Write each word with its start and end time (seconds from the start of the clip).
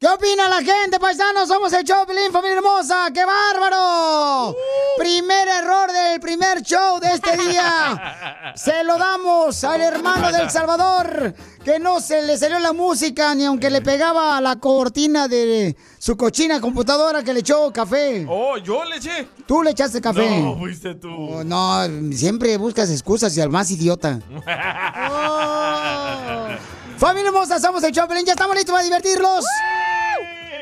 ¿Qué 0.00 0.08
opina 0.08 0.48
la 0.48 0.62
gente, 0.62 0.98
paisanos? 0.98 1.46
Somos 1.46 1.70
el 1.74 1.84
show, 1.84 2.06
Pelín, 2.06 2.32
familia 2.32 2.56
hermosa. 2.56 3.10
¡Qué 3.12 3.22
bárbaro! 3.22 4.56
Primer 4.96 5.46
error 5.46 5.92
del 5.92 6.18
primer 6.18 6.62
show 6.62 6.98
de 6.98 7.12
este 7.12 7.36
día. 7.36 8.52
Se 8.56 8.82
lo 8.82 8.96
damos 8.96 9.62
al 9.62 9.82
hermano 9.82 10.32
del 10.32 10.48
Salvador, 10.48 11.34
que 11.62 11.78
no 11.78 12.00
se 12.00 12.22
le 12.22 12.38
salió 12.38 12.58
la 12.60 12.72
música 12.72 13.34
ni 13.34 13.44
aunque 13.44 13.68
le 13.68 13.82
pegaba 13.82 14.38
a 14.38 14.40
la 14.40 14.56
cortina 14.56 15.28
de 15.28 15.76
su 15.98 16.16
cochina 16.16 16.62
computadora 16.62 17.22
que 17.22 17.34
le 17.34 17.40
echó 17.40 17.70
café. 17.70 18.24
Oh, 18.26 18.56
yo 18.56 18.82
le 18.84 18.96
eché. 18.96 19.28
Tú 19.46 19.62
le 19.62 19.72
echaste 19.72 20.00
café. 20.00 20.40
No, 20.40 20.56
fuiste 20.56 20.94
tú. 20.94 21.10
Oh, 21.10 21.44
no, 21.44 21.84
siempre 22.12 22.56
buscas 22.56 22.90
excusas 22.90 23.36
y 23.36 23.42
al 23.42 23.50
más 23.50 23.70
idiota. 23.70 24.18
Familia 26.96 27.28
hermosa, 27.28 27.60
somos 27.60 27.82
el 27.82 27.92
show, 27.92 28.08
Pelín. 28.08 28.24
Ya 28.24 28.32
estamos 28.32 28.56
listos 28.56 28.72
para 28.72 28.84
divertirlos. 28.84 29.44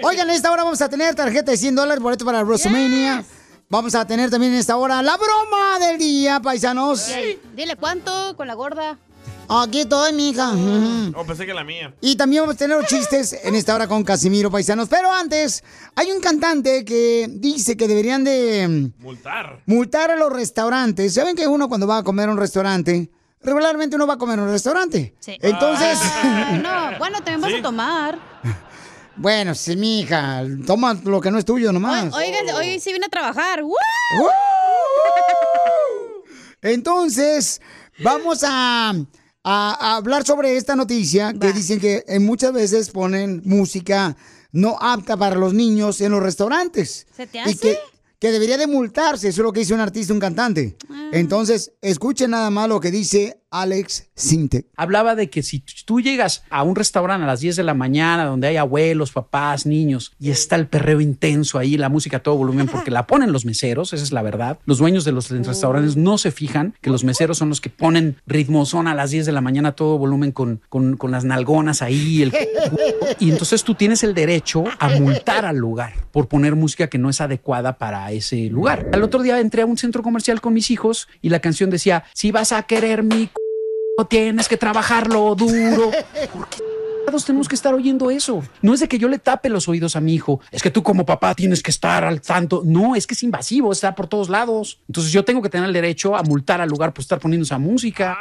Oigan, 0.02 0.28
en 0.30 0.36
esta 0.36 0.52
hora 0.52 0.64
vamos 0.64 0.80
a 0.80 0.88
tener 0.88 1.14
tarjeta 1.14 1.50
de 1.50 1.56
100 1.56 1.74
dólares, 1.74 2.02
boleto 2.02 2.24
para 2.24 2.42
WrestleMania. 2.42 3.24
Vamos 3.68 3.94
a 3.94 4.06
tener 4.06 4.30
también 4.30 4.52
en 4.52 4.58
esta 4.58 4.77
hora 4.77 5.02
la 5.02 5.16
broma 5.16 5.78
del 5.80 5.98
día, 5.98 6.41
paisanos. 6.41 7.08
Dile 7.54 7.77
cuánto 7.77 8.36
con 8.36 8.46
la 8.46 8.54
gorda. 8.54 8.98
Aquí 9.50 9.80
estoy, 9.80 10.12
mija. 10.12 10.52
Ujú. 10.52 11.12
Oh, 11.16 11.24
pensé 11.24 11.46
que 11.46 11.54
la 11.54 11.64
mía. 11.64 11.94
Y 12.02 12.16
también 12.16 12.42
vamos 12.42 12.56
a 12.56 12.58
tener 12.58 12.76
los 12.76 12.86
chistes 12.86 13.32
en 13.42 13.54
esta 13.54 13.74
hora 13.74 13.88
con 13.88 14.04
Casimiro, 14.04 14.50
paisanos. 14.50 14.88
Pero 14.91 15.10
antes, 15.10 15.64
hay 15.96 16.12
un 16.12 16.20
cantante 16.20 16.84
que 16.84 17.26
dice 17.30 17.76
que 17.76 17.88
deberían 17.88 18.24
de 18.24 18.91
Multar. 18.98 19.62
multar 19.66 20.10
a 20.10 20.16
los 20.16 20.30
restaurantes. 20.32 21.14
¿Saben 21.14 21.34
que 21.34 21.46
uno 21.46 21.69
cuando 21.69 21.86
va 21.86 21.98
a 21.98 22.02
comer 22.02 22.28
a 22.28 22.32
un 22.32 22.38
restaurante, 22.38 23.10
regularmente 23.42 23.96
uno 23.96 24.06
va 24.06 24.14
a 24.14 24.19
comer 24.19 24.38
a 24.38 24.42
un 24.42 24.50
restaurante? 24.50 25.14
Sí. 25.19 25.38
Entonces... 25.41 25.98
No, 26.62 26.98
bueno, 26.98 27.16
también 27.22 27.41
vas 27.41 27.54
a 27.54 27.62
tomar. 27.62 28.19
Bueno, 29.19 29.55
sí, 29.55 29.77
mija, 29.77 30.44
toma 30.66 30.94
lo 31.05 31.20
que 31.20 31.30
no 31.30 31.38
es 31.38 31.44
tuyo 31.44 31.72
nomás. 31.72 32.14
Oigan, 32.14 32.48
hoy 32.56 32.78
sí 32.80 32.92
vine 32.92 33.06
a 33.06 33.08
trabajar. 33.08 33.62
¡Woo! 33.62 33.75
Entonces, 36.62 37.60
vamos 38.02 38.42
a, 38.44 38.92
a- 39.44 39.97
hablar 39.97 40.25
sobre 40.25 40.56
esta 40.56 40.75
noticia 40.76 41.32
que 41.41 41.53
dicen 41.53 41.81
que 41.81 42.04
eh, 42.09 42.19
muchas 42.19 42.53
veces 42.53 42.91
ponen 42.91 43.42
música 43.44 44.16
no 44.53 44.76
apta 44.81 45.16
para 45.16 45.37
los 45.37 45.53
niños 45.54 46.00
en 46.00 46.12
los 46.12 46.22
restaurantes. 46.22 47.06
¿Se 47.16 47.26
te 47.26 47.38
Y 47.38 47.41
hace? 47.42 47.56
que, 47.59 47.78
que 48.19 48.31
debería 48.32 48.56
de 48.56 48.66
multarse, 48.66 49.28
eso 49.28 49.42
es 49.42 49.44
lo 49.44 49.53
que 49.53 49.60
dice 49.60 49.75
un 49.75 49.81
artista, 49.81 50.12
un 50.12 50.21
cantante. 50.21 50.76
Ah. 50.91 51.10
Entonces, 51.12 51.72
escuchen 51.81 52.31
nada 52.32 52.50
más 52.50 52.69
lo 52.69 52.81
que 52.81 52.91
dice 52.91 53.41
Alex 53.50 54.09
Sinte. 54.14 54.66
Hablaba 54.76 55.14
de 55.14 55.31
que 55.31 55.42
si 55.42 55.62
tú 55.86 56.00
llegas 56.00 56.44
a 56.50 56.62
un 56.62 56.76
restaurante 56.76 57.25
a 57.25 57.26
las 57.26 57.41
10 57.41 57.56
de 57.56 57.62
la 57.62 57.72
mañana 57.72 58.26
donde 58.26 58.47
hay 58.48 58.56
abuelos, 58.56 59.12
papás, 59.12 59.64
niños 59.64 60.12
y 60.20 60.31
está 60.31 60.56
el 60.56 60.66
perreo 60.66 61.00
intenso 61.00 61.59
ahí, 61.59 61.76
la 61.78 61.88
música 61.88 62.19
a 62.19 62.20
todo 62.22 62.36
volumen 62.36 62.66
porque 62.72 62.91
la 62.91 63.06
ponen 63.06 63.32
los 63.32 63.44
meseros, 63.47 63.92
esa 63.94 64.04
es 64.04 64.12
la 64.12 64.20
verdad. 64.22 64.59
Los 64.66 64.78
dueños 64.78 65.04
de 65.06 65.12
los 65.12 65.31
restaurantes 65.31 65.97
no 65.97 66.19
se 66.19 66.31
fijan 66.31 66.75
que 66.82 66.91
los 66.91 67.04
meseros 67.04 67.38
son 67.38 67.48
los 67.48 67.60
que 67.62 67.70
ponen 67.70 68.16
ritmozón 68.26 68.86
a 68.86 68.94
las 68.94 69.10
10 69.10 69.25
de 69.25 69.32
la 69.32 69.41
mañana 69.41 69.70
a 69.70 69.72
todo 69.72 69.97
volumen 69.97 70.32
con, 70.32 70.60
con, 70.69 70.97
con 70.98 71.10
las 71.10 71.25
nalgonas 71.25 71.80
ahí. 71.80 72.22
el- 72.22 72.34
y 73.19 73.30
entonces 73.30 73.65
tú 73.65 73.75
tienes 73.75 74.03
el 74.03 74.12
derecho 74.15 74.65
a 74.78 74.88
multar 74.91 75.47
al 75.47 75.56
lugar 75.56 75.94
por 76.12 76.28
poner 76.28 76.54
música 76.54 76.88
que 76.88 76.98
no 76.98 77.09
es 77.09 77.20
adecuada 77.22 77.78
para 77.78 78.12
ese 78.12 78.48
lugar. 78.50 78.88
Al 78.92 79.03
otro 79.03 79.22
día 79.22 79.41
entré 79.41 79.62
a 79.62 79.66
un 79.66 79.78
centro 79.78 80.03
comercial 80.03 80.41
con 80.42 80.53
mis 80.53 80.70
hijos 80.70 81.09
y 81.22 81.30
la 81.30 81.41
canción 81.41 81.70
decía, 81.70 82.04
si 82.12 82.30
vas 82.30 82.53
a 82.53 82.62
querer 82.65 83.03
mi 83.03 83.26
c- 83.26 83.32
tienes 84.06 84.48
que 84.48 84.56
trabajarlo 84.56 85.34
duro. 85.34 85.91
¿Por 86.32 86.48
qué 86.48 86.59
tenemos 87.25 87.48
que 87.48 87.54
estar 87.54 87.72
oyendo 87.75 88.10
eso? 88.10 88.42
No 88.62 88.75
es 88.75 88.81
de 88.81 88.88
que 88.88 88.98
yo 88.98 89.09
le 89.09 89.19
tape 89.19 89.48
los 89.48 89.69
oídos 89.69 89.97
a 89.97 90.00
mi 90.00 90.14
hijo, 90.14 90.41
es 90.50 90.62
que 90.62 90.70
tú 90.70 90.82
como 90.82 91.06
papá 91.06 91.34
tienes 91.34 91.62
que 91.62 91.70
estar 91.70 92.04
al 92.04 92.20
tanto. 92.20 92.60
No, 92.64 92.94
es 92.94 93.06
que 93.06 93.14
es 93.14 93.22
invasivo, 93.22 93.72
está 93.72 93.94
por 93.94 94.09
todos 94.09 94.28
lados. 94.28 94.81
Entonces 94.88 95.12
yo 95.12 95.25
tengo 95.25 95.41
que 95.42 95.48
tener 95.48 95.69
el 95.69 95.72
derecho 95.72 96.16
a 96.16 96.22
multar 96.22 96.60
al 96.60 96.69
lugar 96.69 96.92
por 96.92 97.00
estar 97.03 97.19
poniendo 97.19 97.44
esa 97.44 97.59
música. 97.59 98.19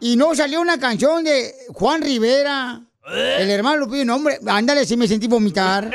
Y 0.00 0.16
no 0.16 0.34
salió 0.34 0.60
una 0.60 0.78
canción 0.78 1.24
de 1.24 1.52
Juan 1.70 2.02
Rivera, 2.02 2.82
el 3.12 3.50
hermano 3.50 3.78
Lupillo, 3.78 4.04
no, 4.04 4.16
hombre, 4.16 4.38
ándale, 4.46 4.84
si 4.84 4.96
me 4.96 5.06
sentí 5.08 5.26
vomitar. 5.28 5.90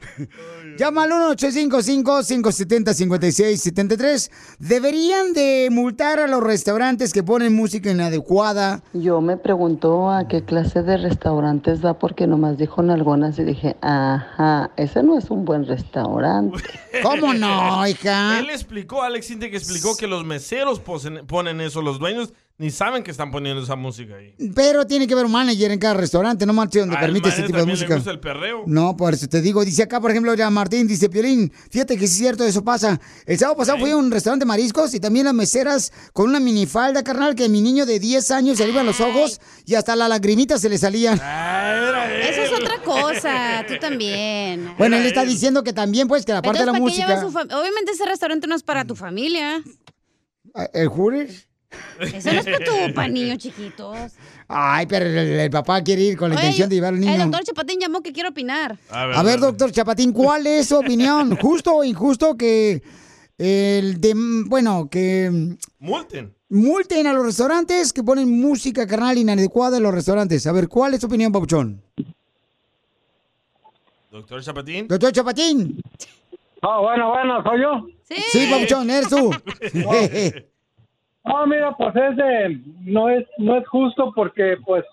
Llama 0.79 1.05
al 1.05 1.11
1-855-570-5673. 1.37 4.31
¿Deberían 4.59 5.33
de 5.33 5.69
multar 5.71 6.21
a 6.21 6.27
los 6.27 6.43
restaurantes 6.43 7.13
que 7.13 7.23
ponen 7.23 7.55
música 7.55 7.91
inadecuada? 7.91 8.83
Yo 8.93 9.21
me 9.21 9.37
preguntó 9.37 10.11
a 10.11 10.29
qué 10.29 10.45
clase 10.45 10.83
de 10.83 10.97
restaurantes 10.97 11.85
va 11.85 11.99
porque 11.99 12.27
nomás 12.27 12.59
dijo 12.59 12.83
nalgonas 12.83 13.39
y 13.39 13.45
dije, 13.45 13.77
ajá, 13.81 14.71
ese 14.77 15.03
no 15.03 15.19
es 15.19 15.31
un 15.31 15.45
buen 15.45 15.67
restaurante. 15.67 16.59
¿Cómo 17.03 17.35
no, 17.35 17.87
hija? 17.87 18.39
Él 18.39 18.51
explicó, 18.51 19.03
Alex 19.03 19.27
Sintek 19.27 19.51
que 19.51 19.57
explicó 19.59 19.97
que 19.97 20.07
los 20.07 20.25
meseros 20.25 20.81
posen- 20.83 21.27
ponen 21.27 21.61
eso, 21.61 21.83
los 21.83 21.99
dueños 21.99 22.33
ni 22.59 22.71
saben 22.71 23.03
que 23.03 23.11
están 23.11 23.31
poniendo 23.33 23.63
esa 23.63 23.75
música 23.75 24.15
ahí. 24.15 24.35
Pero 24.55 24.87
tiene 24.87 25.07
que 25.09 25.15
haber 25.15 25.27
un 25.27 25.33
manager 25.33 25.71
en 25.73 25.79
cada 25.81 25.95
restaurante, 25.95 26.47
no 26.47 26.53
marche 26.53 26.81
donde 26.81 26.95
Al 26.97 27.01
permite 27.03 27.29
ese 27.31 27.43
tipo 27.43 27.59
de 27.59 27.67
le 27.67 27.73
música. 27.73 27.95
gusta 27.97 28.11
el 28.11 28.21
perreo. 28.21 28.63
No, 28.67 28.97
por 28.97 29.15
eso 29.15 29.27
te 29.27 29.41
digo, 29.41 29.65
dice 29.65 29.83
acá, 29.83 30.01
por 30.01 30.11
ejemplo, 30.13 30.33
ya 30.35 30.49
Martín, 30.51 30.87
dice 30.87 31.09
Piolín, 31.09 31.53
fíjate 31.71 31.95
que 31.97 32.07
sí 32.07 32.13
es 32.13 32.19
cierto, 32.19 32.45
eso 32.45 32.63
pasa. 32.63 33.01
El 33.27 33.37
sábado 33.39 33.57
pasado 33.57 33.79
fui 33.79 33.91
a 33.91 33.97
un 33.97 34.11
restaurante 34.11 34.45
de 34.45 34.49
mariscos 34.49 34.95
y 34.95 35.01
también 35.01 35.25
las 35.25 35.35
meseras 35.35 35.93
con 36.13 36.29
una 36.29 36.39
minifalda, 36.39 37.03
carnal, 37.03 37.35
que 37.35 37.47
a 37.47 37.49
mi 37.49 37.61
niño 37.63 37.85
de 37.85 37.99
10 37.99 38.31
años 38.31 38.59
se 38.59 38.65
le 38.65 38.73
iban 38.73 38.87
los 38.87 39.01
ojos 39.01 39.41
y 39.67 39.75
hasta 39.75 39.97
las 39.97 40.09
lagrimitas 40.09 40.61
se 40.61 40.69
le 40.69 40.79
salían. 40.79 41.15
Eso 41.15 42.43
es 42.43 42.53
otra 42.53 42.81
cosa, 42.83 43.65
tú 43.67 43.75
también. 43.81 44.73
Bueno, 44.79 44.97
él 44.97 45.07
está 45.07 45.25
diciendo 45.25 45.63
que 45.63 45.73
también, 45.73 46.09
pues, 46.09 46.25
que 46.25 46.33
de 46.33 46.37
la 46.37 46.39
Entonces, 46.39 46.65
¿para 46.67 46.73
qué 46.77 46.81
música... 46.81 47.27
Obviamente 47.59 47.93
ese 47.93 48.05
restaurante 48.05 48.47
no 48.47 48.55
es 48.55 48.63
para 48.63 48.85
tu 48.85 48.95
familia. 48.97 49.63
¿El 50.73 50.89
Juris? 50.89 51.49
Eso 52.01 52.33
no 52.33 52.39
es 52.41 52.45
para 52.45 52.59
tu, 52.59 52.95
para 52.95 53.09
niños 53.09 53.39
chiquitos. 53.39 53.97
Ay, 54.49 54.87
pero 54.87 55.07
el, 55.07 55.17
el 55.17 55.51
papá 55.51 55.83
quiere 55.83 56.03
ir 56.03 56.17
con 56.17 56.31
la 56.31 56.37
Oye, 56.37 56.45
intención 56.45 56.69
de 56.69 56.75
llevar 56.77 56.95
al 56.95 57.01
niño. 57.01 57.13
El 57.13 57.19
doctor 57.21 57.45
Chapatín 57.45 57.81
llamó 57.81 58.01
que 58.03 58.13
quiere 58.13 58.29
opinar. 58.29 58.79
A 58.91 59.23
ver, 59.23 59.41
doctor 59.41 59.71
Chapatín, 59.73 60.13
¿cuál 60.13 60.47
es 60.47 60.69
su 60.69 60.77
opinión? 60.77 61.37
¿Justo 61.41 61.75
o 61.75 61.85
injusto 61.85 62.37
que 62.37 62.83
el 63.39 64.01
de, 64.01 64.15
bueno, 64.47 64.89
que 64.91 65.57
Multen. 65.79 66.35
multen 66.49 67.07
a 67.07 67.13
los 67.13 67.25
restaurantes 67.25 67.93
que 67.93 68.03
ponen 68.03 68.29
música 68.41 68.87
carnal 68.87 69.17
inadecuada 69.19 69.79
en 69.79 69.83
los 69.85 69.95
restaurantes? 69.95 70.47
A 70.47 70.53
ver, 70.53 70.69
¿cuál 70.69 70.95
es 70.95 71.01
tu 71.01 71.07
opinión, 71.07 71.33
Papuchón? 71.33 71.83
Doctor 74.11 74.43
Chapatín. 74.43 74.87
Doctor 74.89 75.13
Chapatín. 75.13 75.81
Ah, 76.61 76.79
bueno, 76.81 77.09
bueno, 77.11 77.43
¿soy 77.43 77.61
yo? 77.63 77.87
Sí, 78.31 78.47
Papuchón, 78.51 78.91
eres 78.91 79.09
tú. 79.09 79.31
Ah, 81.25 81.45
mira, 81.47 81.73
pues 81.77 81.95
ese 81.95 82.61
no 82.81 83.09
es, 83.09 83.27
no 83.39 83.57
es 83.57 83.67
justo 83.69 84.13
porque 84.15 84.57
pues 84.65 84.85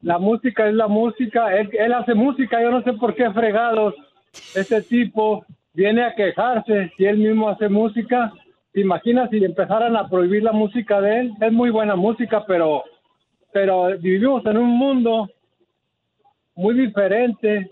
la 0.00 0.18
música 0.18 0.68
es 0.68 0.74
la 0.74 0.88
música, 0.88 1.56
él, 1.56 1.70
él 1.72 1.92
hace 1.92 2.14
música, 2.14 2.60
yo 2.62 2.70
no 2.70 2.82
sé 2.82 2.92
por 2.94 3.14
qué 3.14 3.30
fregados 3.32 3.94
ese 4.54 4.82
tipo 4.82 5.44
viene 5.74 6.02
a 6.04 6.14
quejarse 6.14 6.92
si 6.96 7.04
él 7.04 7.18
mismo 7.18 7.48
hace 7.48 7.68
música. 7.68 8.32
¿Te 8.72 8.80
imaginas 8.80 9.30
si 9.30 9.44
empezaran 9.44 9.96
a 9.96 10.08
prohibir 10.08 10.42
la 10.42 10.52
música 10.52 11.00
de 11.00 11.20
él? 11.20 11.32
Es 11.40 11.52
muy 11.52 11.70
buena 11.70 11.96
música, 11.96 12.44
pero, 12.46 12.84
pero 13.52 13.98
vivimos 13.98 14.44
en 14.46 14.56
un 14.56 14.70
mundo 14.70 15.28
muy 16.54 16.74
diferente 16.74 17.70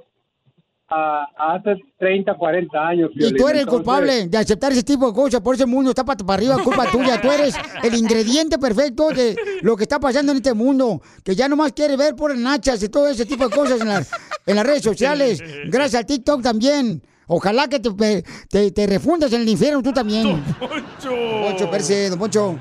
a, 0.90 1.26
a 1.38 1.54
hace 1.54 1.76
30, 1.98 2.34
40 2.34 2.78
años. 2.78 3.10
Y 3.14 3.32
tú 3.34 3.48
eres 3.48 3.62
el 3.62 3.68
Entonces, 3.68 3.68
culpable 3.68 4.26
de 4.28 4.38
aceptar 4.38 4.72
ese 4.72 4.82
tipo 4.82 5.06
de 5.08 5.14
cosas. 5.14 5.40
Por 5.40 5.54
ese 5.54 5.66
mundo 5.66 5.90
está 5.90 6.04
para 6.04 6.34
arriba, 6.34 6.58
culpa 6.62 6.90
tuya. 6.90 7.20
Tú 7.20 7.30
eres 7.30 7.54
el 7.82 7.94
ingrediente 7.94 8.58
perfecto 8.58 9.08
de 9.10 9.36
lo 9.62 9.76
que 9.76 9.84
está 9.84 10.00
pasando 10.00 10.32
en 10.32 10.36
este 10.38 10.52
mundo. 10.54 11.00
Que 11.24 11.34
ya 11.36 11.48
nomás 11.48 11.72
quiere 11.72 11.96
ver 11.96 12.14
por 12.16 12.36
nachas 12.36 12.82
y 12.82 12.88
todo 12.88 13.08
ese 13.08 13.24
tipo 13.24 13.48
de 13.48 13.54
cosas 13.54 13.80
en, 13.80 13.88
las- 13.88 14.10
en 14.46 14.56
las 14.56 14.66
redes 14.66 14.82
sociales. 14.82 15.42
Gracias 15.66 16.00
al 16.00 16.06
TikTok 16.06 16.42
también. 16.42 17.02
Ojalá 17.28 17.68
que 17.68 17.78
te, 17.78 18.24
te, 18.48 18.70
te 18.72 18.86
refundas 18.88 19.32
en 19.32 19.42
el 19.42 19.48
infierno 19.48 19.82
tú 19.82 19.92
también. 19.92 20.42
Poncho. 20.58 21.10
Poncho, 21.44 21.70
perse, 21.70 22.10
don 22.10 22.18
Poncho. 22.18 22.58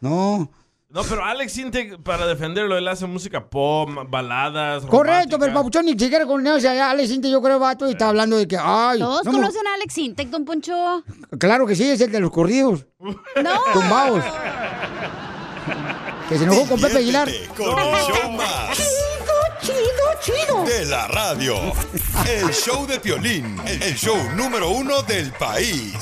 No. 0.00 0.50
No, 0.92 1.04
pero 1.04 1.24
Alex 1.24 1.52
Sintek, 1.52 2.02
para 2.02 2.26
defenderlo, 2.26 2.76
él 2.76 2.88
hace 2.88 3.06
música 3.06 3.48
pop, 3.48 3.88
baladas. 4.08 4.84
Correcto, 4.86 5.38
pero 5.38 5.54
Papuchón 5.54 5.84
ni 5.86 5.92
siquiera 5.92 6.26
conoce 6.26 6.66
a 6.68 6.90
Alex 6.90 7.10
Inte, 7.12 7.30
yo 7.30 7.40
creo, 7.40 7.60
vato, 7.60 7.86
y 7.88 7.92
está 7.92 8.08
hablando 8.08 8.36
de 8.36 8.48
que, 8.48 8.58
ay. 8.60 8.98
Todos 8.98 9.24
no 9.24 9.30
me- 9.32 9.38
conocen 9.38 9.66
a 9.68 9.74
Alex 9.74 9.98
Intec, 9.98 10.28
don 10.30 10.44
Poncho. 10.44 11.04
Claro 11.38 11.64
que 11.64 11.76
sí, 11.76 11.88
es 11.88 12.00
el 12.00 12.10
de 12.10 12.18
los 12.18 12.32
corridos. 12.32 12.86
No. 12.98 13.12
Tumbados. 13.72 14.24
Que 16.28 16.38
se 16.38 16.44
enojó 16.44 16.66
con 16.66 16.80
Pepe 16.80 16.98
Aguilar. 16.98 17.28
Con 17.56 17.66
el 17.78 17.94
show 18.02 18.30
más 18.32 18.78
Chido, 19.80 20.36
chido, 20.46 20.64
de 20.64 20.84
la 20.86 21.06
radio. 21.08 21.56
El 22.28 22.50
show 22.52 22.86
de 22.86 23.00
Piolín, 23.00 23.58
el 23.66 23.94
show 23.96 24.16
número 24.34 24.68
uno 24.70 25.02
del 25.02 25.32
país. 25.32 25.94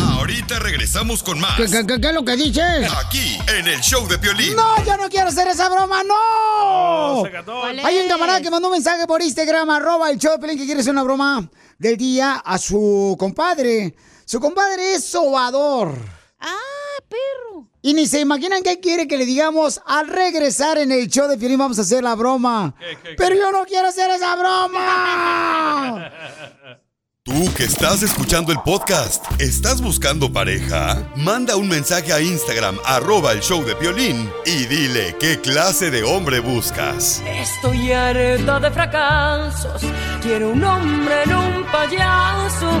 Ahorita 0.00 0.58
regresamos 0.58 1.22
con 1.22 1.38
más. 1.38 1.56
¿Qué, 1.56 1.66
qué, 1.66 1.86
qué- 1.86 2.00
qué 2.00 2.08
es 2.08 2.14
lo 2.14 2.24
que 2.24 2.36
dices? 2.36 2.90
Aquí, 3.04 3.38
en 3.56 3.68
el 3.68 3.80
show 3.80 4.06
de 4.08 4.18
Piolín. 4.18 4.56
No, 4.56 4.84
yo 4.84 4.96
no 4.96 5.08
quiero 5.08 5.28
hacer 5.28 5.46
esa 5.48 5.68
broma, 5.68 6.02
no. 6.02 7.22
¿Cuál 7.44 7.78
Hay 7.84 7.98
un 7.98 8.08
camarada 8.08 8.40
que 8.40 8.50
mandó 8.50 8.68
un 8.68 8.74
mensaje 8.74 9.06
por 9.06 9.22
Instagram, 9.22 9.70
arroba 9.70 10.10
el 10.10 10.18
show 10.18 10.32
de 10.32 10.38
Pelín, 10.38 10.58
que 10.58 10.64
quiere 10.64 10.80
hacer 10.80 10.92
una 10.92 11.04
broma 11.04 11.48
del 11.78 11.96
día 11.96 12.42
a 12.44 12.58
su 12.58 13.16
compadre. 13.18 13.94
Su 14.24 14.40
compadre 14.40 14.94
es 14.94 15.04
sobador. 15.04 15.94
Ah, 16.40 16.56
perro. 17.08 17.68
Y 17.80 17.94
ni 17.94 18.06
se 18.06 18.20
imaginan 18.20 18.62
qué 18.62 18.80
quiere 18.80 19.06
que 19.06 19.16
le 19.16 19.24
digamos 19.24 19.80
al 19.86 20.08
regresar 20.08 20.78
en 20.78 20.90
el 20.90 21.08
show 21.08 21.28
de 21.28 21.38
Piolín. 21.38 21.58
Vamos 21.58 21.78
a 21.78 21.82
hacer 21.82 22.02
la 22.02 22.14
broma. 22.14 22.74
Pero 23.16 23.36
yo 23.36 23.52
no 23.52 23.64
quiero 23.64 23.88
hacer 23.88 24.10
esa 24.10 24.34
broma. 24.36 26.10
Tú 27.28 27.52
que 27.54 27.64
estás 27.64 28.02
escuchando 28.02 28.52
el 28.52 28.58
podcast, 28.60 29.22
¿estás 29.38 29.82
buscando 29.82 30.32
pareja? 30.32 31.06
Manda 31.14 31.56
un 31.56 31.68
mensaje 31.68 32.10
a 32.10 32.22
Instagram, 32.22 32.78
arroba 32.86 33.32
el 33.32 33.40
show 33.40 33.62
de 33.62 33.76
Piolín, 33.76 34.32
y 34.46 34.64
dile 34.64 35.14
qué 35.20 35.38
clase 35.38 35.90
de 35.90 36.04
hombre 36.04 36.40
buscas. 36.40 37.22
Estoy 37.26 37.92
harta 37.92 38.60
de 38.60 38.70
fracasos. 38.70 39.82
Quiero 40.22 40.52
un 40.52 40.64
hombre 40.64 41.24
en 41.24 41.34
un 41.34 41.64
payaso. 41.66 42.80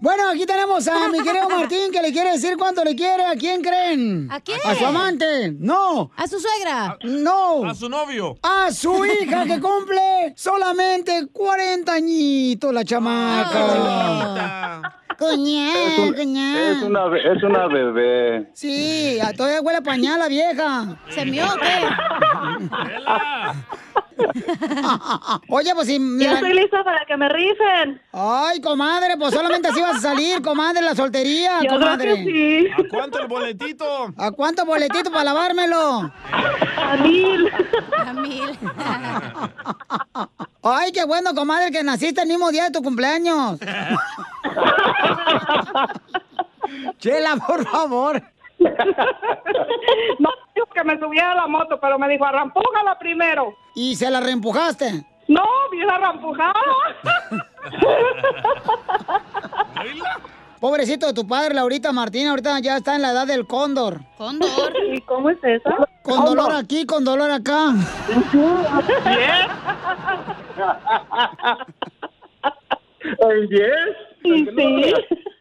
Bueno, 0.00 0.28
aquí 0.30 0.46
tenemos 0.46 0.86
a 0.88 1.08
mi 1.08 1.22
querido 1.22 1.48
Martín 1.48 1.90
que 1.92 2.02
le 2.02 2.12
quiere 2.12 2.32
decir 2.32 2.56
cuánto 2.58 2.84
le 2.84 2.94
quiere. 2.94 3.24
¿A 3.24 3.34
quién 3.34 3.62
creen? 3.62 4.28
¿A 4.30 4.40
quién? 4.40 4.58
A 4.64 4.74
su 4.74 4.84
amante. 4.86 5.52
No. 5.58 6.10
A 6.16 6.26
su 6.28 6.38
suegra. 6.38 6.98
No. 7.02 7.64
A 7.68 7.74
su 7.74 7.88
novio. 7.88 8.36
A 8.42 8.70
su 8.72 9.04
hija 9.04 9.44
que 9.44 9.60
cumple 9.60 10.34
solamente 10.36 11.26
40 11.32 11.92
añitos 11.92 12.72
la 12.74 12.84
chamaca. 12.84 14.82
Coñá, 15.18 15.72
Es, 15.86 15.98
un- 15.98 16.12
coñá. 16.14 16.70
es 16.72 16.82
una, 16.82 17.04
es 17.16 17.42
una 17.42 17.66
bebé. 17.68 18.50
Sí, 18.52 19.18
a 19.18 19.32
todavía 19.32 19.62
huele 19.62 19.78
a 19.78 19.82
pañal 19.82 20.18
la 20.18 20.28
vieja. 20.28 20.98
¿Se 21.08 21.24
mió 21.24 21.46
o 21.46 21.56
qué? 21.56 21.88
Oye, 25.48 25.74
pues 25.74 25.86
si... 25.86 25.98
Ya 26.18 26.34
estoy 26.34 26.54
lista 26.54 26.82
para 26.84 27.04
que 27.06 27.16
me 27.16 27.28
rifen. 27.28 28.00
Ay, 28.12 28.60
comadre, 28.60 29.16
pues 29.18 29.34
solamente 29.34 29.68
así 29.68 29.80
vas 29.80 29.96
a 29.96 30.00
salir, 30.00 30.42
comadre, 30.42 30.82
la 30.82 30.94
soltería, 30.94 31.60
Yo 31.62 31.68
creo 31.68 31.80
comadre. 31.80 32.14
que 32.14 32.24
sí. 32.24 32.68
¿A 32.72 32.88
cuánto 32.88 33.18
el 33.20 33.26
boletito? 33.28 34.12
¿A 34.16 34.30
cuánto 34.32 34.64
boletito 34.64 35.10
para 35.10 35.24
lavármelo? 35.24 36.10
A 36.32 36.96
mil. 37.02 37.50
A 37.96 38.12
mil. 38.12 38.58
Ay, 40.62 40.92
qué 40.92 41.04
bueno, 41.04 41.34
comadre, 41.34 41.70
que 41.70 41.82
naciste 41.82 42.22
el 42.22 42.28
mismo 42.28 42.50
día 42.50 42.64
de 42.64 42.70
tu 42.72 42.82
cumpleaños. 42.82 43.58
Chela, 46.98 47.36
por 47.36 47.64
favor. 47.66 48.22
No 50.18 50.30
dijo 50.54 50.66
que 50.74 50.84
me 50.84 50.98
subiera 50.98 51.32
a 51.32 51.34
la 51.34 51.46
moto, 51.46 51.78
pero 51.80 51.98
me 51.98 52.08
dijo, 52.08 52.24
arrampújala 52.24 52.98
primero. 52.98 53.54
¿Y 53.74 53.94
se 53.96 54.10
la 54.10 54.20
reempujaste? 54.20 55.04
No, 55.28 55.42
bien 55.70 55.90
arrampujada. 55.90 56.54
Pobrecito 60.60 61.06
de 61.06 61.12
tu 61.12 61.26
padre, 61.26 61.54
Laurita 61.54 61.92
Martín, 61.92 62.28
ahorita 62.28 62.58
ya 62.60 62.78
está 62.78 62.96
en 62.96 63.02
la 63.02 63.10
edad 63.10 63.26
del 63.26 63.46
cóndor. 63.46 64.00
¿Cóndor? 64.16 64.72
¿Y 64.92 65.00
cómo 65.02 65.28
es 65.30 65.38
eso? 65.42 65.70
Con 66.02 66.24
dolor 66.24 66.52
aquí, 66.54 66.86
con 66.86 67.04
dolor 67.04 67.30
acá. 67.30 67.74
¿En 73.20 73.48
10? 73.48 73.70
Sí. 74.22 74.48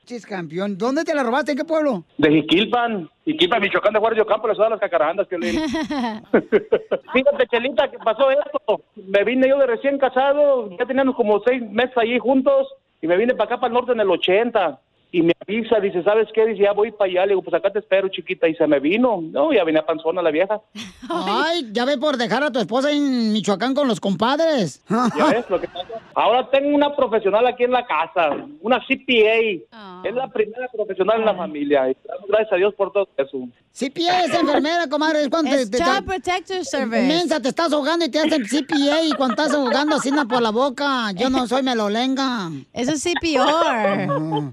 Chis, 0.06 0.26
campeón. 0.26 0.78
¿Dónde 0.78 1.04
te 1.04 1.16
la 1.16 1.24
robaste? 1.24 1.52
¿En 1.52 1.58
qué 1.58 1.66
pueblo? 1.66 2.06
De 2.18 2.30
Jiquilpan. 2.30 3.10
Jiquilpan, 3.26 3.62
Michoacán, 3.62 3.94
de 3.94 4.00
Guardia 4.00 4.24
Campo, 4.26 4.48
la 4.48 4.54
ciudad 4.54 4.68
de 4.68 4.76
las 4.76 4.80
cacarandas, 4.80 5.28
que 5.28 5.38
Fíjate, 7.14 7.48
Chelita, 7.50 7.90
que 7.90 7.98
pasó 7.98 8.30
esto. 8.30 8.84
Me 8.96 9.24
vine 9.24 9.50
yo 9.50 9.58
de 9.58 9.66
recién 9.66 9.98
casado, 9.98 10.70
ya 10.78 10.86
teníamos 10.86 11.16
como 11.16 11.42
seis 11.44 11.62
meses 11.72 11.98
allí 11.98 12.20
juntos, 12.20 12.68
y 13.02 13.08
me 13.08 13.18
vine 13.18 13.34
para 13.34 13.46
acá, 13.46 13.60
para 13.60 13.68
el 13.70 13.74
norte 13.74 13.94
en 13.94 14.00
el 14.00 14.12
80. 14.12 14.80
Y 15.16 15.22
me 15.22 15.32
avisa, 15.40 15.80
dice, 15.80 16.04
¿sabes 16.04 16.28
qué? 16.34 16.46
Dice, 16.46 16.64
ya 16.64 16.74
voy 16.74 16.92
para 16.92 17.10
allá. 17.10 17.22
Le 17.22 17.30
digo, 17.30 17.42
pues 17.42 17.54
acá 17.54 17.72
te 17.72 17.80
espero, 17.80 18.10
chiquita. 18.10 18.50
Y 18.50 18.56
se 18.56 18.68
me 18.68 18.82
vino. 18.82 19.22
No, 19.22 19.54
ya 19.54 19.64
venía 19.64 19.86
panzona 19.86 20.22
la 20.22 20.30
vieja. 20.30 20.60
Ay, 21.10 21.70
ya 21.72 21.86
ve 21.86 21.98
por 21.98 22.18
dejar 22.18 22.44
a 22.44 22.52
tu 22.52 22.60
esposa 22.60 22.92
en 22.92 23.32
Michoacán 23.32 23.74
con 23.74 23.88
los 23.88 24.02
compadres. 24.02 24.84
¿Ya 24.90 25.28
ves 25.28 25.50
lo 25.50 25.62
que 25.62 25.70
pasa? 25.70 25.88
Ahora 26.16 26.50
tengo 26.50 26.76
una 26.76 26.94
profesional 26.94 27.48
aquí 27.48 27.64
en 27.64 27.72
la 27.72 27.86
casa, 27.86 28.46
una 28.60 28.80
CPA. 28.80 30.04
Es 30.04 30.14
la 30.14 30.28
primera 30.28 30.68
profesional 30.68 31.22
en 31.22 31.26
la 31.28 31.36
familia. 31.36 31.90
Y 31.90 31.96
damos 32.06 32.28
gracias 32.28 32.52
a 32.52 32.56
Dios 32.58 32.74
por 32.74 32.92
todo 32.92 33.08
eso. 33.16 33.48
CPA 33.72 34.26
es 34.26 34.34
enfermera, 34.34 34.88
comadre. 34.90 35.22
Es 35.22 35.30
cuando 35.30 35.52
Es 35.52 35.72
Child 35.72 36.06
Protector 36.06 36.66
Service. 36.66 37.08
Mensa, 37.08 37.40
te 37.40 37.48
estás 37.48 37.72
ahogando 37.72 38.04
y 38.04 38.10
te 38.10 38.20
hacen 38.20 38.44
CPA 38.44 39.02
y 39.04 39.12
cuando 39.14 39.42
estás 39.42 39.54
ahogando 39.54 39.96
así 39.96 40.12
por 40.30 40.42
la 40.42 40.52
boca. 40.52 41.14
Yo 41.14 41.30
no 41.30 41.48
soy 41.48 41.64
melolenga. 41.64 42.50
Eso 42.74 42.92
es 42.92 43.02
CPR. 43.02 44.52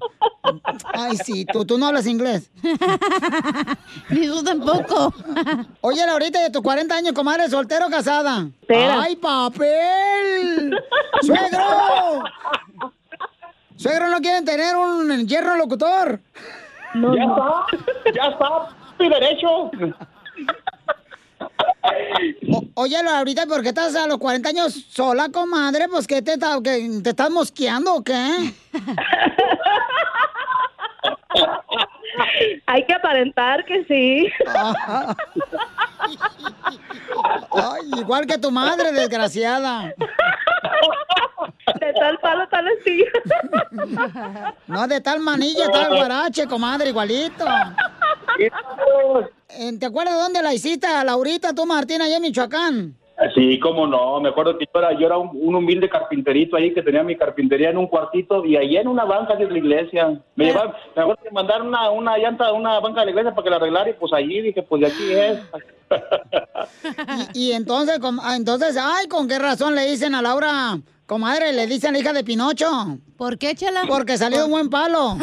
Ay, 0.93 1.17
sí, 1.25 1.45
tú, 1.53 1.65
tú 1.65 1.79
no 1.79 1.87
hablas 1.87 2.07
inglés. 2.07 2.51
Ni 4.11 4.27
tú 4.27 4.43
tampoco. 4.43 5.13
Oye, 5.81 6.05
Laurita, 6.07 6.41
de 6.43 6.51
tus 6.51 6.63
40 6.63 6.95
años, 6.95 7.13
comadre, 7.13 7.49
soltero 7.49 7.87
o 7.87 7.91
casada. 7.91 8.47
¡Ay, 8.69 9.17
papel! 9.17 10.77
¡Suegro! 11.23 12.25
¿Suegro 13.77 14.09
no 14.11 14.21
quieren 14.21 14.45
tener 14.45 14.77
un 14.77 15.27
hierro 15.27 15.57
locutor? 15.57 16.21
ya 16.95 17.25
está, 17.25 17.67
ya 18.15 18.29
está, 18.29 18.69
mi 18.99 19.09
derecho. 19.09 19.71
O- 22.53 22.65
oye, 22.75 23.03
Laurita, 23.03 23.47
¿por 23.47 23.63
qué 23.63 23.71
estás 23.71 23.97
a 23.97 24.07
los 24.07 24.19
40 24.19 24.49
años 24.51 24.73
sola, 24.91 25.31
comadre? 25.31 25.89
Pues, 25.89 26.07
¿qué 26.07 26.23
te, 26.23 26.35
está- 26.35 26.61
que, 26.63 27.01
te 27.03 27.11
estás 27.11 27.31
mosqueando 27.31 27.95
o 27.95 28.03
qué? 28.05 28.55
Hay 32.67 32.85
que 32.85 32.95
aparentar 32.95 33.65
que 33.65 33.85
sí. 33.85 34.33
Ay, 37.51 37.83
igual 37.99 38.27
que 38.27 38.39
tu 38.39 38.51
madre, 38.51 38.93
desgraciada. 38.93 39.95
De 41.81 41.93
tal 41.95 42.19
palo, 42.19 42.49
tal 42.49 42.67
astilla. 42.69 43.11
No, 44.67 44.87
de 44.87 45.01
tal 45.01 45.21
manilla, 45.21 45.71
tal 45.71 45.97
guarache, 45.97 46.47
comadre, 46.47 46.91
igualito. 46.91 47.45
Eh, 48.39 49.79
¿Te 49.79 49.87
acuerdas 49.87 50.15
dónde 50.19 50.43
la 50.43 50.55
hiciste, 50.55 50.87
a 50.87 51.05
Laurita, 51.05 51.55
tú, 51.55 51.67
Martín, 51.67 52.01
allá 52.03 52.17
en 52.17 52.23
Michoacán? 52.23 52.97
Sí, 53.35 53.59
cómo 53.61 53.87
no. 53.87 54.21
Me 54.21 54.31
acuerdo 54.31 54.59
que 54.59 54.65
yo 54.73 54.81
era, 54.81 54.93
yo 54.99 55.07
era 55.07 55.17
un, 55.19 55.31
un 55.33 55.55
humilde 55.55 55.89
carpinterito 55.89 56.57
ahí 56.57 56.75
que 56.75 56.83
tenía 56.83 57.05
mi 57.05 57.17
carpintería 57.17 57.71
en 57.71 57.77
un 57.79 57.87
cuartito 57.87 58.45
y 58.45 58.57
ahí 58.57 58.77
en 58.77 58.89
una 58.89 59.05
banca 59.05 59.37
de 59.37 59.49
la 59.49 59.59
iglesia. 59.59 60.21
Me 60.35 60.47
llevaron, 60.47 60.73
me 60.97 61.03
acuerdo 61.03 61.23
que 61.23 61.31
mandaron 61.31 61.69
una, 61.69 61.91
una 61.91 62.19
llanta 62.19 62.47
a 62.47 62.53
una 62.53 62.81
banca 62.81 63.01
de 63.01 63.07
la 63.07 63.11
iglesia 63.13 63.33
para 63.35 63.45
que 63.45 63.51
la 63.51 63.57
arreglara 63.57 63.91
y 63.91 63.95
pues 63.95 64.13
allí 64.13 64.41
dije, 64.41 64.63
pues 64.63 64.81
de 64.81 64.87
aquí 64.89 65.13
es. 65.13 65.39
Y, 67.35 67.49
y 67.49 67.53
entonces, 67.53 67.99
com- 68.01 68.19
ah, 68.23 68.35
entonces, 68.35 68.77
ay, 68.81 69.07
¿con 69.09 69.29
qué 69.29 69.39
razón 69.39 69.75
le 69.77 69.87
dicen 69.87 70.15
a 70.15 70.23
Laura, 70.23 70.79
comadre, 71.07 71.53
le 71.53 71.67
dicen 71.67 71.93
la 71.93 71.99
hija 72.01 72.13
de 72.13 72.25
Pinocho? 72.25 72.67
¿Por 73.19 73.39
qué, 73.39 73.55
Chela? 73.55 73.83
Porque 73.87 74.17
salió 74.19 74.47
un 74.47 74.51
buen 74.53 74.71
palo. 74.71 75.17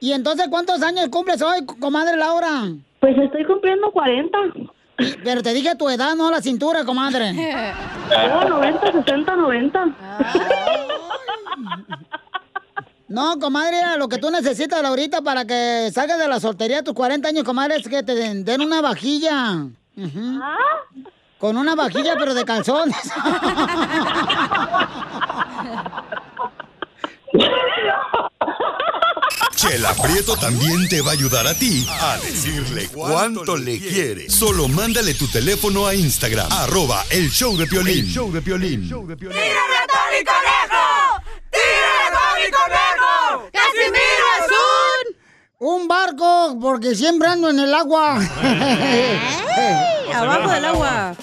y 0.00 0.12
entonces, 0.12 0.48
¿cuántos 0.48 0.82
años 0.82 1.08
cumples 1.10 1.40
hoy, 1.42 1.64
comadre 1.80 2.16
Laura? 2.16 2.62
Pues 3.04 3.18
estoy 3.18 3.44
cumpliendo 3.44 3.90
40. 3.90 4.38
Pero 5.22 5.42
te 5.42 5.52
dije 5.52 5.76
tu 5.76 5.90
edad, 5.90 6.14
no 6.14 6.30
la 6.30 6.40
cintura, 6.40 6.86
comadre. 6.86 7.34
No, 7.34 8.48
90, 8.48 8.92
60, 8.92 9.36
90. 9.36 9.96
No, 13.08 13.38
comadre, 13.38 13.76
lo 13.98 14.08
que 14.08 14.16
tú 14.16 14.30
necesitas, 14.30 14.80
Laurita, 14.80 15.20
para 15.20 15.44
que 15.44 15.90
salgas 15.92 16.18
de 16.18 16.28
la 16.28 16.40
soltería 16.40 16.78
a 16.78 16.82
tus 16.82 16.94
40 16.94 17.28
años, 17.28 17.44
comadre, 17.44 17.76
es 17.76 17.86
que 17.86 18.02
te 18.02 18.14
den, 18.14 18.42
den 18.42 18.62
una 18.62 18.80
vajilla. 18.80 19.66
Ujú. 19.98 20.40
Con 21.36 21.58
una 21.58 21.74
vajilla, 21.74 22.14
pero 22.18 22.32
de 22.32 22.46
calzones. 22.46 22.96
Chela 29.64 29.94
Prieto 29.94 30.36
también 30.36 30.86
te 30.88 31.00
va 31.00 31.12
a 31.12 31.14
ayudar 31.14 31.46
a 31.46 31.54
ti 31.54 31.86
a 31.88 32.18
decirle 32.18 32.88
cuánto 32.88 33.56
le 33.56 33.78
quiere. 33.78 34.28
Solo 34.28 34.68
mándale 34.68 35.14
tu 35.14 35.26
teléfono 35.26 35.86
a 35.86 35.94
Instagram, 35.94 36.52
arroba 36.52 37.02
el 37.08 37.30
show 37.30 37.56
de 37.56 37.66
Piolín. 37.66 38.06
show 38.06 38.30
de 38.30 38.42
Piolín. 38.42 38.82
¡Tírame 38.82 39.00
a 39.08 39.86
Tony 39.86 40.22
Conejo! 40.22 40.84
¡Tírame 41.50 41.96
a 41.96 42.12
Tony 42.12 42.50
Conejo! 42.52 43.50
¡Casimiro 43.52 44.26
es 44.38 44.50
un... 44.50 45.80
Un 45.80 45.88
barco, 45.88 46.58
porque 46.60 46.94
siempre 46.94 47.28
ando 47.28 47.48
en 47.48 47.60
el 47.60 47.72
agua. 47.72 48.20
abajo 50.14 50.50
del 50.50 50.64
agua. 50.64 51.14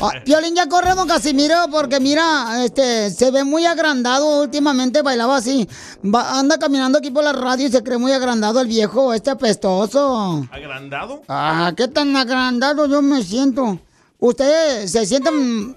Ah, 0.00 0.10
Piolín, 0.24 0.54
ya 0.54 0.66
corre, 0.68 0.94
don 0.94 1.06
Casimiro, 1.08 1.56
porque 1.70 2.00
mira, 2.00 2.64
este, 2.64 3.10
se 3.10 3.30
ve 3.30 3.44
muy 3.44 3.66
agrandado 3.66 4.42
últimamente, 4.42 5.02
bailaba 5.02 5.36
así. 5.36 5.68
Va- 6.04 6.38
anda 6.38 6.58
caminando 6.58 6.98
aquí 6.98 7.10
por 7.10 7.24
la 7.24 7.32
radio 7.32 7.66
y 7.66 7.70
se 7.70 7.82
cree 7.82 7.98
muy 7.98 8.12
agrandado 8.12 8.60
el 8.60 8.66
viejo, 8.68 9.12
este 9.14 9.30
apestoso. 9.30 10.46
¿Agrandado? 10.50 11.22
Ah, 11.28 11.72
qué 11.76 11.88
tan 11.88 12.16
agrandado 12.16 12.86
yo 12.86 13.02
me 13.02 13.22
siento. 13.22 13.78
Usted 14.18 14.86
se 14.86 15.06
siente 15.06 15.30
mm, 15.30 15.74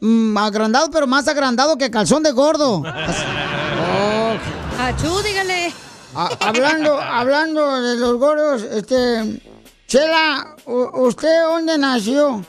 mm, 0.00 0.38
agrandado, 0.38 0.90
pero 0.90 1.06
más 1.06 1.28
agrandado 1.28 1.76
que 1.76 1.90
calzón 1.90 2.22
de 2.22 2.32
gordo. 2.32 2.82
Oh. 3.96 4.34
Achú, 4.80 5.22
dígale. 5.22 5.72
Ah, 6.14 6.30
hablando, 6.40 6.98
hablando 7.00 7.80
de 7.82 7.96
los 7.96 8.16
gordos, 8.18 8.62
este, 8.62 9.40
Chela, 9.86 10.53
¿usted 10.66 11.42
dónde 11.42 11.78
nació? 11.78 12.44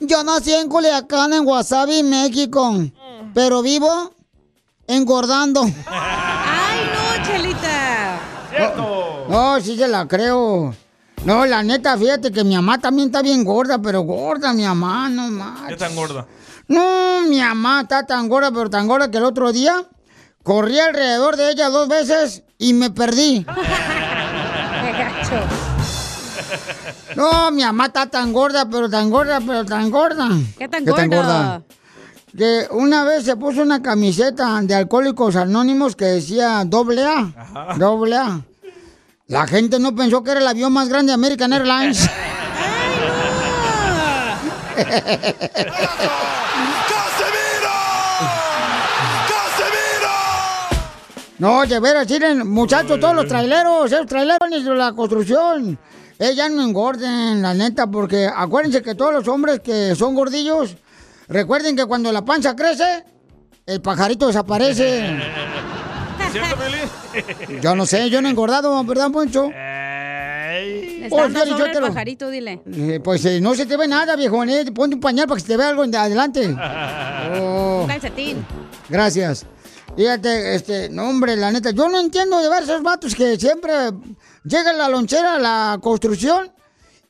Yo 0.00 0.24
nací 0.24 0.52
en 0.52 0.68
Culiacán, 0.68 1.32
en 1.32 1.46
Wasabi, 1.46 2.02
México, 2.02 2.74
pero 3.34 3.62
vivo 3.62 4.12
engordando. 4.86 5.62
¡Ay, 5.86 6.90
no, 6.92 7.24
Chelita! 7.24 8.18
¡Cierto! 8.50 9.26
No, 9.28 9.60
sí 9.60 9.76
se 9.76 9.86
la 9.86 10.08
creo. 10.08 10.74
No, 11.24 11.44
la 11.44 11.62
neta, 11.62 11.98
fíjate 11.98 12.32
que 12.32 12.42
mi 12.44 12.54
mamá 12.54 12.78
también 12.78 13.08
está 13.08 13.20
bien 13.20 13.44
gorda, 13.44 13.78
pero 13.78 14.00
gorda 14.02 14.54
mi 14.54 14.64
mamá, 14.64 15.08
no 15.10 15.30
más. 15.30 15.68
¿Qué 15.68 15.76
tan 15.76 15.94
gorda? 15.94 16.26
No, 16.66 17.22
mi 17.28 17.40
mamá 17.40 17.82
está 17.82 18.06
tan 18.06 18.28
gorda, 18.28 18.50
pero 18.50 18.70
tan 18.70 18.88
gorda 18.88 19.10
que 19.10 19.18
el 19.18 19.24
otro 19.24 19.52
día 19.52 19.84
corrí 20.42 20.78
alrededor 20.80 21.36
de 21.36 21.50
ella 21.50 21.68
dos 21.68 21.88
veces 21.88 22.42
y 22.58 22.72
me 22.72 22.90
perdí. 22.90 23.44
¡Qué! 26.50 27.14
No, 27.16 27.50
mi 27.50 27.62
mamá 27.62 27.86
está 27.86 28.06
tan 28.06 28.32
gorda, 28.32 28.68
pero 28.68 28.88
tan 28.88 29.10
gorda, 29.10 29.40
pero 29.40 29.64
tan 29.64 29.90
gorda. 29.90 30.28
¿Qué 30.58 30.68
tan 30.68 30.84
gorda? 30.84 31.62
Que 32.36 32.66
una 32.70 33.04
vez 33.04 33.24
se 33.24 33.36
puso 33.36 33.62
una 33.62 33.82
camiseta 33.82 34.60
de 34.62 34.74
Alcohólicos 34.74 35.36
Anónimos 35.36 35.96
que 35.96 36.04
decía 36.04 36.62
doble 36.64 37.04
A. 37.04 37.74
Doble 37.76 38.16
A. 38.16 38.40
La 39.26 39.46
gente 39.46 39.78
no 39.78 39.94
pensó 39.94 40.22
que 40.22 40.32
era 40.32 40.40
el 40.40 40.46
avión 40.46 40.72
más 40.72 40.88
grande 40.88 41.10
de 41.10 41.14
American 41.14 41.52
Airlines. 41.52 42.08
No, 51.40 51.64
de 51.64 51.80
veras, 51.80 52.06
miren, 52.06 52.46
muchachos, 52.50 53.00
todos 53.00 53.14
los 53.14 53.26
traileros, 53.26 53.90
esos 53.90 54.04
traileros 54.04 54.62
de 54.62 54.74
la 54.74 54.92
construcción, 54.92 55.78
ellas 56.20 56.50
no 56.50 56.62
engorden, 56.62 57.42
la 57.42 57.54
neta, 57.54 57.90
porque 57.90 58.28
acuérdense 58.32 58.82
que 58.82 58.94
todos 58.94 59.12
los 59.12 59.26
hombres 59.28 59.58
que 59.60 59.94
son 59.96 60.14
gordillos, 60.14 60.76
recuerden 61.28 61.74
que 61.74 61.86
cuando 61.86 62.12
la 62.12 62.24
panza 62.24 62.54
crece, 62.54 63.04
el 63.66 63.80
pajarito 63.80 64.26
desaparece. 64.28 65.16
¿Es 66.26 66.32
cierto, 66.32 66.56
Piolín? 66.56 67.60
Yo 67.62 67.74
no 67.74 67.86
sé, 67.86 68.08
yo 68.10 68.20
no 68.22 68.28
he 68.28 68.30
engordado, 68.30 68.84
¿verdad, 68.84 69.10
Poncho? 69.10 69.50
Oh, 71.12 71.28
pajarito, 71.80 72.28
dile. 72.28 72.60
Eh, 72.72 73.00
pues 73.02 73.24
eh, 73.24 73.40
no 73.40 73.54
se 73.54 73.66
te 73.66 73.76
ve 73.76 73.88
nada, 73.88 74.14
viejo. 74.16 74.44
eh. 74.44 74.64
Ponte 74.74 74.94
un 74.96 75.00
pañal 75.00 75.26
para 75.26 75.36
que 75.36 75.42
se 75.42 75.46
te 75.48 75.56
vea 75.56 75.68
algo 75.70 75.84
en- 75.84 75.94
adelante. 75.96 76.54
Oh. 77.32 77.82
Un 77.82 77.86
calcetín. 77.88 78.44
Gracias. 78.88 79.46
Fíjate, 79.96 80.54
este, 80.54 80.88
no, 80.88 81.08
hombre, 81.08 81.36
la 81.36 81.50
neta, 81.52 81.70
yo 81.70 81.88
no 81.88 82.00
entiendo 82.00 82.40
de 82.40 82.48
ver 82.48 82.62
esos 82.64 82.82
vatos 82.82 83.14
que 83.14 83.38
siempre 83.38 83.72
llegan 84.44 84.74
a 84.76 84.78
la 84.78 84.88
lonchera 84.88 85.34
a 85.36 85.38
la 85.38 85.78
construcción 85.82 86.50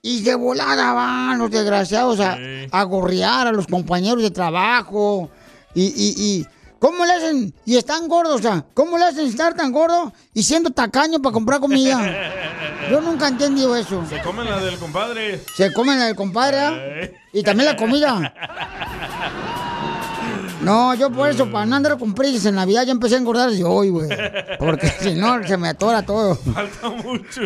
y 0.02 0.22
de 0.22 0.34
volada 0.34 0.92
van 0.92 1.38
los 1.38 1.50
desgraciados 1.50 2.20
a, 2.20 2.38
a 2.70 2.82
gorrear 2.84 3.46
a 3.46 3.52
los 3.52 3.66
compañeros 3.66 4.22
de 4.22 4.30
trabajo. 4.30 5.30
Y, 5.74 5.82
y, 5.84 6.14
y, 6.16 6.46
¿cómo 6.78 7.04
le 7.04 7.12
hacen? 7.12 7.54
Y 7.66 7.76
están 7.76 8.08
gordos, 8.08 8.36
o 8.36 8.42
sea, 8.42 8.64
¿cómo 8.74 8.98
le 8.98 9.04
hacen 9.04 9.26
estar 9.26 9.54
tan 9.54 9.72
gordo 9.72 10.12
y 10.32 10.42
siendo 10.42 10.70
tacaño 10.70 11.20
para 11.20 11.32
comprar 11.32 11.60
comida? 11.60 12.00
Yo 12.90 13.00
nunca 13.00 13.26
he 13.26 13.28
entendido 13.28 13.76
eso. 13.76 14.04
Se 14.08 14.20
comen 14.22 14.48
la 14.50 14.58
del 14.58 14.78
compadre. 14.78 15.40
Se 15.54 15.72
comen 15.72 15.98
la 15.98 16.06
del 16.06 16.16
compadre 16.16 16.58
¿ah? 16.58 16.72
Eh. 16.76 17.14
y 17.32 17.42
también 17.42 17.66
la 17.66 17.76
comida. 17.76 18.34
No, 20.62 20.94
yo 20.94 21.10
por 21.10 21.28
eso, 21.28 21.50
para 21.50 21.66
no 21.66 21.76
andar 21.76 21.98
con 21.98 22.14
prisas 22.14 22.46
en 22.46 22.56
Navidad, 22.56 22.84
ya 22.84 22.92
empecé 22.92 23.14
a 23.14 23.18
engordar 23.18 23.50
desde 23.50 23.64
hoy, 23.64 23.90
güey. 23.90 24.08
Porque 24.58 24.88
si 25.00 25.14
no, 25.14 25.42
se 25.46 25.56
me 25.56 25.68
atora 25.68 26.02
todo. 26.02 26.34
Falta 26.36 26.88
mucho. 26.90 27.40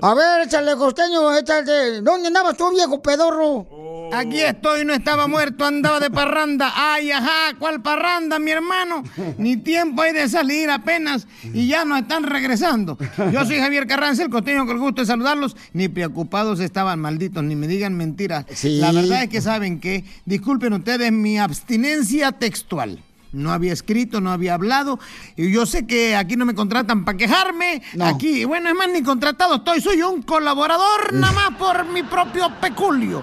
A 0.00 0.14
ver, 0.14 0.46
échale, 0.46 0.74
costeño, 0.76 1.36
échale. 1.36 2.00
¿Dónde 2.00 2.28
andabas 2.28 2.56
tú, 2.56 2.70
viejo 2.70 3.02
pedorro? 3.02 3.66
Aquí 4.12 4.40
estoy, 4.40 4.84
no 4.84 4.92
estaba 4.94 5.26
muerto, 5.26 5.64
andaba 5.64 6.00
de 6.00 6.10
parranda. 6.10 6.72
Ay, 6.74 7.10
ajá, 7.10 7.56
¿cuál 7.58 7.82
parranda, 7.82 8.38
mi 8.38 8.50
hermano? 8.50 9.02
Ni 9.38 9.56
tiempo 9.56 10.02
hay 10.02 10.12
de 10.12 10.28
salir 10.28 10.70
apenas 10.70 11.26
y 11.52 11.68
ya 11.68 11.84
nos 11.84 12.00
están 12.00 12.24
regresando. 12.24 12.98
Yo 13.32 13.44
soy 13.44 13.58
Javier 13.58 13.86
Carranza, 13.86 14.22
el 14.22 14.30
costeño, 14.30 14.66
con 14.66 14.76
el 14.76 14.82
gusto 14.82 15.02
de 15.02 15.06
saludarlos. 15.06 15.56
Ni 15.72 15.88
preocupados 15.88 16.60
estaban, 16.60 17.00
malditos, 17.00 17.44
ni 17.44 17.56
me 17.56 17.68
digan 17.68 17.96
mentiras. 17.96 18.46
Sí. 18.52 18.78
La 18.78 18.92
verdad 18.92 19.24
es 19.24 19.28
que 19.28 19.40
saben 19.40 19.80
que, 19.80 20.04
disculpen 20.24 20.72
ustedes 20.72 21.12
mi 21.12 21.38
abstinencia 21.38 22.32
textual. 22.32 23.02
No 23.32 23.52
había 23.52 23.72
escrito, 23.72 24.20
no 24.20 24.30
había 24.30 24.54
hablado. 24.54 24.98
Y 25.36 25.52
yo 25.52 25.66
sé 25.66 25.86
que 25.86 26.16
aquí 26.16 26.36
no 26.36 26.46
me 26.46 26.54
contratan 26.54 27.04
para 27.04 27.18
quejarme. 27.18 27.82
Aquí, 28.00 28.44
bueno, 28.44 28.70
es 28.70 28.74
más, 28.74 28.88
ni 28.88 29.02
contratado 29.02 29.56
estoy. 29.56 29.80
Soy 29.80 30.00
un 30.02 30.22
colaborador 30.22 31.12
nada 31.12 31.32
más 31.32 31.58
por 31.58 31.84
mi 31.86 32.02
propio 32.02 32.50
peculio. 32.60 33.22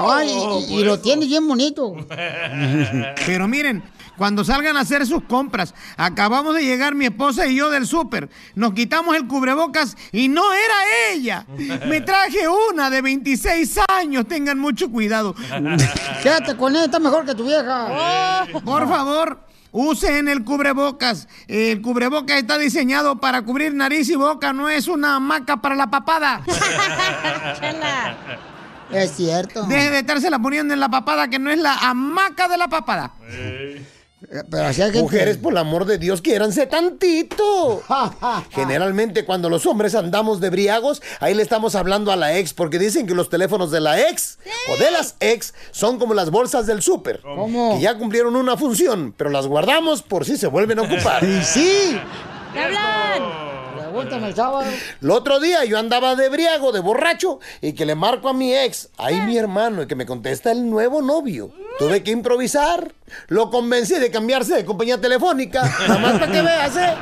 Ay, 0.00 0.30
y, 0.68 0.74
y 0.80 0.84
lo 0.84 0.98
tiene 1.00 1.26
bien 1.26 1.46
bonito. 1.46 1.94
Pero 3.26 3.48
miren, 3.48 3.82
cuando 4.18 4.44
salgan 4.44 4.76
a 4.76 4.80
hacer 4.80 5.06
sus 5.06 5.22
compras, 5.22 5.74
acabamos 5.96 6.54
de 6.54 6.64
llegar 6.64 6.94
mi 6.94 7.06
esposa 7.06 7.46
y 7.46 7.54
yo 7.54 7.70
del 7.70 7.86
súper. 7.86 8.28
Nos 8.54 8.74
quitamos 8.74 9.16
el 9.16 9.26
cubrebocas 9.26 9.96
y 10.12 10.28
no 10.28 10.42
era 10.52 11.12
ella. 11.12 11.46
Me 11.86 12.00
traje 12.00 12.48
una 12.70 12.90
de 12.90 13.00
26 13.00 13.78
años. 13.88 14.26
Tengan 14.26 14.58
mucho 14.58 14.90
cuidado. 14.90 15.34
Quédate 16.22 16.56
con 16.56 16.74
ella, 16.74 16.86
está 16.86 16.98
mejor 16.98 17.24
que 17.24 17.34
tu 17.34 17.44
vieja. 17.44 18.46
Por 18.64 18.88
favor. 18.88 19.48
Usen 19.70 20.28
el 20.28 20.44
cubrebocas. 20.44 21.28
El 21.46 21.82
cubrebocas 21.82 22.38
está 22.38 22.58
diseñado 22.58 23.20
para 23.20 23.42
cubrir 23.42 23.74
nariz 23.74 24.08
y 24.08 24.16
boca, 24.16 24.52
no 24.54 24.68
es 24.68 24.88
una 24.88 25.16
hamaca 25.16 25.58
para 25.58 25.74
la 25.74 25.88
papada. 25.88 26.42
Es 28.90 29.16
cierto. 29.16 29.64
Deje 29.64 29.90
de 29.90 29.98
estársela 29.98 30.38
poniendo 30.38 30.72
en 30.72 30.80
la 30.80 30.88
papada, 30.88 31.28
que 31.28 31.38
no 31.38 31.50
es 31.50 31.58
la 31.58 31.74
hamaca 31.74 32.48
de 32.48 32.56
la 32.56 32.68
papada. 32.68 33.12
Pero 34.50 34.64
así 34.66 34.82
hay 34.82 34.88
gente- 34.88 35.02
Mujeres, 35.02 35.36
por 35.38 35.52
el 35.52 35.58
amor 35.58 35.86
de 35.86 35.96
Dios, 35.98 36.20
quiéranse 36.20 36.66
tantito. 36.66 37.82
Generalmente 38.50 39.24
cuando 39.24 39.48
los 39.48 39.64
hombres 39.66 39.94
andamos 39.94 40.40
de 40.40 40.50
briagos, 40.50 41.02
ahí 41.20 41.34
le 41.34 41.42
estamos 41.42 41.74
hablando 41.74 42.12
a 42.12 42.16
la 42.16 42.36
ex, 42.36 42.52
porque 42.52 42.78
dicen 42.78 43.06
que 43.06 43.14
los 43.14 43.30
teléfonos 43.30 43.70
de 43.70 43.80
la 43.80 44.08
ex 44.08 44.38
o 44.72 44.76
de 44.76 44.90
las 44.90 45.16
ex 45.20 45.54
son 45.70 45.98
como 45.98 46.12
las 46.14 46.30
bolsas 46.30 46.66
del 46.66 46.82
súper. 46.82 47.20
¿Cómo? 47.22 47.76
Que 47.76 47.80
ya 47.82 47.96
cumplieron 47.96 48.36
una 48.36 48.56
función, 48.56 49.14
pero 49.16 49.30
las 49.30 49.46
guardamos 49.46 50.02
por 50.02 50.24
si 50.26 50.36
se 50.36 50.46
vuelven 50.46 50.78
a 50.78 50.82
ocupar. 50.82 51.24
Y 51.28 51.42
sí. 51.42 51.98
¿Qué 52.52 52.58
hablan? 52.60 53.48
El 53.98 54.34
sábado. 54.34 54.70
El 55.02 55.10
otro 55.10 55.40
día 55.40 55.64
yo 55.64 55.76
andaba 55.76 56.14
de 56.14 56.28
briago, 56.28 56.70
de 56.70 56.78
borracho, 56.78 57.40
y 57.60 57.72
que 57.72 57.84
le 57.84 57.96
marco 57.96 58.28
a 58.28 58.32
mi 58.32 58.54
ex, 58.54 58.90
ahí 58.96 59.20
mi 59.22 59.36
hermano, 59.36 59.82
y 59.82 59.86
que 59.88 59.96
me 59.96 60.06
contesta 60.06 60.52
el 60.52 60.70
nuevo 60.70 61.02
novio. 61.02 61.50
Tuve 61.80 62.04
que 62.04 62.12
improvisar. 62.12 62.92
Lo 63.28 63.50
convencí 63.50 63.94
de 63.94 64.10
cambiarse 64.10 64.54
de 64.54 64.64
compañía 64.64 65.00
telefónica. 65.00 65.62
Nada 65.86 65.98
más 65.98 66.12
para 66.18 66.32
que 66.32 66.42
veas, 66.42 66.76
¿eh? 66.76 66.94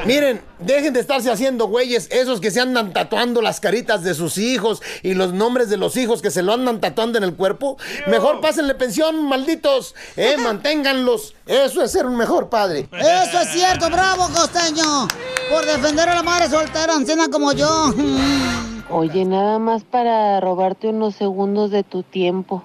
Miren, 0.06 0.40
dejen 0.58 0.92
de 0.92 1.00
estarse 1.00 1.30
haciendo 1.30 1.66
güeyes, 1.66 2.08
esos 2.10 2.40
que 2.40 2.50
se 2.50 2.60
andan 2.60 2.92
tatuando 2.92 3.42
las 3.42 3.60
caritas 3.60 4.02
de 4.02 4.14
sus 4.14 4.38
hijos 4.38 4.82
y 5.02 5.14
los 5.14 5.32
nombres 5.32 5.68
de 5.68 5.76
los 5.76 5.96
hijos 5.96 6.22
que 6.22 6.30
se 6.30 6.42
lo 6.42 6.52
andan 6.52 6.80
tatuando 6.80 7.18
en 7.18 7.24
el 7.24 7.34
cuerpo. 7.34 7.76
Mejor 8.06 8.40
pásenle 8.40 8.74
pensión, 8.74 9.24
malditos. 9.26 9.94
Eh, 10.16 10.36
manténganlos. 10.42 11.34
Eso 11.46 11.82
es 11.82 11.90
ser 11.90 12.06
un 12.06 12.16
mejor 12.16 12.48
padre. 12.48 12.88
Eso 12.92 13.40
es 13.40 13.48
cierto, 13.48 13.88
bravo, 13.90 14.28
costeño. 14.28 15.08
Por 15.50 15.66
defender 15.66 16.08
a 16.08 16.14
la 16.14 16.22
madre 16.22 16.48
soltera, 16.48 16.94
anciana 16.94 17.28
como 17.28 17.52
yo. 17.52 17.94
Oye, 18.90 19.24
nada 19.24 19.58
más 19.58 19.84
para 19.84 20.40
robarte 20.40 20.88
unos 20.88 21.14
segundos 21.14 21.70
de 21.70 21.84
tu 21.84 22.02
tiempo. 22.02 22.64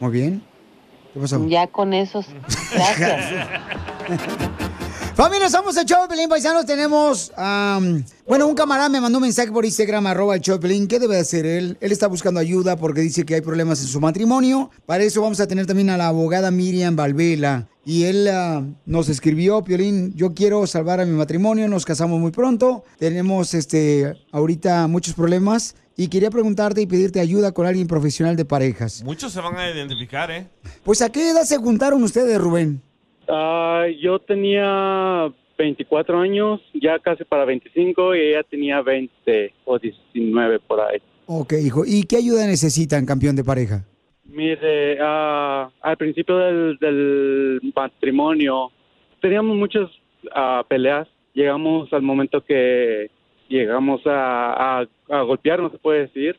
Muy 0.00 0.10
bien. 0.10 0.53
¿Qué 1.14 1.20
pasó? 1.20 1.46
Ya 1.46 1.68
con 1.68 1.94
esos. 1.94 2.26
Gracias. 2.72 3.48
Familia, 5.14 5.48
somos 5.48 5.76
el 5.76 5.86
Pelín 6.08 6.28
Paisanos. 6.28 6.66
Tenemos, 6.66 7.32
bueno, 8.26 8.48
un 8.48 8.54
camarada 8.56 8.88
me 8.88 9.00
mandó 9.00 9.18
un 9.18 9.22
mensaje 9.22 9.52
por 9.52 9.64
Instagram, 9.64 10.08
arroba 10.08 10.34
el 10.34 10.42
Pelín. 10.58 10.88
¿Qué 10.88 10.98
debe 10.98 11.16
hacer 11.20 11.46
él? 11.46 11.78
Él 11.80 11.92
está 11.92 12.08
buscando 12.08 12.40
ayuda 12.40 12.76
porque 12.76 13.00
dice 13.00 13.24
que 13.24 13.36
hay 13.36 13.40
problemas 13.40 13.80
en 13.80 13.86
su 13.86 14.00
matrimonio. 14.00 14.72
Para 14.86 15.04
eso 15.04 15.22
vamos 15.22 15.38
a 15.38 15.46
tener 15.46 15.66
también 15.66 15.90
a 15.90 15.96
la 15.96 16.08
abogada 16.08 16.50
Miriam 16.50 16.96
Valvela. 16.96 17.68
Y 17.84 18.04
él 18.04 18.26
ah, 18.28 18.64
nos 18.86 19.08
escribió, 19.08 19.62
Piolín, 19.62 20.14
yo 20.16 20.34
quiero 20.34 20.66
salvar 20.66 21.00
a 21.00 21.04
mi 21.04 21.12
matrimonio, 21.12 21.68
nos 21.68 21.84
casamos 21.84 22.18
muy 22.18 22.32
pronto, 22.32 22.82
tenemos 22.98 23.54
este 23.54 24.14
ahorita 24.32 24.88
muchos 24.88 25.14
problemas 25.14 25.76
y 25.96 26.08
quería 26.08 26.30
preguntarte 26.30 26.80
y 26.80 26.86
pedirte 26.86 27.20
ayuda 27.20 27.52
con 27.52 27.66
alguien 27.66 27.86
profesional 27.86 28.36
de 28.36 28.44
parejas. 28.44 29.02
Muchos 29.04 29.32
se 29.32 29.40
van 29.40 29.56
a 29.56 29.70
identificar, 29.70 30.30
¿eh? 30.30 30.48
Pues 30.82 31.02
¿a 31.02 31.10
qué 31.10 31.30
edad 31.30 31.42
se 31.42 31.56
juntaron 31.58 32.02
ustedes, 32.02 32.40
Rubén? 32.40 32.82
Ah, 33.28 33.84
yo 34.00 34.18
tenía 34.18 35.32
24 35.56 36.18
años, 36.18 36.60
ya 36.74 36.98
casi 36.98 37.24
para 37.24 37.44
25, 37.44 38.14
y 38.14 38.20
ella 38.20 38.42
tenía 38.42 38.82
20 38.82 39.54
o 39.64 39.78
19 39.78 40.58
por 40.60 40.80
ahí. 40.80 40.98
Ok, 41.26 41.54
hijo. 41.62 41.84
¿Y 41.86 42.04
qué 42.04 42.16
ayuda 42.16 42.46
necesitan, 42.46 43.06
campeón 43.06 43.36
de 43.36 43.44
pareja? 43.44 43.84
Mire, 44.24 44.98
ah, 45.00 45.70
al 45.80 45.96
principio 45.96 46.36
del, 46.36 46.76
del 46.78 47.60
matrimonio 47.74 48.72
teníamos 49.20 49.56
muchas 49.56 49.88
ah, 50.34 50.64
peleas. 50.68 51.08
Llegamos 51.32 51.92
al 51.92 52.02
momento 52.02 52.44
que 52.44 53.10
llegamos 53.54 54.06
a, 54.06 54.80
a, 54.80 54.86
a 55.10 55.22
golpearnos, 55.22 55.72
se 55.72 55.78
puede 55.78 56.00
decir, 56.00 56.36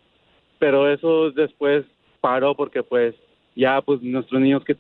pero 0.60 0.92
eso 0.92 1.32
después 1.32 1.86
paró 2.22 2.56
porque 2.56 2.84
pues 2.84 3.16
ya 3.56 3.82
pues 3.82 4.02
nuestros 4.02 4.42
niños 4.42 4.64
que 4.66 4.76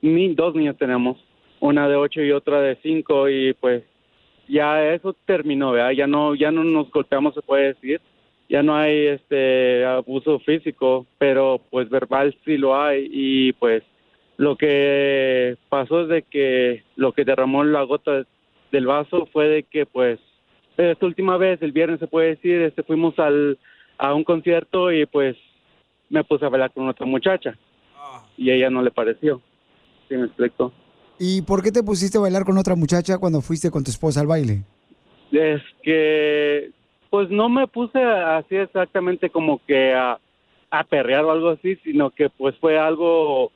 ni 0.00 0.34
dos 0.34 0.54
niños 0.54 0.76
tenemos, 0.78 1.18
una 1.60 1.88
de 1.88 1.96
ocho 1.96 2.22
y 2.22 2.32
otra 2.32 2.60
de 2.60 2.76
cinco 2.82 3.28
y 3.28 3.54
pues 3.54 3.82
ya 4.48 4.92
eso 4.92 5.14
terminó, 5.24 5.72
¿verdad? 5.72 5.92
Ya 5.92 6.06
no 6.06 6.34
ya 6.34 6.50
no 6.50 6.64
nos 6.64 6.90
golpeamos, 6.90 7.34
se 7.34 7.42
puede 7.42 7.74
decir. 7.74 8.00
Ya 8.46 8.62
no 8.62 8.76
hay 8.76 9.06
este 9.06 9.86
abuso 9.86 10.38
físico, 10.40 11.06
pero 11.16 11.62
pues 11.70 11.88
verbal 11.88 12.36
sí 12.44 12.58
lo 12.58 12.78
hay 12.78 13.08
y 13.10 13.52
pues 13.54 13.82
lo 14.36 14.56
que 14.56 15.56
pasó 15.70 16.02
es 16.02 16.08
de 16.08 16.22
que 16.22 16.82
lo 16.96 17.12
que 17.12 17.24
derramó 17.24 17.64
la 17.64 17.82
gota 17.84 18.24
del 18.70 18.86
vaso 18.86 19.26
fue 19.32 19.48
de 19.48 19.62
que 19.62 19.86
pues 19.86 20.20
esta 20.76 21.06
última 21.06 21.36
vez 21.36 21.60
el 21.62 21.72
viernes 21.72 22.00
se 22.00 22.06
puede 22.06 22.30
decir 22.30 22.62
este 22.62 22.82
fuimos 22.82 23.18
al 23.18 23.58
a 23.98 24.14
un 24.14 24.24
concierto 24.24 24.92
y 24.92 25.06
pues 25.06 25.36
me 26.10 26.24
puse 26.24 26.44
a 26.44 26.48
bailar 26.48 26.72
con 26.72 26.88
otra 26.88 27.06
muchacha 27.06 27.56
y 28.36 28.50
a 28.50 28.54
ella 28.54 28.70
no 28.70 28.82
le 28.82 28.90
pareció 28.90 29.40
¿sí 30.08 30.16
me 30.16 30.26
explico? 30.26 30.72
¿Y 31.18 31.42
por 31.42 31.62
qué 31.62 31.70
te 31.70 31.82
pusiste 31.82 32.18
a 32.18 32.22
bailar 32.22 32.44
con 32.44 32.58
otra 32.58 32.74
muchacha 32.74 33.18
cuando 33.18 33.40
fuiste 33.40 33.70
con 33.70 33.84
tu 33.84 33.90
esposa 33.90 34.20
al 34.20 34.26
baile? 34.26 34.64
Es 35.30 35.62
que, 35.82 36.70
pues 37.10 37.30
no 37.30 37.48
me 37.48 37.66
puse 37.66 38.02
así 38.02 38.56
exactamente 38.56 39.30
como 39.30 39.60
que 39.66 39.94
a, 39.94 40.18
a 40.70 40.84
perrear 40.84 41.24
o 41.24 41.30
algo 41.30 41.50
así, 41.50 41.76
sino 41.76 42.10
que 42.10 42.30
pues 42.30 42.56
fue 42.58 42.78
algo 42.78 43.52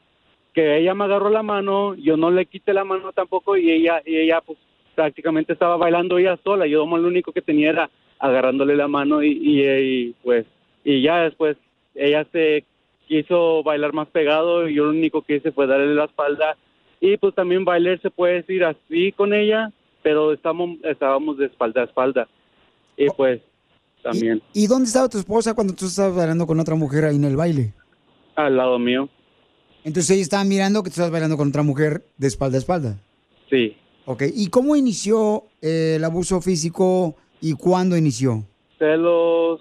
que 0.54 0.78
ella 0.78 0.94
me 0.94 1.04
agarró 1.04 1.30
la 1.30 1.42
mano, 1.42 1.94
yo 1.94 2.16
no 2.16 2.30
le 2.30 2.46
quité 2.46 2.72
la 2.72 2.84
mano 2.84 3.12
tampoco 3.12 3.56
y 3.56 3.70
ella, 3.70 4.02
y 4.04 4.16
ella 4.16 4.40
pues 4.40 4.58
prácticamente 4.98 5.52
estaba 5.52 5.76
bailando 5.76 6.18
ella 6.18 6.36
sola, 6.42 6.66
yo 6.66 6.84
lo 6.84 7.06
único 7.06 7.30
que 7.32 7.40
tenía 7.40 7.70
era 7.70 7.90
agarrándole 8.18 8.74
la 8.74 8.88
mano 8.88 9.22
y, 9.22 9.30
y, 9.30 9.62
y, 9.62 10.14
pues, 10.24 10.44
y 10.82 11.02
ya 11.02 11.22
después 11.22 11.56
ella 11.94 12.26
se 12.32 12.64
quiso 13.06 13.62
bailar 13.62 13.92
más 13.92 14.08
pegado 14.08 14.68
y 14.68 14.74
yo 14.74 14.86
lo 14.86 14.90
único 14.90 15.22
que 15.22 15.36
hice 15.36 15.52
fue 15.52 15.68
darle 15.68 15.94
la 15.94 16.06
espalda 16.06 16.56
y 17.00 17.16
pues 17.16 17.32
también 17.36 17.64
bailar 17.64 18.00
se 18.02 18.10
puede 18.10 18.42
decir 18.42 18.64
así 18.64 19.12
con 19.12 19.32
ella, 19.32 19.70
pero 20.02 20.32
estamos, 20.32 20.78
estábamos 20.82 21.38
de 21.38 21.46
espalda 21.46 21.82
a 21.82 21.84
espalda. 21.84 22.28
Y 22.96 23.06
pues 23.10 23.40
también, 24.02 24.42
¿Y 24.52 24.66
dónde 24.66 24.86
estaba 24.86 25.08
tu 25.08 25.18
esposa 25.18 25.54
cuando 25.54 25.74
tú 25.74 25.86
estabas 25.86 26.16
bailando 26.16 26.44
con 26.44 26.58
otra 26.58 26.74
mujer 26.74 27.04
ahí 27.04 27.14
en 27.14 27.24
el 27.24 27.36
baile? 27.36 27.72
al 28.34 28.56
lado 28.56 28.78
mío. 28.78 29.08
Entonces 29.84 30.10
ella 30.10 30.22
estaba 30.22 30.44
mirando 30.44 30.82
que 30.82 30.90
tú 30.90 30.94
estabas 30.94 31.12
bailando 31.12 31.36
con 31.36 31.48
otra 31.48 31.62
mujer 31.62 32.04
de 32.16 32.26
espalda 32.26 32.56
a 32.56 32.60
espalda. 32.60 32.98
Sí. 33.48 33.76
Ok, 34.10 34.22
¿y 34.34 34.48
cómo 34.48 34.74
inició 34.74 35.44
eh, 35.60 35.96
el 35.96 36.04
abuso 36.04 36.40
físico 36.40 37.14
y 37.42 37.52
cuándo 37.52 37.94
inició? 37.94 38.42
Celos, 38.78 39.60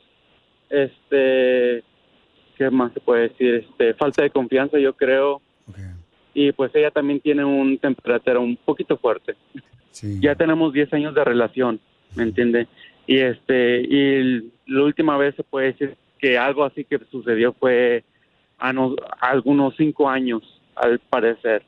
este, 0.69 1.83
¿qué 2.57 2.69
más 2.71 2.93
se 2.93 3.01
puede 3.01 3.27
decir? 3.27 3.55
Este, 3.69 3.93
falta 3.95 4.23
de 4.23 4.29
confianza, 4.29 4.79
yo 4.79 4.93
creo. 4.93 5.41
Y 6.33 6.53
pues 6.53 6.71
ella 6.75 6.91
también 6.91 7.19
tiene 7.19 7.43
un 7.43 7.77
temperatura 7.77 8.39
un 8.39 8.55
poquito 8.55 8.97
fuerte. 8.97 9.36
Ya 10.21 10.33
tenemos 10.36 10.71
10 10.71 10.93
años 10.93 11.13
de 11.13 11.25
relación, 11.25 11.81
¿me 12.15 12.23
entiende? 12.23 12.67
Y 13.05 13.17
este, 13.17 13.81
y 13.81 14.49
la 14.67 14.83
última 14.83 15.17
vez 15.17 15.36
se 15.36 15.43
puede 15.43 15.73
decir 15.73 15.97
que 16.19 16.38
algo 16.38 16.63
así 16.63 16.86
que 16.86 16.99
sucedió 17.12 17.51
fue 17.51 18.05
a, 18.60 18.71
no- 18.71 18.95
a 19.19 19.29
algunos 19.31 19.73
5 19.75 20.07
años, 20.10 20.41
al 20.75 20.99
parecer. 20.99 21.63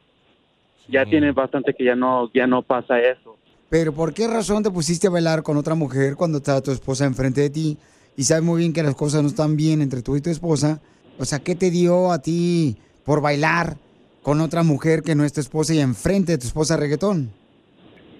Ya 0.87 1.05
tiene 1.05 1.31
bastante 1.31 1.73
que 1.77 1.83
ya 1.83 1.95
no, 1.95 2.31
ya 2.33 2.47
no 2.47 2.61
pasa 2.63 2.99
eso. 2.99 3.37
Pero 3.69 3.93
¿por 3.93 4.13
qué 4.13 4.27
razón 4.27 4.63
te 4.63 4.71
pusiste 4.71 5.07
a 5.07 5.11
bailar 5.11 5.43
con 5.43 5.55
otra 5.57 5.75
mujer 5.75 6.15
cuando 6.15 6.39
estaba 6.39 6.61
tu 6.61 6.71
esposa 6.71 7.05
enfrente 7.05 7.41
de 7.41 7.49
ti 7.51 7.77
y 8.17 8.23
sabes 8.23 8.43
muy 8.43 8.59
bien 8.61 8.73
que 8.73 8.81
las 8.81 8.95
cosas 8.95 9.21
no 9.21 9.27
están 9.27 9.55
bien 9.55 9.81
entre 9.81 10.01
tú 10.01 10.15
y 10.15 10.21
tu 10.21 10.31
esposa? 10.31 10.81
O 11.19 11.25
sea, 11.25 11.39
¿qué 11.39 11.53
te 11.55 11.69
dio 11.69 12.11
a 12.11 12.19
ti 12.21 12.77
por 13.05 13.21
bailar 13.21 13.75
con 14.23 14.41
otra 14.41 14.63
mujer 14.63 15.03
que 15.03 15.13
no 15.13 15.23
es 15.23 15.33
tu 15.33 15.41
esposa 15.41 15.73
y 15.75 15.79
enfrente 15.79 16.31
de 16.31 16.37
tu 16.39 16.47
esposa 16.47 16.77
reggaetón? 16.77 17.29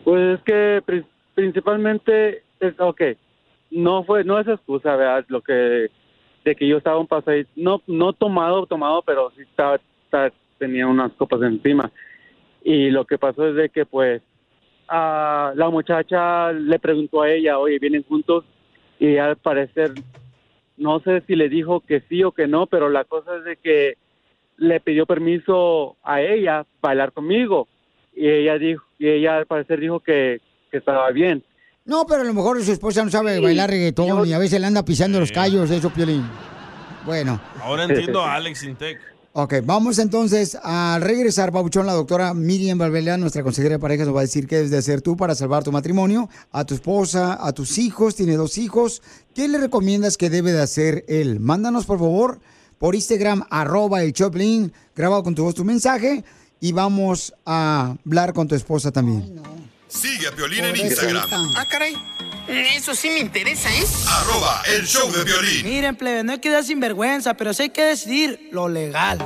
Pues 0.03 0.37
es 0.37 0.43
que 0.45 0.81
pri- 0.85 1.05
principalmente, 1.33 2.43
es, 2.59 2.79
ok, 2.79 3.01
no 3.71 4.03
fue, 4.03 4.23
no 4.23 4.39
es 4.39 4.47
excusa, 4.47 4.95
¿verdad? 4.95 5.25
Lo 5.29 5.41
que, 5.41 5.87
de 6.45 6.55
que 6.55 6.67
yo 6.67 6.77
estaba 6.77 6.99
un 6.99 7.07
pasadito, 7.07 7.49
no, 7.55 7.81
no 7.87 8.13
tomado, 8.13 8.65
tomado, 8.67 9.01
pero 9.01 9.31
sí 9.35 9.41
estaba, 9.41 9.79
estaba- 10.05 10.31
tenía 10.59 10.85
unas 10.87 11.11
copas 11.13 11.41
encima. 11.41 11.91
Y 12.69 12.91
lo 12.91 13.05
que 13.05 13.17
pasó 13.17 13.47
es 13.47 13.55
de 13.55 13.69
que, 13.69 13.87
pues, 13.87 14.21
a 14.87 15.53
la 15.55 15.71
muchacha 15.71 16.51
le 16.51 16.77
preguntó 16.77 17.23
a 17.23 17.31
ella, 17.31 17.57
oye, 17.57 17.79
¿vienen 17.79 18.03
juntos? 18.03 18.45
Y 18.99 19.17
al 19.17 19.37
parecer, 19.37 19.93
no 20.77 20.99
sé 20.99 21.23
si 21.25 21.35
le 21.35 21.49
dijo 21.49 21.79
que 21.79 22.03
sí 22.07 22.23
o 22.23 22.31
que 22.31 22.45
no, 22.45 22.67
pero 22.67 22.87
la 22.89 23.05
cosa 23.05 23.37
es 23.37 23.43
de 23.43 23.55
que 23.55 23.97
le 24.57 24.79
pidió 24.81 25.07
permiso 25.07 25.95
a 26.03 26.21
ella 26.21 26.63
bailar 26.79 27.11
conmigo 27.11 27.67
y 28.15 28.29
ella 28.29 28.59
dijo 28.59 28.83
y 28.99 29.07
ella 29.07 29.37
al 29.37 29.47
parecer 29.47 29.79
dijo 29.79 30.01
que, 30.01 30.39
que 30.69 30.77
estaba 30.77 31.09
bien 31.11 31.43
No, 31.85 32.05
pero 32.05 32.21
a 32.21 32.25
lo 32.25 32.33
mejor 32.35 32.61
su 32.61 32.71
esposa 32.71 33.03
no 33.03 33.09
sabe 33.09 33.39
bailar 33.39 33.71
reggaetón 33.71 34.27
y 34.27 34.33
a 34.33 34.37
veces 34.37 34.61
le 34.61 34.67
anda 34.67 34.85
pisando 34.85 35.19
los 35.19 35.31
callos, 35.31 35.71
eso, 35.71 35.89
Piolín. 35.89 36.23
Bueno. 37.03 37.41
Ahora 37.63 37.85
entiendo 37.85 38.21
a 38.21 38.35
Alex 38.35 38.63
Intec. 38.63 39.08
Ok, 39.31 39.55
vamos 39.63 39.99
entonces 39.99 40.57
a 40.63 40.97
regresar, 40.99 41.51
Pabuchón. 41.51 41.85
La 41.85 41.93
doctora 41.93 42.33
Miriam 42.33 42.79
Valvela, 42.79 43.15
nuestra 43.17 43.43
consejera 43.43 43.75
de 43.75 43.79
parejas, 43.79 44.07
nos 44.07 44.15
va 44.15 44.21
a 44.21 44.23
decir 44.23 44.47
qué 44.47 44.55
debes 44.55 44.71
de 44.71 44.77
hacer 44.77 45.01
tú 45.01 45.15
para 45.15 45.35
salvar 45.35 45.63
tu 45.63 45.71
matrimonio, 45.71 46.29
a 46.51 46.65
tu 46.65 46.73
esposa, 46.73 47.37
a 47.39 47.53
tus 47.53 47.77
hijos, 47.77 48.15
tiene 48.15 48.35
dos 48.35 48.57
hijos. 48.57 49.03
¿Qué 49.35 49.47
le 49.47 49.59
recomiendas 49.59 50.17
que 50.17 50.31
debe 50.31 50.51
de 50.51 50.61
hacer 50.61 51.05
él? 51.07 51.39
Mándanos, 51.39 51.85
por 51.85 51.99
favor, 51.99 52.39
por 52.79 52.95
Instagram, 52.95 53.43
arroba 53.51 54.01
el 54.03 54.13
Choplin, 54.13 54.73
grabado 54.95 55.23
con 55.23 55.35
tu 55.35 55.43
voz 55.43 55.53
tu 55.53 55.63
mensaje 55.63 56.23
y 56.59 56.71
vamos 56.71 57.33
a 57.45 57.95
hablar 58.03 58.33
con 58.33 58.47
tu 58.47 58.55
esposa 58.55 58.91
también. 58.91 59.41
Sigue 59.87 60.27
a 60.27 60.31
Piolín 60.31 60.65
en 60.65 60.75
Instagram. 60.75 61.29
Ah, 61.55 61.65
caray. 61.69 61.93
Eso 62.49 62.95
sí 62.95 63.09
me 63.11 63.19
interesa, 63.19 63.69
¿eh? 63.69 63.85
Arroba 64.07 64.63
el 64.75 64.83
show 64.87 65.11
de 65.11 65.23
violín. 65.23 65.63
Miren, 65.63 65.95
plebe, 65.95 66.23
no 66.23 66.31
hay 66.31 66.39
que 66.39 66.49
dar 66.49 66.63
sinvergüenza, 66.63 67.35
pero 67.35 67.53
sí 67.53 67.63
hay 67.63 67.69
que 67.69 67.83
decidir 67.83 68.49
lo 68.51 68.67
legal. 68.67 69.19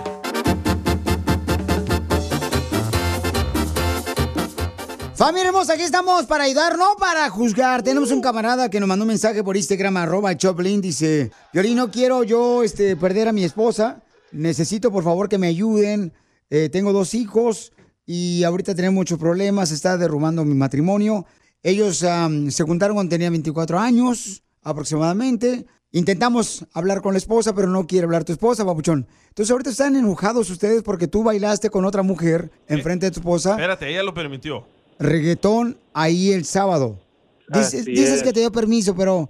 Familia 5.15 5.47
hermosa, 5.47 5.73
aquí 5.73 5.83
estamos 5.83 6.25
para 6.25 6.43
ayudar, 6.43 6.77
no 6.77 6.97
para 6.99 7.29
juzgar. 7.29 7.81
Tenemos 7.81 8.11
un 8.11 8.19
camarada 8.19 8.69
que 8.69 8.81
nos 8.81 8.89
mandó 8.89 9.03
un 9.03 9.07
mensaje 9.07 9.41
por 9.41 9.55
Instagram, 9.55 9.95
arroba 9.95 10.31
el 10.31 10.37
Choplin, 10.37 10.81
dice, 10.81 11.31
Violín, 11.53 11.77
no 11.77 11.89
quiero 11.89 12.25
yo 12.25 12.61
este, 12.61 12.97
perder 12.97 13.29
a 13.29 13.31
mi 13.31 13.45
esposa. 13.45 14.01
Necesito, 14.33 14.91
por 14.91 15.05
favor, 15.05 15.29
que 15.29 15.37
me 15.37 15.47
ayuden. 15.47 16.11
Eh, 16.49 16.67
tengo 16.67 16.91
dos 16.91 17.13
hijos 17.13 17.71
y 18.05 18.43
ahorita 18.43 18.75
tenemos 18.75 18.95
muchos 18.95 19.17
problemas. 19.17 19.71
Está 19.71 19.97
derrumbando 19.97 20.43
mi 20.43 20.55
matrimonio. 20.55 21.25
Ellos 21.63 22.03
am, 22.03 22.51
se 22.51 22.63
juntaron 22.63 22.95
cuando 22.95 23.09
tenía 23.11 23.29
24 23.29 23.79
años 23.79 24.43
aproximadamente. 24.63 25.65
Intentamos 25.91 26.65
hablar 26.73 27.01
con 27.01 27.13
la 27.13 27.19
esposa, 27.19 27.53
pero 27.55 27.67
no 27.67 27.85
quiere 27.85 28.05
hablar 28.05 28.23
tu 28.25 28.31
esposa, 28.33 28.65
papuchón. 28.65 29.07
Entonces 29.29 29.51
ahorita 29.51 29.69
están 29.69 29.95
enojados 29.95 30.49
ustedes 30.49 30.81
porque 30.83 31.07
tú 31.07 31.23
bailaste 31.23 31.69
con 31.69 31.85
otra 31.85 32.01
mujer 32.03 32.49
enfrente 32.67 33.05
de 33.05 33.11
tu 33.11 33.19
esposa 33.19 33.51
Espérate, 33.51 33.89
ella 33.89 34.03
lo 34.03 34.13
permitió. 34.13 34.65
reggaetón 34.99 35.77
ahí 35.93 36.31
el 36.31 36.45
sábado. 36.45 36.99
Dices, 37.47 37.85
dices 37.85 38.15
es. 38.15 38.23
que 38.23 38.33
te 38.33 38.39
dio 38.39 38.51
permiso, 38.51 38.95
pero 38.95 39.29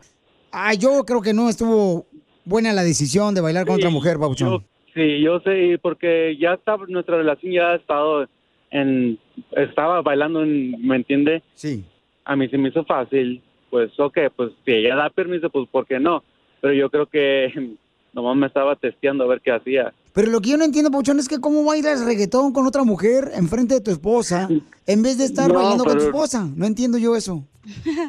ah, 0.52 0.74
yo 0.74 1.04
creo 1.06 1.22
que 1.22 1.34
no 1.34 1.50
estuvo 1.50 2.06
buena 2.46 2.72
la 2.74 2.84
decisión 2.84 3.36
de 3.36 3.42
bailar 3.42 3.66
con 3.66 3.76
otra 3.76 3.90
mujer, 3.90 4.18
Pabuchón. 4.18 4.50
yo- 4.50 4.64
sí 4.94 5.22
yo 5.22 5.40
sé 5.40 5.78
porque 5.82 6.38
ya 6.40 6.54
estaba 6.54 6.86
nuestra 6.88 7.18
relación 7.18 7.52
ya 7.52 7.72
ha 7.72 7.76
estado 7.76 8.28
en 8.72 9.18
estaba 9.52 10.02
bailando 10.02 10.44
en, 10.44 10.80
me 10.88 10.96
entiende 10.98 11.42
sí 11.56 11.84
a 12.26 12.36
mí 12.36 12.48
se 12.50 12.58
me 12.58 12.70
hizo 12.70 12.84
fácil 12.86 13.42
pues 13.70 13.92
ok 14.00 14.18
pues 14.36 14.52
si 14.66 14.72
ella 14.72 14.96
da 14.96 15.10
permiso 15.10 15.50
pues 15.50 15.68
por 15.70 15.86
qué 15.86 16.00
no 16.00 16.24
pero 16.62 16.74
yo 16.74 16.90
creo 16.90 17.08
que 17.08 17.76
nomás 18.14 18.36
me 18.38 18.48
estaba 18.48 18.76
testeando 18.76 19.24
a 19.24 19.28
ver 19.28 19.42
qué 19.42 19.52
hacía 19.52 19.94
Pero 20.14 20.30
lo 20.30 20.40
que 20.40 20.52
yo 20.52 20.58
no 20.58 20.64
entiendo, 20.64 20.92
Pabuchón, 20.92 21.20
es 21.20 21.28
que 21.28 21.40
cómo 21.40 21.66
bailas 21.66 22.06
reggaetón 22.06 22.54
con 22.54 22.68
otra 22.68 22.84
mujer 22.84 23.32
enfrente 23.34 23.74
de 23.76 23.82
tu 23.82 23.92
esposa 23.92 24.48
en 24.86 25.02
vez 25.02 25.18
de 25.18 25.26
estar 25.26 25.48
No, 25.52 25.56
bailando 25.56 25.84
con 25.84 25.98
tu 25.98 26.04
esposa. 26.04 26.48
No 26.56 26.66
entiendo 26.66 27.00
yo 27.00 27.16
eso. 27.16 27.44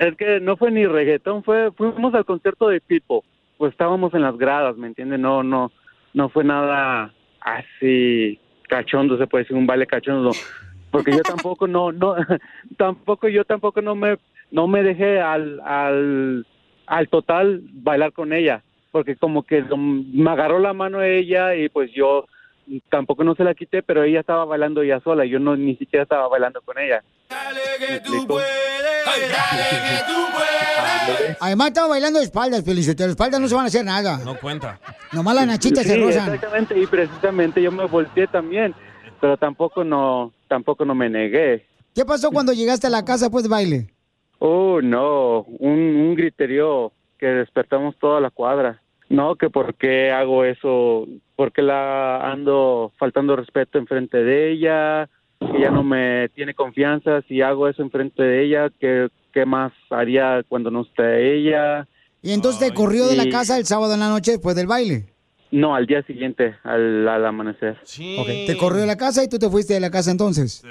Es 0.00 0.14
que 0.16 0.40
no 0.40 0.56
fue 0.56 0.70
ni 0.70 0.84
reggaetón, 0.84 1.42
fue 1.42 1.70
fuimos 1.72 2.12
al 2.14 2.26
concierto 2.26 2.68
de 2.68 2.80
Pipo. 2.80 3.24
Pues 3.56 3.72
estábamos 3.72 4.12
en 4.12 4.22
las 4.22 4.36
gradas, 4.36 4.76
¿me 4.76 4.88
entiende? 4.88 5.16
No, 5.16 5.42
no, 5.42 5.72
no 6.12 6.28
fue 6.28 6.44
nada 6.44 7.14
así 7.40 8.38
cachondo, 8.68 9.16
se 9.16 9.26
puede 9.26 9.44
decir 9.44 9.56
un 9.56 9.66
baile 9.66 9.86
cachondo, 9.86 10.32
porque 10.94 11.10
yo 11.10 11.22
tampoco 11.24 11.66
no, 11.66 11.90
no, 11.90 12.14
tampoco 12.78 13.26
yo 13.26 13.44
tampoco 13.44 13.82
no 13.82 13.96
me, 13.96 14.16
no 14.52 14.68
me 14.68 14.84
dejé 14.84 15.20
al, 15.20 15.60
al, 15.64 16.46
al 16.86 17.08
total 17.08 17.62
bailar 17.72 18.12
con 18.12 18.32
ella, 18.32 18.62
porque 18.92 19.16
como 19.16 19.42
que 19.42 19.64
me 19.72 20.30
agarró 20.30 20.60
la 20.60 20.72
mano 20.72 21.02
ella 21.02 21.56
y 21.56 21.68
pues 21.68 21.90
yo 21.92 22.26
tampoco 22.90 23.24
no 23.24 23.34
se 23.34 23.42
la 23.42 23.54
quité, 23.54 23.82
pero 23.82 24.04
ella 24.04 24.20
estaba 24.20 24.44
bailando 24.44 24.82
ella 24.82 25.00
sola, 25.00 25.24
yo 25.24 25.40
no 25.40 25.56
ni 25.56 25.74
siquiera 25.74 26.04
estaba 26.04 26.28
bailando 26.28 26.60
con 26.60 26.78
ella. 26.78 27.02
Además, 31.40 31.68
estaba 31.68 31.88
bailando 31.88 32.20
de 32.20 32.24
espaldas, 32.24 32.64
Felicitero. 32.64 33.08
De 33.08 33.12
espaldas 33.14 33.40
no 33.40 33.48
se 33.48 33.54
van 33.56 33.64
a 33.64 33.66
hacer 33.66 33.84
nada. 33.84 34.18
No 34.24 34.38
cuenta. 34.38 34.78
Nomás 35.10 35.34
las 35.34 35.46
nachitas 35.48 35.84
se 35.84 35.96
rozan. 35.96 36.34
exactamente, 36.34 36.78
y 36.78 36.86
precisamente 36.86 37.60
yo 37.60 37.72
me 37.72 37.84
volteé 37.84 38.28
también, 38.28 38.76
pero 39.24 39.38
tampoco 39.38 39.84
no, 39.84 40.34
tampoco 40.48 40.84
no 40.84 40.94
me 40.94 41.08
negué. 41.08 41.64
¿Qué 41.94 42.04
pasó 42.04 42.30
cuando 42.30 42.52
llegaste 42.52 42.88
a 42.88 42.90
la 42.90 43.06
casa 43.06 43.24
después 43.24 43.42
de 43.42 43.48
baile? 43.48 43.86
Oh, 44.38 44.82
no, 44.82 45.46
un, 45.60 45.78
un 45.78 46.14
griterío 46.14 46.92
que 47.18 47.28
despertamos 47.28 47.96
toda 47.98 48.20
la 48.20 48.28
cuadra. 48.28 48.82
No, 49.08 49.36
que 49.36 49.48
por 49.48 49.76
qué 49.76 50.10
hago 50.10 50.44
eso, 50.44 51.06
porque 51.36 51.62
la 51.62 52.30
ando 52.30 52.92
faltando 52.98 53.34
respeto 53.34 53.78
enfrente 53.78 54.18
de 54.22 54.52
ella, 54.52 55.08
que 55.40 55.56
ella 55.56 55.70
no 55.70 55.82
me 55.82 56.28
tiene 56.34 56.52
confianza, 56.52 57.22
si 57.22 57.40
hago 57.40 57.66
eso 57.66 57.80
enfrente 57.80 58.22
de 58.22 58.44
ella, 58.44 58.68
¿qué, 58.78 59.08
qué 59.32 59.46
más 59.46 59.72
haría 59.88 60.42
cuando 60.46 60.70
no 60.70 60.82
esté 60.82 61.34
ella? 61.34 61.88
Y 62.20 62.32
entonces 62.32 62.60
te 62.60 62.74
corrió 62.74 63.06
de 63.06 63.16
la 63.16 63.30
casa 63.30 63.56
el 63.56 63.64
sábado 63.64 63.94
en 63.94 64.00
la 64.00 64.10
noche 64.10 64.32
después 64.32 64.54
del 64.54 64.66
baile. 64.66 65.13
No, 65.54 65.74
al 65.74 65.86
día 65.86 66.02
siguiente, 66.02 66.56
al, 66.64 67.06
al 67.08 67.24
amanecer. 67.24 67.76
Ok, 68.18 68.26
Te 68.46 68.56
corrió 68.58 68.80
de 68.80 68.86
la 68.88 68.96
casa 68.96 69.22
y 69.22 69.28
tú 69.28 69.38
te 69.38 69.48
fuiste 69.48 69.74
de 69.74 69.78
la 69.80 69.90
casa 69.90 70.10
entonces. 70.10 70.62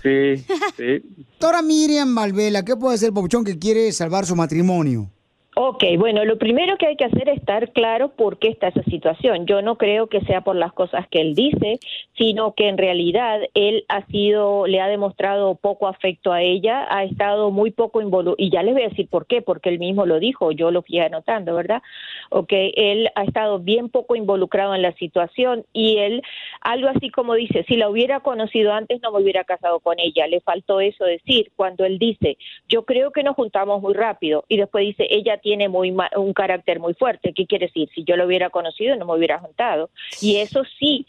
Sí, 0.00 0.36
sí. 0.76 1.02
Doctora 1.40 1.60
Miriam 1.60 2.14
Valvela, 2.14 2.64
¿qué 2.64 2.76
puede 2.76 2.94
hacer 2.94 3.08
el 3.08 3.14
Pabuchón 3.14 3.44
que 3.44 3.58
quiere 3.58 3.90
salvar 3.90 4.26
su 4.26 4.36
matrimonio? 4.36 5.10
Ok, 5.56 5.84
bueno, 5.98 6.24
lo 6.24 6.36
primero 6.36 6.76
que 6.76 6.86
hay 6.88 6.96
que 6.96 7.04
hacer 7.04 7.28
es 7.28 7.38
estar 7.38 7.70
claro 7.70 8.08
por 8.08 8.38
qué 8.40 8.48
está 8.48 8.68
esa 8.68 8.82
situación. 8.82 9.46
Yo 9.46 9.62
no 9.62 9.78
creo 9.78 10.08
que 10.08 10.20
sea 10.22 10.40
por 10.40 10.56
las 10.56 10.72
cosas 10.72 11.06
que 11.08 11.20
él 11.20 11.36
dice, 11.36 11.78
sino 12.18 12.54
que 12.54 12.68
en 12.68 12.76
realidad 12.76 13.40
él 13.54 13.84
ha 13.88 14.04
sido, 14.06 14.66
le 14.66 14.80
ha 14.80 14.88
demostrado 14.88 15.54
poco 15.54 15.86
afecto 15.86 16.32
a 16.32 16.42
ella, 16.42 16.88
ha 16.90 17.04
estado 17.04 17.52
muy 17.52 17.70
poco 17.70 18.00
involucrado, 18.00 18.34
y 18.36 18.50
ya 18.50 18.64
les 18.64 18.74
voy 18.74 18.82
a 18.82 18.88
decir 18.88 19.08
por 19.08 19.26
qué, 19.26 19.42
porque 19.42 19.68
él 19.68 19.78
mismo 19.78 20.06
lo 20.06 20.18
dijo, 20.18 20.50
yo 20.50 20.72
lo 20.72 20.82
fui 20.82 20.98
anotando, 20.98 21.54
¿verdad? 21.54 21.82
Ok, 22.30 22.52
él 22.52 23.10
ha 23.14 23.22
estado 23.22 23.60
bien 23.60 23.90
poco 23.90 24.16
involucrado 24.16 24.74
en 24.74 24.82
la 24.82 24.92
situación 24.94 25.64
y 25.72 25.98
él, 25.98 26.22
algo 26.62 26.88
así 26.88 27.10
como 27.10 27.34
dice, 27.34 27.64
si 27.68 27.76
la 27.76 27.88
hubiera 27.88 28.20
conocido 28.20 28.72
antes 28.72 29.00
no 29.02 29.12
me 29.12 29.22
hubiera 29.22 29.44
casado 29.44 29.78
con 29.78 30.00
ella, 30.00 30.26
le 30.26 30.40
faltó 30.40 30.80
eso 30.80 31.04
decir, 31.04 31.52
cuando 31.54 31.84
él 31.84 32.00
dice, 32.00 32.38
yo 32.68 32.84
creo 32.84 33.12
que 33.12 33.22
nos 33.22 33.36
juntamos 33.36 33.80
muy 33.80 33.94
rápido, 33.94 34.44
y 34.48 34.56
después 34.56 34.84
dice, 34.84 35.06
ella 35.10 35.38
tiene 35.44 35.68
muy 35.68 35.92
ma- 35.92 36.10
un 36.16 36.32
carácter 36.32 36.80
muy 36.80 36.94
fuerte. 36.94 37.34
¿Qué 37.34 37.44
quiere 37.46 37.66
decir? 37.66 37.88
Si 37.94 38.02
yo 38.02 38.16
lo 38.16 38.24
hubiera 38.26 38.48
conocido, 38.50 38.96
no 38.96 39.04
me 39.04 39.14
hubiera 39.14 39.38
juntado. 39.38 39.90
Y 40.20 40.36
eso 40.38 40.64
sí, 40.78 41.06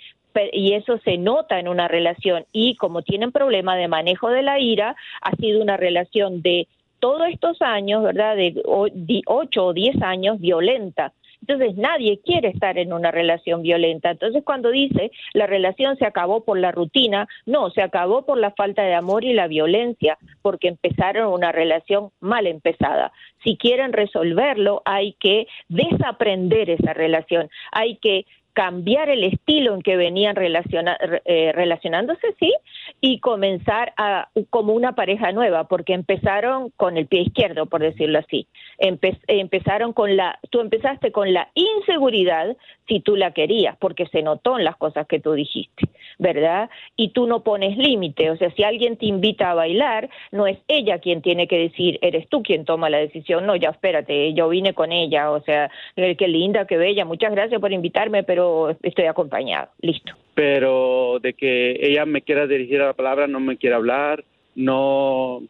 y 0.51 0.73
eso 0.73 0.97
se 1.05 1.17
nota 1.17 1.57
en 1.59 1.69
una 1.69 1.87
relación. 1.87 2.45
Y 2.51 2.75
como 2.75 3.01
tienen 3.01 3.31
problema 3.31 3.77
de 3.77 3.87
manejo 3.87 4.29
de 4.29 4.41
la 4.43 4.59
ira, 4.59 4.95
ha 5.21 5.31
sido 5.37 5.61
una 5.61 5.77
relación 5.77 6.41
de 6.41 6.67
todos 6.99 7.29
estos 7.29 7.61
años, 7.61 8.03
¿verdad? 8.03 8.35
De 8.35 8.61
o- 8.65 8.89
di- 8.91 9.23
ocho 9.25 9.67
o 9.67 9.73
diez 9.73 9.95
años 10.01 10.39
violenta. 10.39 11.13
Entonces 11.47 11.77
nadie 11.77 12.19
quiere 12.25 12.49
estar 12.49 12.77
en 12.79 12.91
una 12.91 13.11
relación 13.11 13.61
violenta. 13.61 14.09
Entonces 14.09 14.43
cuando 14.43 14.71
dice 14.71 15.11
la 15.33 15.45
relación 15.45 15.95
se 15.97 16.05
acabó 16.05 16.43
por 16.43 16.57
la 16.57 16.71
rutina, 16.71 17.27
no, 17.45 17.69
se 17.69 17.83
acabó 17.83 18.25
por 18.25 18.39
la 18.39 18.51
falta 18.51 18.81
de 18.81 18.95
amor 18.95 19.23
y 19.23 19.33
la 19.33 19.47
violencia, 19.47 20.17
porque 20.41 20.69
empezaron 20.69 21.31
una 21.31 21.51
relación 21.51 22.09
mal 22.19 22.47
empezada. 22.47 23.11
Si 23.43 23.57
quieren 23.57 23.93
resolverlo, 23.93 24.81
hay 24.85 25.13
que 25.19 25.47
desaprender 25.69 26.71
esa 26.71 26.93
relación, 26.93 27.49
hay 27.71 27.97
que 27.97 28.25
cambiar 28.55 29.09
el 29.09 29.23
estilo 29.25 29.75
en 29.75 29.81
que 29.81 29.97
venían 29.97 30.35
relaciona- 30.35 30.97
eh, 31.25 31.51
relacionándose, 31.53 32.25
sí, 32.39 32.53
y 33.01 33.19
comenzar 33.19 33.93
a, 33.97 34.29
como 34.49 34.73
una 34.73 34.93
pareja 34.93 35.33
nueva, 35.33 35.65
porque 35.67 35.93
empezaron 35.93 36.71
con 36.77 36.95
el 36.97 37.05
pie 37.05 37.21
izquierdo, 37.23 37.65
por 37.65 37.81
decirlo 37.81 38.17
así. 38.19 38.47
Empe- 38.79 39.19
empezaron 39.27 39.91
con 39.91 40.15
la, 40.15 40.39
tú 40.51 40.61
empezaste 40.61 41.11
con 41.11 41.33
la 41.33 41.49
inseguridad 41.53 42.55
si 42.87 43.01
tú 43.01 43.17
la 43.17 43.31
querías, 43.31 43.75
porque 43.77 44.05
se 44.07 44.21
notó 44.21 44.57
en 44.57 44.63
las 44.63 44.77
cosas 44.77 45.05
que 45.05 45.19
tú 45.19 45.33
dijiste, 45.33 45.89
¿verdad? 46.17 46.69
Y 46.95 47.09
tú 47.09 47.27
no 47.27 47.43
pones 47.43 47.77
límite, 47.77 48.31
o 48.31 48.37
sea, 48.37 48.51
si 48.51 48.63
alguien 48.63 48.95
te 48.95 49.07
invita 49.07 49.51
a 49.51 49.55
bailar, 49.55 50.09
no 50.31 50.47
es 50.47 50.57
ella 50.69 50.99
quien 50.99 51.21
tiene 51.21 51.47
que 51.47 51.57
decir, 51.57 51.99
eres 52.01 52.29
tú 52.29 52.41
quien 52.41 52.63
toma 52.63 52.89
la 52.89 52.99
decisión, 52.99 53.45
no, 53.45 53.57
ya 53.57 53.69
espérate, 53.71 54.33
yo 54.33 54.47
vine 54.47 54.73
con 54.73 54.93
ella, 54.93 55.31
o 55.31 55.41
sea, 55.41 55.69
eh, 55.97 56.15
qué 56.15 56.29
linda, 56.29 56.65
qué 56.67 56.77
bella, 56.77 57.03
muchas 57.03 57.31
gracias 57.31 57.59
por 57.59 57.73
invitarme, 57.73 58.23
pero 58.23 58.44
estoy 58.81 59.05
acompañado, 59.05 59.69
listo. 59.81 60.13
pero 60.33 61.19
de 61.21 61.33
que 61.33 61.77
ella 61.79 62.05
me 62.05 62.21
quiera 62.21 62.47
dirigir 62.47 62.81
a 62.81 62.87
la 62.87 62.93
palabra, 62.93 63.27
no 63.27 63.39
me 63.39 63.57
quiere 63.57 63.75
hablar, 63.75 64.23
no, 64.55 65.41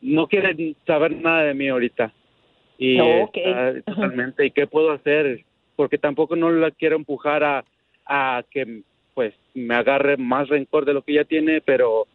no 0.00 0.26
quiere 0.26 0.74
saber 0.86 1.12
nada 1.16 1.44
de 1.44 1.54
mí 1.54 1.68
ahorita. 1.68 2.12
Y 2.78 2.98
está 2.98 3.80
totalmente, 3.84 4.44
¿y 4.46 4.50
qué 4.50 4.66
puedo 4.66 4.90
hacer? 4.90 5.44
Porque 5.76 5.98
tampoco 5.98 6.34
no 6.34 6.50
la 6.50 6.70
quiero 6.70 6.96
empujar 6.96 7.44
a, 7.44 7.64
a 8.06 8.42
que 8.50 8.82
pues 9.14 9.34
me 9.54 9.74
agarre 9.74 10.16
más 10.16 10.48
rencor 10.48 10.84
de 10.84 10.94
lo 10.94 11.02
que 11.02 11.12
ella 11.12 11.24
tiene, 11.24 11.60
pero 11.60 12.06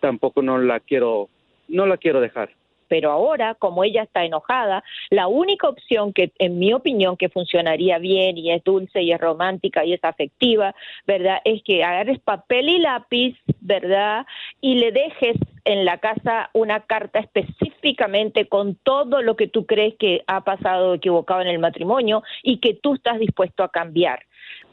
tampoco 0.00 0.42
no 0.42 0.58
la 0.58 0.80
quiero, 0.80 1.28
no 1.68 1.86
la 1.86 1.96
quiero 1.96 2.20
dejar. 2.20 2.50
Pero 2.90 3.12
ahora, 3.12 3.54
como 3.54 3.84
ella 3.84 4.02
está 4.02 4.24
enojada, 4.24 4.82
la 5.10 5.28
única 5.28 5.68
opción 5.68 6.12
que, 6.12 6.32
en 6.38 6.58
mi 6.58 6.72
opinión, 6.72 7.16
que 7.16 7.28
funcionaría 7.28 7.98
bien 7.98 8.36
y 8.36 8.50
es 8.50 8.64
dulce 8.64 9.00
y 9.00 9.12
es 9.12 9.20
romántica 9.20 9.84
y 9.84 9.92
es 9.92 10.02
afectiva, 10.02 10.74
¿verdad? 11.06 11.38
Es 11.44 11.62
que 11.62 11.84
agarres 11.84 12.18
papel 12.18 12.68
y 12.68 12.78
lápiz, 12.80 13.38
¿verdad? 13.60 14.26
Y 14.60 14.74
le 14.74 14.90
dejes 14.90 15.36
en 15.64 15.84
la 15.84 15.98
casa 15.98 16.50
una 16.52 16.80
carta 16.80 17.20
específicamente 17.20 18.48
con 18.48 18.74
todo 18.74 19.22
lo 19.22 19.36
que 19.36 19.46
tú 19.46 19.66
crees 19.66 19.94
que 19.96 20.24
ha 20.26 20.42
pasado 20.42 20.94
equivocado 20.94 21.42
en 21.42 21.48
el 21.48 21.60
matrimonio 21.60 22.24
y 22.42 22.58
que 22.58 22.74
tú 22.74 22.94
estás 22.94 23.20
dispuesto 23.20 23.62
a 23.62 23.68
cambiar. 23.68 24.24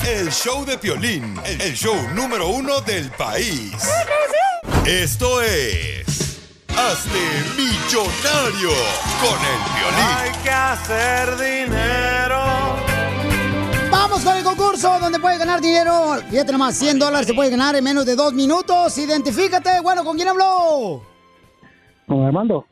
El 0.06 0.30
show 0.30 0.66
de 0.66 0.78
Piolín, 0.78 1.40
el 1.46 1.74
show 1.74 1.96
número 2.14 2.50
uno 2.50 2.82
del 2.82 3.10
país. 3.12 3.74
Esto 4.86 5.42
es... 5.42 6.40
Hazte 6.68 7.20
millonario 7.58 8.72
con 9.22 9.40
el 9.40 9.62
Piolín. 9.74 10.18
Hay 10.18 10.32
que 10.44 10.50
hacer 10.50 11.38
dinero. 11.38 12.44
Vamos 13.90 14.22
con 14.22 14.38
el 14.38 14.44
concurso 14.44 15.00
donde 15.00 15.20
puedes 15.20 15.40
ganar 15.40 15.62
dinero. 15.62 16.18
Fíjate 16.30 16.52
nomás, 16.52 16.76
100 16.76 17.00
dólares 17.00 17.28
se 17.28 17.34
puede 17.34 17.50
ganar 17.50 17.76
en 17.76 17.84
menos 17.84 18.06
de 18.06 18.16
dos 18.16 18.34
minutos. 18.34 18.98
Identifícate. 18.98 19.80
Bueno, 19.82 20.04
¿con 20.04 20.16
quién 20.18 20.28
habló? 20.28 21.04
Con 22.06 22.26
Armando. 22.26 22.66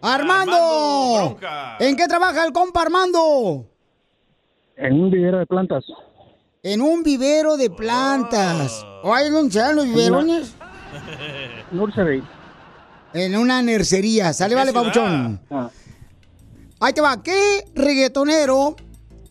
Armando. 0.00 1.38
¿En 1.78 1.96
qué 1.96 2.06
trabaja 2.06 2.44
el 2.44 2.52
compa 2.52 2.82
Armando? 2.82 3.66
En 4.78 4.92
un 4.92 5.10
vivero 5.10 5.38
de 5.38 5.46
plantas. 5.46 5.84
En 6.62 6.80
un 6.80 7.02
vivero 7.02 7.56
de 7.56 7.68
plantas. 7.68 8.84
¿O 9.02 9.12
hay 9.12 9.28
dónde 9.28 9.52
se 9.52 9.58
dan 9.58 9.74
los 9.74 9.86
biberones? 9.86 10.54
Nursery. 11.72 12.22
En 13.12 13.36
una 13.36 13.60
nercería. 13.60 14.32
Sale, 14.32 14.54
vale, 14.54 14.72
papuchón. 14.72 15.40
Ah. 15.50 15.68
Ahí 16.78 16.92
te 16.92 17.00
va. 17.00 17.20
¿Qué 17.22 17.64
reggaetonero 17.74 18.76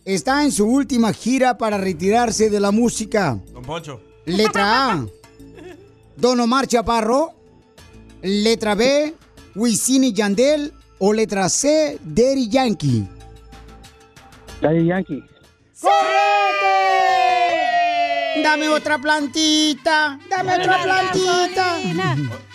está 0.04 0.44
en 0.44 0.52
su 0.52 0.66
última 0.66 1.14
gira 1.14 1.56
para 1.56 1.78
retirarse 1.78 2.50
de 2.50 2.60
la 2.60 2.70
música? 2.70 3.38
Don 3.54 3.62
Poncho. 3.62 4.02
Letra 4.26 4.92
A. 4.92 5.06
Don 6.16 6.40
Omar 6.40 6.66
Chaparro. 6.66 7.32
Letra 8.20 8.74
B. 8.74 9.14
Wisin 9.54 10.04
y 10.04 10.12
Yandel. 10.12 10.74
O 10.98 11.14
letra 11.14 11.48
C. 11.48 11.98
Daddy 12.04 12.48
Yankee. 12.50 13.08
Daddy 14.60 14.86
Yankee. 14.86 15.24
Dame 18.42 18.68
otra 18.68 18.98
plantita. 18.98 20.18
Dame 20.28 20.54
otra 20.54 20.82
plantita. 20.82 21.78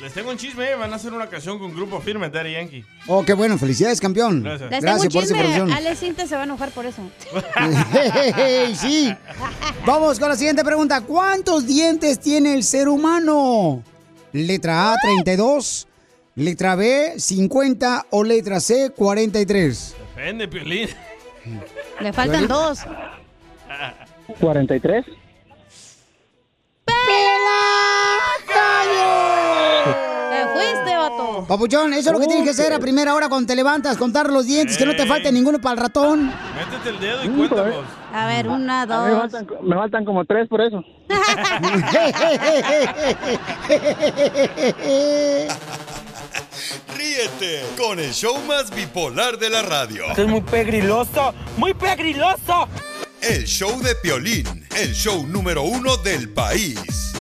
Les 0.01 0.13
tengo 0.13 0.31
un 0.31 0.37
chisme, 0.37 0.71
¿eh? 0.71 0.75
van 0.75 0.91
a 0.91 0.95
hacer 0.95 1.13
una 1.13 1.27
canción 1.27 1.59
con 1.59 1.73
Grupo 1.73 2.01
Firme, 2.01 2.29
Daddy 2.29 2.53
Yankee. 2.53 2.85
Oh, 3.07 3.23
qué 3.23 3.33
bueno. 3.33 3.57
Felicidades, 3.57 4.01
campeón. 4.01 4.43
Gracias. 4.43 4.69
Les 4.71 4.79
tengo 4.79 4.93
un 4.93 4.99
Gracias 5.01 5.13
por 5.13 5.23
esa 5.23 5.33
chisme. 5.33 5.53
producción. 5.55 5.71
Ale 5.77 5.95
Cinta 5.95 6.27
se 6.27 6.35
va 6.35 6.41
a 6.41 6.45
enojar 6.45 6.71
por 6.71 6.85
eso. 6.85 7.01
sí. 8.75 9.13
Vamos 9.85 10.19
con 10.19 10.29
la 10.29 10.35
siguiente 10.35 10.63
pregunta. 10.63 11.01
¿Cuántos 11.01 11.65
dientes 11.65 12.19
tiene 12.19 12.53
el 12.55 12.63
ser 12.63 12.87
humano? 12.87 13.83
Letra 14.31 14.93
A, 14.93 14.97
32. 15.01 15.87
Letra 16.35 16.75
B, 16.75 17.13
50. 17.17 18.07
O 18.09 18.23
letra 18.23 18.59
C, 18.59 18.91
43. 18.95 19.95
Depende, 20.15 20.47
Piolín. 20.47 20.89
Le 21.99 22.13
faltan 22.13 22.47
dos. 22.47 22.79
43. 24.39 25.05
Te 29.45 30.47
fuiste, 30.53 30.97
vato. 30.97 31.45
Papuchón, 31.47 31.93
eso 31.93 32.09
es 32.09 32.13
lo 32.13 32.19
que 32.19 32.27
tienes 32.27 32.43
que 32.45 32.51
hacer 32.51 32.73
a 32.73 32.79
primera 32.79 33.13
hora 33.13 33.29
cuando 33.29 33.47
te 33.47 33.55
levantas, 33.55 33.97
contar 33.97 34.29
los 34.29 34.45
dientes, 34.45 34.77
que 34.77 34.85
no 34.85 34.95
te 34.95 35.05
falte 35.05 35.31
ninguno 35.31 35.59
para 35.59 35.73
el 35.75 35.79
ratón. 35.81 36.27
Métete 36.27 36.89
el 36.89 36.99
dedo 36.99 37.23
y 37.23 37.29
cuéntanos. 37.29 37.85
A 38.13 38.27
ver, 38.27 38.47
una, 38.47 38.85
me 38.85 38.93
dos. 38.93 39.19
faltan, 39.19 39.47
me 39.63 39.75
faltan 39.75 40.05
como 40.05 40.25
tres 40.25 40.47
por 40.47 40.61
eso. 40.61 40.83
Ríete 46.95 47.63
con 47.77 47.99
el 47.99 48.13
show 48.13 48.35
más 48.47 48.73
bipolar 48.73 49.37
de 49.37 49.49
la 49.49 49.61
radio. 49.61 50.05
es 50.15 50.27
muy 50.27 50.41
pegriloso, 50.41 51.33
muy 51.57 51.73
pegriloso. 51.73 52.67
El 53.25 53.45
show 53.45 53.81
de 53.81 53.95
Piolín, 53.95 54.45
el 54.75 54.93
show 54.93 55.25
número 55.25 55.63
uno 55.63 55.95
del 55.95 56.27
país. 56.33 57.17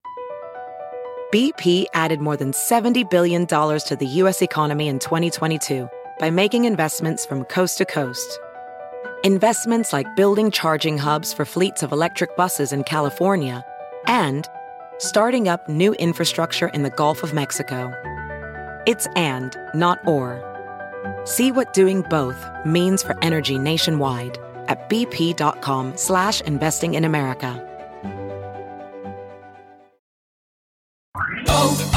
BP 1.32 1.86
added 1.94 2.20
more 2.20 2.36
than 2.36 2.52
$70 2.52 3.08
billion 3.08 3.46
to 3.46 3.96
the 3.98 4.06
U.S. 4.20 4.42
economy 4.42 4.88
in 4.88 4.98
2022 4.98 5.88
by 6.18 6.28
making 6.28 6.66
investments 6.66 7.24
from 7.24 7.44
coast 7.44 7.78
to 7.78 7.86
coast. 7.86 8.38
investments 9.24 9.94
like 9.94 10.14
building 10.16 10.50
charging 10.50 10.98
hubs 10.98 11.32
for 11.32 11.46
fleets 11.46 11.82
of 11.82 11.92
electric 11.92 12.36
buses 12.36 12.72
in 12.72 12.84
California, 12.84 13.64
and 14.06 14.46
starting 14.98 15.48
up 15.48 15.66
new 15.66 15.94
infrastructure 15.94 16.68
in 16.68 16.82
the 16.82 16.90
Gulf 16.90 17.22
of 17.22 17.32
Mexico. 17.32 17.90
It's 18.86 19.08
and, 19.16 19.56
not 19.74 19.98
or. 20.06 20.42
See 21.24 21.50
what 21.50 21.72
doing 21.72 22.02
both 22.02 22.36
means 22.66 23.02
for 23.02 23.16
energy 23.22 23.58
nationwide 23.58 24.38
at 24.68 24.88
bp.com 24.88 25.96
slash 25.96 26.40
investing 26.42 26.94
in 26.94 27.04
America. 27.04 27.62
¿Tus 31.46 31.96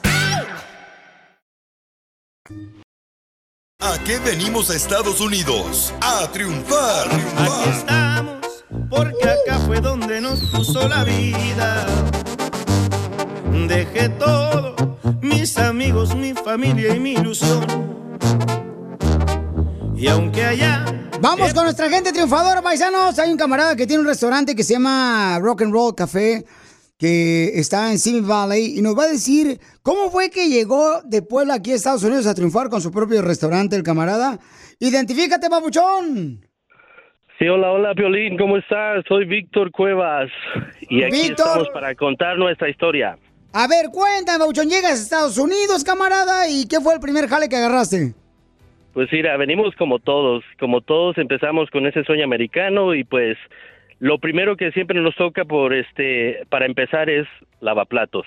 ¿A 3.81 3.97
qué 4.03 4.19
venimos 4.19 4.69
a 4.69 4.75
Estados 4.75 5.19
Unidos? 5.19 5.91
A 6.01 6.31
triunfar. 6.31 7.07
Aquí 7.09 7.69
estamos, 7.71 8.63
porque 8.89 9.27
acá 9.27 9.59
fue 9.65 9.81
donde 9.81 10.21
nos 10.21 10.39
puso 10.51 10.87
la 10.87 11.03
vida. 11.03 11.87
Dejé 13.67 14.09
todo, 14.09 14.75
mis 15.21 15.57
amigos, 15.57 16.15
mi 16.15 16.33
familia 16.33 16.95
y 16.95 16.99
mi 16.99 17.13
ilusión. 17.13 17.65
Y 19.95 20.07
aunque 20.07 20.45
allá 20.45 20.85
Vamos 21.21 21.53
con 21.53 21.65
nuestra 21.65 21.87
gente 21.87 22.11
triunfadora, 22.11 22.63
paisanos. 22.63 23.19
Hay 23.19 23.31
un 23.31 23.37
camarada 23.37 23.75
que 23.75 23.85
tiene 23.85 24.01
un 24.01 24.07
restaurante 24.07 24.55
que 24.55 24.63
se 24.63 24.73
llama 24.73 25.37
Rock 25.39 25.61
and 25.61 25.71
Roll 25.71 25.93
Café, 25.93 26.43
que 27.01 27.59
está 27.59 27.89
en 27.91 27.97
Simi 27.97 28.21
Valley, 28.21 28.77
y 28.77 28.81
nos 28.83 28.95
va 28.95 29.05
a 29.05 29.07
decir 29.07 29.59
cómo 29.81 30.11
fue 30.11 30.29
que 30.29 30.49
llegó 30.49 31.01
de 31.01 31.23
Puebla 31.23 31.55
aquí 31.55 31.71
a 31.71 31.75
Estados 31.75 32.03
Unidos 32.03 32.27
a 32.27 32.35
triunfar 32.35 32.69
con 32.69 32.79
su 32.79 32.91
propio 32.91 33.23
restaurante, 33.23 33.75
el 33.75 33.81
camarada. 33.81 34.37
Identifícate, 34.79 35.49
papuchón. 35.49 36.45
Sí, 37.39 37.47
hola, 37.47 37.71
hola, 37.71 37.95
Piolín, 37.95 38.37
¿cómo 38.37 38.55
estás? 38.55 39.03
Soy 39.07 39.25
Víctor 39.25 39.71
Cuevas 39.71 40.29
y 40.81 41.01
aquí 41.01 41.29
Víctor. 41.29 41.47
estamos 41.47 41.69
para 41.69 41.95
contar 41.95 42.37
nuestra 42.37 42.69
historia. 42.69 43.17
A 43.51 43.67
ver, 43.67 43.87
cuéntame, 43.91 44.37
papuchón. 44.37 44.69
Llegas 44.69 44.91
a 44.91 44.93
Estados 44.93 45.39
Unidos, 45.39 45.83
camarada, 45.83 46.47
¿y 46.49 46.67
qué 46.67 46.79
fue 46.81 46.93
el 46.93 46.99
primer 46.99 47.27
jale 47.27 47.49
que 47.49 47.55
agarraste? 47.55 48.13
Pues 48.93 49.11
mira, 49.11 49.35
venimos 49.37 49.73
como 49.75 49.97
todos, 49.97 50.43
como 50.59 50.81
todos 50.81 51.17
empezamos 51.17 51.71
con 51.71 51.87
ese 51.87 52.03
sueño 52.03 52.25
americano 52.25 52.93
y 52.93 53.03
pues 53.03 53.39
lo 54.01 54.17
primero 54.17 54.57
que 54.57 54.71
siempre 54.71 54.99
nos 54.99 55.15
toca 55.15 55.45
por 55.45 55.75
este 55.75 56.43
para 56.49 56.65
empezar 56.65 57.07
es 57.07 57.27
lavaplatos. 57.59 58.25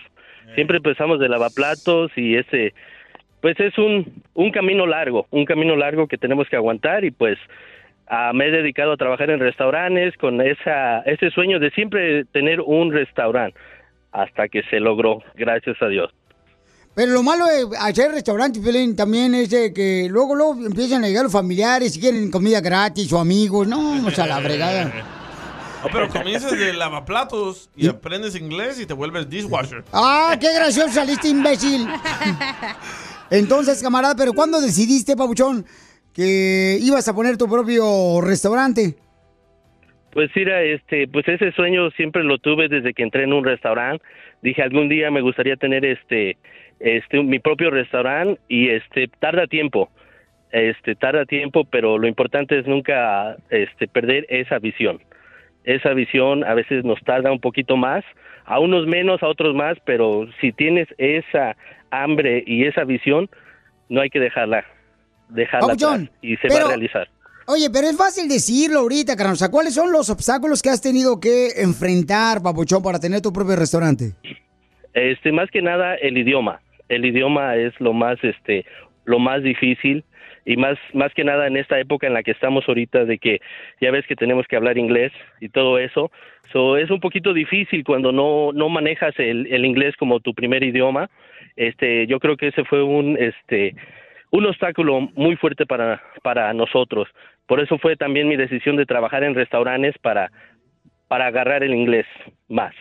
Siempre 0.54 0.76
empezamos 0.76 1.18
de 1.18 1.28
lavaplatos 1.28 2.12
y 2.14 2.36
ese 2.36 2.72
pues 3.40 3.58
es 3.58 3.76
un 3.76 4.22
un 4.34 4.52
camino 4.52 4.86
largo, 4.86 5.26
un 5.30 5.44
camino 5.44 5.74
largo 5.74 6.06
que 6.06 6.16
tenemos 6.16 6.48
que 6.48 6.54
aguantar 6.54 7.04
y 7.04 7.10
pues 7.10 7.38
ah, 8.06 8.30
me 8.32 8.46
he 8.46 8.50
dedicado 8.52 8.92
a 8.92 8.96
trabajar 8.96 9.30
en 9.30 9.40
restaurantes 9.40 10.16
con 10.16 10.40
esa 10.40 11.00
ese 11.00 11.30
sueño 11.30 11.58
de 11.58 11.72
siempre 11.72 12.24
tener 12.26 12.60
un 12.60 12.92
restaurante 12.92 13.58
hasta 14.12 14.46
que 14.46 14.62
se 14.70 14.78
logró, 14.78 15.24
gracias 15.34 15.82
a 15.82 15.88
Dios. 15.88 16.08
Pero 16.94 17.10
lo 17.10 17.24
malo 17.24 17.46
de 17.46 17.76
hacer 17.80 18.12
restaurante, 18.12 18.60
Piolín, 18.60 18.94
también 18.94 19.34
es 19.34 19.50
de 19.50 19.72
que 19.74 20.06
luego, 20.08 20.36
luego 20.36 20.64
empiezan 20.64 21.02
a 21.02 21.08
llegar 21.08 21.24
los 21.24 21.32
familiares 21.32 21.96
y 21.96 22.00
quieren 22.00 22.30
comida 22.30 22.60
gratis 22.60 23.12
o 23.12 23.18
amigos. 23.18 23.66
No, 23.66 24.06
o 24.06 24.10
sea, 24.12 24.28
la 24.28 24.36
fregada. 24.36 24.92
Oh, 25.84 25.88
pero 25.92 26.08
comienzas 26.08 26.58
de 26.58 26.72
lavaplatos 26.72 27.70
y 27.76 27.88
aprendes 27.88 28.34
inglés 28.36 28.80
y 28.80 28.86
te 28.86 28.94
vuelves 28.94 29.28
dishwasher. 29.28 29.84
¡Ah, 29.92 30.34
qué 30.40 30.54
gracioso 30.54 30.88
saliste, 30.88 31.28
imbécil! 31.28 31.86
Entonces, 33.30 33.82
camarada, 33.82 34.14
¿pero 34.16 34.32
cuándo 34.32 34.60
decidiste, 34.60 35.14
Pabuchón, 35.14 35.66
que 36.14 36.78
ibas 36.80 37.06
a 37.08 37.14
poner 37.14 37.36
tu 37.36 37.48
propio 37.48 38.20
restaurante? 38.22 38.94
Pues 40.12 40.30
mira, 40.34 40.62
este, 40.62 41.06
pues 41.08 41.26
ese 41.28 41.52
sueño 41.52 41.90
siempre 41.90 42.22
lo 42.22 42.38
tuve 42.38 42.68
desde 42.68 42.94
que 42.94 43.02
entré 43.02 43.24
en 43.24 43.32
un 43.32 43.44
restaurante. 43.44 44.02
Dije 44.42 44.62
algún 44.62 44.88
día 44.88 45.10
me 45.10 45.20
gustaría 45.20 45.56
tener 45.56 45.84
este, 45.84 46.38
este, 46.80 47.22
mi 47.22 47.40
propio 47.40 47.70
restaurante 47.70 48.40
y 48.48 48.68
este 48.70 49.08
tarda 49.18 49.46
tiempo, 49.48 49.90
este 50.52 50.94
tarda 50.94 51.26
tiempo, 51.26 51.64
pero 51.64 51.98
lo 51.98 52.06
importante 52.06 52.58
es 52.58 52.66
nunca, 52.66 53.36
este, 53.50 53.88
perder 53.88 54.24
esa 54.28 54.58
visión. 54.58 55.00
Esa 55.64 55.94
visión 55.94 56.44
a 56.44 56.54
veces 56.54 56.84
nos 56.84 57.00
tarda 57.02 57.32
un 57.32 57.40
poquito 57.40 57.76
más, 57.76 58.04
a 58.44 58.60
unos 58.60 58.86
menos, 58.86 59.22
a 59.22 59.28
otros 59.28 59.54
más, 59.54 59.78
pero 59.84 60.28
si 60.40 60.52
tienes 60.52 60.88
esa 60.98 61.56
hambre 61.90 62.44
y 62.46 62.66
esa 62.66 62.84
visión, 62.84 63.30
no 63.88 64.00
hay 64.00 64.10
que 64.10 64.20
dejarla, 64.20 64.64
dejarla 65.28 65.72
atrás 65.72 66.10
y 66.20 66.36
se 66.36 66.48
va 66.48 66.66
a 66.66 66.68
realizar. 66.68 67.08
Oye, 67.46 67.68
pero 67.70 67.86
es 67.86 67.96
fácil 67.96 68.28
decirlo 68.28 68.80
ahorita, 68.80 69.16
carnal. 69.16 69.34
O 69.34 69.36
sea, 69.36 69.50
¿cuáles 69.50 69.74
son 69.74 69.92
los 69.92 70.08
obstáculos 70.08 70.62
que 70.62 70.70
has 70.70 70.80
tenido 70.80 71.20
que 71.20 71.48
enfrentar, 71.58 72.42
Papuchón, 72.42 72.82
para 72.82 72.98
tener 72.98 73.20
tu 73.20 73.32
propio 73.32 73.56
restaurante? 73.56 74.12
Este, 74.94 75.30
más 75.30 75.50
que 75.50 75.60
nada 75.60 75.94
el 75.96 76.16
idioma. 76.16 76.60
El 76.88 77.04
idioma 77.04 77.56
es 77.56 77.78
lo 77.80 77.92
más, 77.92 78.18
este, 78.22 78.64
lo 79.04 79.18
más 79.18 79.42
difícil 79.42 80.04
y 80.44 80.56
más, 80.56 80.78
más 80.92 81.12
que 81.14 81.24
nada 81.24 81.46
en 81.46 81.56
esta 81.56 81.78
época 81.78 82.06
en 82.06 82.14
la 82.14 82.22
que 82.22 82.32
estamos 82.32 82.64
ahorita 82.68 83.04
de 83.04 83.18
que 83.18 83.40
ya 83.80 83.90
ves 83.90 84.06
que 84.06 84.16
tenemos 84.16 84.46
que 84.46 84.56
hablar 84.56 84.78
inglés 84.78 85.12
y 85.40 85.48
todo 85.48 85.78
eso. 85.78 86.10
So, 86.52 86.76
es 86.76 86.90
un 86.90 87.00
poquito 87.00 87.32
difícil 87.32 87.84
cuando 87.84 88.12
no, 88.12 88.52
no 88.52 88.68
manejas 88.68 89.14
el, 89.18 89.46
el 89.52 89.64
inglés 89.64 89.94
como 89.98 90.20
tu 90.20 90.34
primer 90.34 90.62
idioma. 90.62 91.10
Este, 91.56 92.06
yo 92.06 92.20
creo 92.20 92.36
que 92.36 92.48
ese 92.48 92.64
fue 92.64 92.82
un, 92.82 93.16
este, 93.18 93.74
un 94.30 94.46
obstáculo 94.46 95.00
muy 95.14 95.36
fuerte 95.36 95.64
para, 95.64 96.02
para 96.22 96.52
nosotros. 96.52 97.08
Por 97.46 97.60
eso 97.60 97.78
fue 97.78 97.96
también 97.96 98.28
mi 98.28 98.36
decisión 98.36 98.76
de 98.76 98.86
trabajar 98.86 99.22
en 99.24 99.34
restaurantes 99.34 99.94
para, 100.02 100.30
para 101.08 101.26
agarrar 101.26 101.62
el 101.62 101.74
inglés 101.74 102.06
más. 102.48 102.74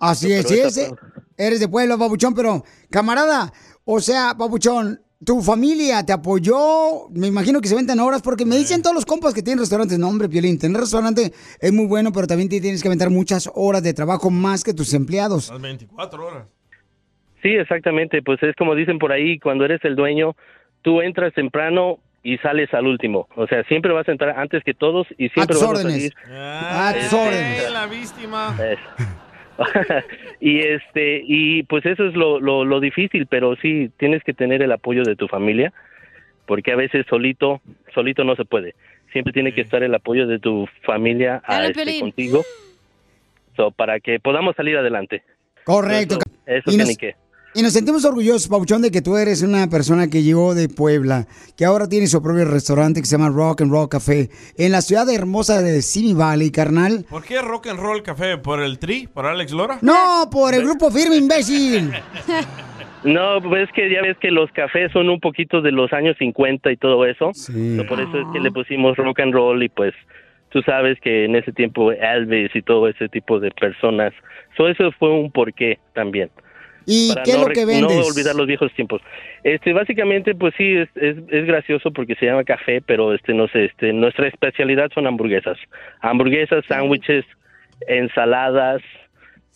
Así 0.00 0.28
Pero 0.28 0.66
es, 0.66 0.92
eres 1.38 1.60
de 1.60 1.68
pueblo, 1.68 1.98
Papuchón, 1.98 2.34
pero, 2.34 2.62
camarada, 2.90 3.52
o 3.84 4.00
sea, 4.00 4.34
Papuchón, 4.36 5.00
tu 5.24 5.40
familia 5.42 6.04
te 6.04 6.12
apoyó, 6.12 7.08
me 7.10 7.26
imagino 7.26 7.60
que 7.60 7.68
se 7.68 7.74
ventan 7.74 7.98
horas, 8.00 8.22
porque 8.22 8.44
me 8.44 8.56
dicen 8.56 8.82
todos 8.82 8.94
los 8.94 9.06
compas 9.06 9.34
que 9.34 9.42
tienen 9.42 9.60
restaurantes, 9.60 9.98
no, 9.98 10.08
hombre, 10.08 10.28
Piolín, 10.28 10.58
tener 10.58 10.80
restaurante 10.80 11.32
es 11.60 11.72
muy 11.72 11.86
bueno, 11.86 12.12
pero 12.12 12.26
también 12.26 12.48
te 12.48 12.60
tienes 12.60 12.82
que 12.82 12.88
aventar 12.88 13.10
muchas 13.10 13.50
horas 13.54 13.82
de 13.82 13.94
trabajo 13.94 14.30
más 14.30 14.62
que 14.64 14.74
tus 14.74 14.92
empleados. 14.94 15.50
Las 15.50 15.60
24 15.60 16.26
horas. 16.26 16.46
Sí, 17.42 17.50
exactamente. 17.50 18.22
Pues 18.22 18.42
es 18.42 18.54
como 18.56 18.74
dicen 18.74 18.98
por 18.98 19.12
ahí, 19.12 19.38
cuando 19.38 19.64
eres 19.64 19.80
el 19.84 19.96
dueño, 19.96 20.34
tú 20.82 21.00
entras 21.02 21.34
temprano 21.34 21.98
y 22.22 22.38
sales 22.38 22.72
al 22.72 22.86
último. 22.86 23.28
O 23.36 23.46
sea, 23.46 23.62
siempre 23.64 23.92
vas 23.92 24.08
a 24.08 24.12
entrar 24.12 24.38
antes 24.38 24.62
que 24.64 24.72
todos 24.72 25.06
y 25.18 25.28
siempre 25.28 25.54
tus 25.54 25.60
vas 25.62 25.70
órdenes. 25.72 25.94
a 25.94 25.98
salir. 25.98 26.14
Ah, 26.32 26.94
tus 26.98 27.12
órdenes. 27.12 27.70
la 27.72 27.86
víctima. 27.86 28.56
es- 28.62 28.78
y 30.40 30.60
este 30.60 31.22
y 31.26 31.62
pues 31.64 31.84
eso 31.86 32.06
es 32.06 32.14
lo, 32.14 32.40
lo, 32.40 32.64
lo 32.64 32.80
difícil, 32.80 33.26
pero 33.26 33.56
sí 33.56 33.90
tienes 33.98 34.22
que 34.24 34.34
tener 34.34 34.62
el 34.62 34.72
apoyo 34.72 35.02
de 35.04 35.16
tu 35.16 35.28
familia, 35.28 35.72
porque 36.46 36.72
a 36.72 36.76
veces 36.76 37.06
solito 37.08 37.60
solito 37.94 38.24
no 38.24 38.36
se 38.36 38.44
puede. 38.44 38.74
Siempre 39.12 39.32
tiene 39.32 39.52
que 39.54 39.60
estar 39.60 39.82
el 39.82 39.94
apoyo 39.94 40.26
de 40.26 40.38
tu 40.40 40.68
familia 40.82 41.40
a, 41.44 41.66
este, 41.66 42.00
contigo, 42.00 42.42
so, 43.56 43.70
para 43.70 44.00
que 44.00 44.18
podamos 44.18 44.56
salir 44.56 44.76
adelante. 44.76 45.22
Correcto. 45.64 46.18
Eso, 46.46 46.66
eso 46.66 46.70
Y 46.70 46.72
que 46.72 46.78
nos- 46.78 46.88
ni 46.88 46.96
qué. 46.96 47.14
Y 47.56 47.62
nos 47.62 47.72
sentimos 47.72 48.04
orgullosos, 48.04 48.48
Papuchón, 48.48 48.82
de 48.82 48.90
que 48.90 49.00
tú 49.00 49.16
eres 49.16 49.42
una 49.42 49.68
persona 49.68 50.08
que 50.08 50.24
llegó 50.24 50.56
de 50.56 50.68
Puebla, 50.68 51.28
que 51.56 51.64
ahora 51.64 51.88
tiene 51.88 52.08
su 52.08 52.20
propio 52.20 52.44
restaurante 52.46 53.00
que 53.00 53.06
se 53.06 53.16
llama 53.16 53.30
Rock 53.30 53.60
and 53.60 53.70
Roll 53.70 53.88
Café, 53.88 54.28
en 54.58 54.72
la 54.72 54.82
ciudad 54.82 55.08
hermosa 55.08 55.62
de 55.62 55.80
Simi 55.80 56.14
Valley, 56.14 56.50
carnal. 56.50 57.04
¿Por 57.08 57.22
qué 57.22 57.40
rock 57.40 57.68
and 57.68 57.78
roll 57.78 58.02
café? 58.02 58.38
¿Por 58.38 58.60
el 58.60 58.80
tri? 58.80 59.06
¿Por 59.06 59.26
Alex 59.26 59.52
Lora? 59.52 59.78
No, 59.82 60.28
por 60.32 60.52
el 60.52 60.62
grupo 60.64 60.90
firme, 60.90 61.16
imbécil. 61.16 61.92
No, 63.04 63.38
pues 63.42 63.68
es 63.68 63.72
que 63.74 63.90
ya 63.90 64.00
ves 64.00 64.16
que 64.16 64.30
los 64.30 64.50
cafés 64.52 64.90
son 64.90 65.10
un 65.10 65.20
poquito 65.20 65.60
de 65.60 65.72
los 65.72 65.92
años 65.92 66.16
50 66.18 66.72
y 66.72 66.76
todo 66.78 67.04
eso. 67.04 67.32
So, 67.34 67.52
por 67.86 68.00
eso 68.00 68.18
es 68.18 68.26
que 68.32 68.40
le 68.40 68.50
pusimos 68.50 68.96
rock 68.96 69.20
and 69.20 69.34
roll 69.34 69.62
y 69.62 69.68
pues 69.68 69.92
tú 70.48 70.62
sabes 70.62 70.98
que 71.00 71.26
en 71.26 71.36
ese 71.36 71.52
tiempo 71.52 71.92
Elvis 71.92 72.56
y 72.56 72.62
todo 72.62 72.88
ese 72.88 73.10
tipo 73.10 73.40
de 73.40 73.50
personas. 73.50 74.14
So, 74.56 74.68
eso 74.68 74.90
fue 74.98 75.10
un 75.10 75.30
porqué 75.30 75.78
también. 75.92 76.30
¿Y 76.86 77.08
para 77.08 77.22
qué 77.22 77.30
es 77.32 77.36
no 77.38 77.42
lo 77.48 77.48
que 77.54 77.62
rec- 77.62 77.66
vendes? 77.66 77.96
No 77.96 78.06
olvidar 78.06 78.34
los 78.34 78.46
viejos 78.46 78.72
tiempos. 78.74 79.00
Este, 79.42 79.72
básicamente, 79.72 80.34
pues 80.34 80.54
sí, 80.56 80.76
es, 80.76 80.88
es, 80.96 81.16
es 81.30 81.46
gracioso 81.46 81.90
porque 81.92 82.14
se 82.16 82.26
llama 82.26 82.44
café, 82.44 82.80
pero 82.80 83.14
este, 83.14 83.32
no 83.34 83.48
sé, 83.48 83.66
este, 83.66 83.92
nuestra 83.92 84.28
especialidad 84.28 84.90
son 84.94 85.06
hamburguesas. 85.06 85.58
Hamburguesas, 86.00 86.64
sándwiches, 86.68 87.24
ensaladas, 87.88 88.82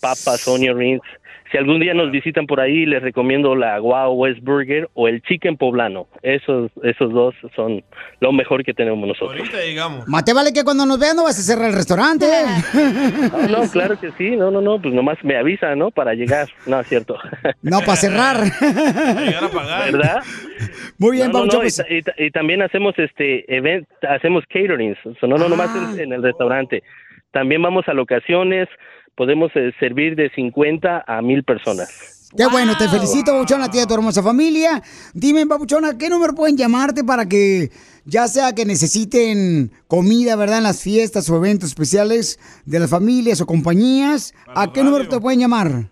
papas, 0.01 0.47
onion 0.49 0.79
rings. 0.79 1.03
Si 1.51 1.57
algún 1.57 1.81
día 1.81 1.95
nos 1.95 2.11
visitan 2.11 2.47
por 2.47 2.61
ahí, 2.61 2.85
les 2.85 3.03
recomiendo 3.03 3.55
la 3.57 3.79
Wow 3.81 4.13
West 4.15 4.41
Burger 4.43 4.89
o 4.95 5.09
el 5.09 5.23
Chicken 5.23 5.57
Poblano. 5.57 6.07
Esos, 6.23 6.71
esos 6.83 7.13
dos 7.13 7.35
son 7.57 7.83
lo 8.21 8.33
mejor 8.33 8.65
que 8.65 8.75
tenemos 8.75 9.07
nosotros. 9.09 9.39
Ahorita 9.39 9.59
llegamos. 9.59 10.07
Mate 10.09 10.35
vale 10.35 10.53
que 10.53 10.63
cuando 10.65 10.85
nos 10.85 10.99
vean 10.99 11.17
no 11.17 11.25
vas 11.25 11.39
a 11.39 11.43
cerrar 11.43 11.71
el 11.71 11.75
restaurante. 11.75 12.27
No, 13.49 13.49
no, 13.63 13.71
claro 13.71 13.99
que 13.99 14.11
sí. 14.19 14.37
No, 14.37 14.51
no, 14.51 14.61
no, 14.61 14.81
pues 14.81 14.93
nomás 14.93 15.17
me 15.25 15.37
avisa, 15.37 15.75
¿no? 15.75 15.91
Para 15.91 16.15
llegar. 16.15 16.49
No, 16.67 16.81
es 16.81 16.87
cierto. 16.87 17.17
No, 17.63 17.81
para 17.81 17.97
cerrar. 17.97 18.37
¿Verdad? 19.91 20.23
Muy 20.99 21.17
bien, 21.17 21.31
No, 21.33 21.41
no, 21.41 21.47
no, 21.47 21.53
y, 21.59 21.61
pues- 21.63 21.85
y 21.89 22.03
ta- 22.03 22.15
y 22.19 22.31
también 22.31 22.63
hacemos 22.63 22.95
este 22.99 23.45
event, 23.57 23.87
hacemos 24.09 24.45
caterings, 24.49 24.99
o 25.07 25.15
sea, 25.15 25.29
no, 25.29 25.37
no 25.39 25.49
nomás 25.49 25.71
Ah. 25.75 25.93
en, 25.95 26.01
en 26.01 26.13
el 26.13 26.23
restaurante. 26.23 26.83
También 27.31 27.63
vamos 27.63 27.87
a 27.89 27.93
locaciones, 27.93 28.69
podemos 29.19 29.51
eh, 29.57 29.73
servir 29.81 30.15
de 30.15 30.31
50 30.31 31.05
a 31.05 31.21
1000 31.21 31.43
personas. 31.43 32.31
Qué 32.37 32.47
bueno, 32.47 32.77
te 32.79 32.87
felicito, 32.89 33.33
Pabuchón, 33.33 33.63
a 33.63 33.71
ti 33.71 33.79
y 33.79 33.81
a 33.81 33.87
tu 33.87 33.95
hermosa 33.95 34.23
familia. 34.23 34.81
Dime, 35.13 35.45
Pabuchón, 35.47 35.85
¿a 35.85 35.99
qué 35.99 36.09
número 36.09 36.35
pueden 36.35 36.57
llamarte 36.57 37.03
para 37.03 37.27
que 37.27 37.71
ya 38.05 38.29
sea 38.29 38.55
que 38.55 38.65
necesiten 38.65 39.73
comida, 39.89 40.37
¿verdad? 40.37 40.59
En 40.59 40.65
las 40.65 40.85
fiestas 40.85 41.29
o 41.31 41.37
eventos 41.37 41.71
especiales 41.71 42.39
de 42.65 42.79
las 42.79 42.91
familias 42.91 43.41
o 43.41 43.47
compañías, 43.47 44.35
¿a 44.55 44.73
qué 44.73 44.85
número 44.85 45.09
te 45.09 45.19
pueden 45.19 45.41
llamar? 45.41 45.89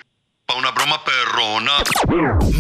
Pa' 0.48 0.56
una 0.56 0.72
broma 0.72 1.00
perrona. 1.06 1.74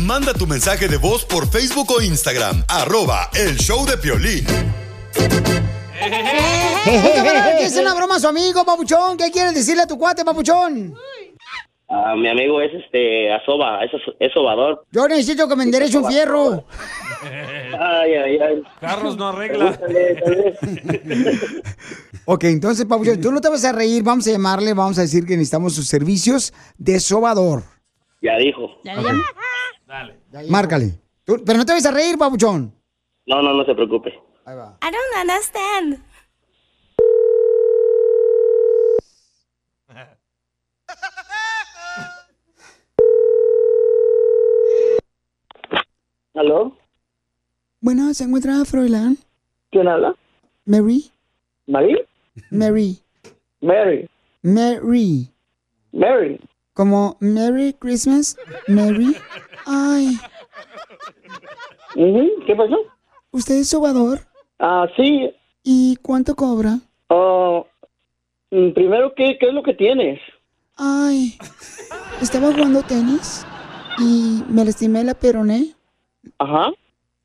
Manda 0.06 0.32
tu 0.36 0.46
mensaje 0.46 0.88
de 0.88 0.98
voz 0.98 1.26
por 1.26 1.50
Facebook 1.50 1.90
o 1.90 2.02
Instagram. 2.04 2.64
Arroba 2.68 3.32
el 3.34 3.58
show 3.58 3.84
de 3.88 3.98
Piolín. 3.98 4.46
¿Qué 6.84 7.64
es 7.66 7.78
una 7.78 7.94
broma 7.94 8.20
su 8.20 8.28
amigo, 8.28 8.64
Papuchón? 8.66 9.18
¿Qué 9.18 9.32
quieres 9.32 9.54
decirle 9.54 9.84
a 9.84 9.88
tu 9.88 9.98
cuate, 9.98 10.24
Papuchón? 10.24 10.94
Ah, 11.90 12.16
mi 12.18 12.28
amigo 12.28 12.60
es 12.62 12.74
este 12.74 13.32
Asoba, 13.34 13.80
es, 14.20 14.34
sobador. 14.34 14.86
Yo 14.92 15.08
necesito 15.08 15.48
que 15.48 15.56
me 15.56 15.64
enderece 15.64 15.98
un 15.98 16.06
fierro. 16.06 16.66
Ay, 17.80 18.14
ay, 18.14 18.38
ay. 18.40 18.64
Carlos 18.82 19.18
no 19.18 19.30
arregla. 19.30 19.80
Ok, 22.26 22.44
entonces, 22.44 22.86
Papuchón, 22.86 23.22
tú 23.22 23.32
no 23.32 23.40
te 23.40 23.48
vas 23.50 23.64
a 23.64 23.72
reír. 23.72 24.04
Vamos 24.04 24.28
a 24.28 24.32
llamarle, 24.32 24.74
vamos 24.74 24.98
a 25.00 25.02
decir 25.04 25.26
que 25.26 25.34
necesitamos 25.34 25.74
sus 25.76 25.88
servicios 25.88 26.54
de 26.78 27.00
sobador. 27.00 27.64
Ya 28.22 28.38
dijo. 28.38 28.70
Márcale. 30.50 31.00
Tú- 31.24 31.42
pero 31.46 31.58
no 31.58 31.66
te 31.66 31.72
vas 31.74 31.86
a 31.86 31.92
reír, 31.92 32.18
Papuchón. 32.18 32.74
No, 33.26 33.42
no, 33.42 33.54
no 33.54 33.64
se 33.66 33.74
preocupe. 33.76 34.14
I 34.50 34.92
don't 34.92 35.18
understand. 35.18 36.02
¿Aló? 46.34 46.78
Bueno, 47.82 48.14
¿se 48.14 48.24
encuentra 48.24 48.64
Froilán? 48.64 49.18
¿Quién 49.70 49.90
habla? 49.90 50.16
Mary. 50.64 51.12
¿Mary? 51.66 52.06
Mary. 52.50 53.02
Mary. 53.60 54.10
Mary. 54.44 55.30
Mary. 55.92 56.40
Como 56.74 57.18
Merry 57.20 57.74
Christmas. 57.74 58.38
Mary. 58.70 59.18
Ay, 59.66 60.18
¿Qué 61.96 62.56
pasó? 62.56 62.78
¿usted 63.32 63.56
es 63.56 63.70
sobador? 63.70 64.22
Ah, 64.60 64.88
sí. 64.96 65.30
¿Y 65.64 65.98
cuánto 66.02 66.36
cobra? 66.36 66.80
Oh, 67.10 67.66
mm, 68.52 68.72
primero, 68.72 69.14
¿qué, 69.16 69.38
¿qué 69.40 69.48
es 69.48 69.54
lo 69.54 69.64
que 69.64 69.74
tienes? 69.74 70.20
Ay, 70.76 71.38
estaba 72.22 72.52
jugando 72.54 72.82
tenis 72.84 73.46
y 74.00 74.44
me 74.50 74.64
lastimé 74.66 75.04
la 75.04 75.14
peroné. 75.14 75.74
Ajá. 76.38 76.72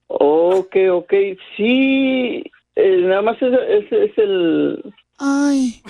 Ok, 0.09 0.76
ok. 0.93 1.12
Sí, 1.57 2.45
eh, 2.76 2.97
nada 3.03 3.22
más 3.22 3.37
es, 3.43 3.53
es, 3.53 3.93
es 3.93 4.18
el... 4.18 4.95
Ay, 5.18 5.83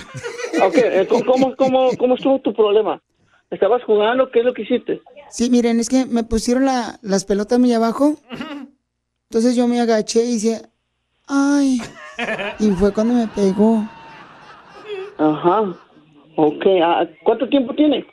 Ok, 0.63 0.75
eh, 0.77 1.07
¿cómo, 1.09 1.57
cómo, 1.57 1.97
cómo, 1.97 2.15
estuvo 2.15 2.39
tu 2.41 2.53
problema? 2.53 3.01
¿Estabas 3.51 3.83
jugando? 3.85 4.31
¿Qué 4.31 4.41
es 4.41 4.45
lo 4.45 4.53
que 4.53 4.63
hiciste? 4.63 5.01
sí, 5.31 5.49
miren, 5.51 5.81
es 5.81 5.89
que 5.89 6.05
me 6.07 6.25
pusieron 6.25 6.67
la- 6.67 6.99
las 7.03 7.25
pelotas 7.25 7.59
muy 7.59 7.73
abajo. 7.73 8.17
Entonces 9.31 9.57
yo 9.57 9.67
me 9.67 9.81
agaché 9.81 10.25
y 10.25 10.35
dije, 10.35 10.61
ay. 11.29 11.81
Y 12.59 12.71
fue 12.73 12.93
cuando 12.93 13.15
me 13.15 13.27
pegó. 13.29 13.87
Ajá. 15.19 15.75
Ok, 16.37 16.65
ah, 16.83 17.07
¿cuánto 17.25 17.49
tiempo 17.49 17.75
tiene? 17.75 18.07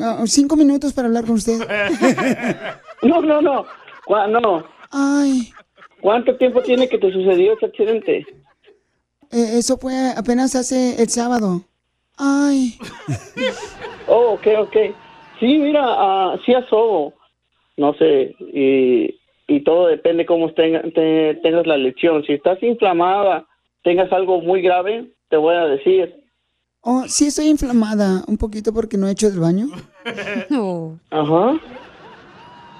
Ah, 0.00 0.22
cinco 0.26 0.56
minutos 0.56 0.92
para 0.92 1.08
hablar 1.08 1.24
con 1.24 1.36
usted. 1.36 1.60
No, 3.02 3.22
no, 3.22 3.40
no. 3.40 3.64
No. 4.28 4.64
Ay, 4.90 5.52
¿Cuánto 6.02 6.36
tiempo 6.36 6.62
tiene 6.62 6.88
que 6.88 6.98
te 6.98 7.12
sucedió 7.12 7.54
ese 7.54 7.66
accidente? 7.66 8.26
eh, 9.30 9.58
eso 9.58 9.78
fue 9.78 10.12
apenas 10.16 10.54
hace 10.54 11.00
el 11.00 11.08
sábado. 11.08 11.62
Ay. 12.16 12.76
Oh, 14.06 14.32
ok, 14.32 14.46
ok. 14.58 14.76
Sí, 15.38 15.46
mira, 15.58 15.80
ah, 15.82 16.36
sí 16.44 16.52
asobo. 16.52 17.14
No 17.76 17.94
sé, 17.94 18.34
y, 18.52 19.19
y 19.50 19.64
todo 19.64 19.88
depende 19.88 20.24
cómo 20.26 20.52
tenga- 20.54 20.82
te- 20.94 21.34
tengas 21.42 21.66
la 21.66 21.76
lección. 21.76 22.22
Si 22.24 22.32
estás 22.34 22.62
inflamada, 22.62 23.46
tengas 23.82 24.12
algo 24.12 24.40
muy 24.40 24.62
grave, 24.62 25.10
te 25.28 25.36
voy 25.36 25.54
a 25.56 25.64
decir. 25.66 26.14
Oh, 26.82 27.02
sí 27.06 27.26
estoy 27.26 27.46
inflamada 27.48 28.22
un 28.26 28.38
poquito 28.38 28.72
porque 28.72 28.96
no 28.96 29.06
he 29.08 29.12
hecho 29.12 29.28
del 29.30 29.40
baño. 29.40 29.66
Ajá. 31.10 31.60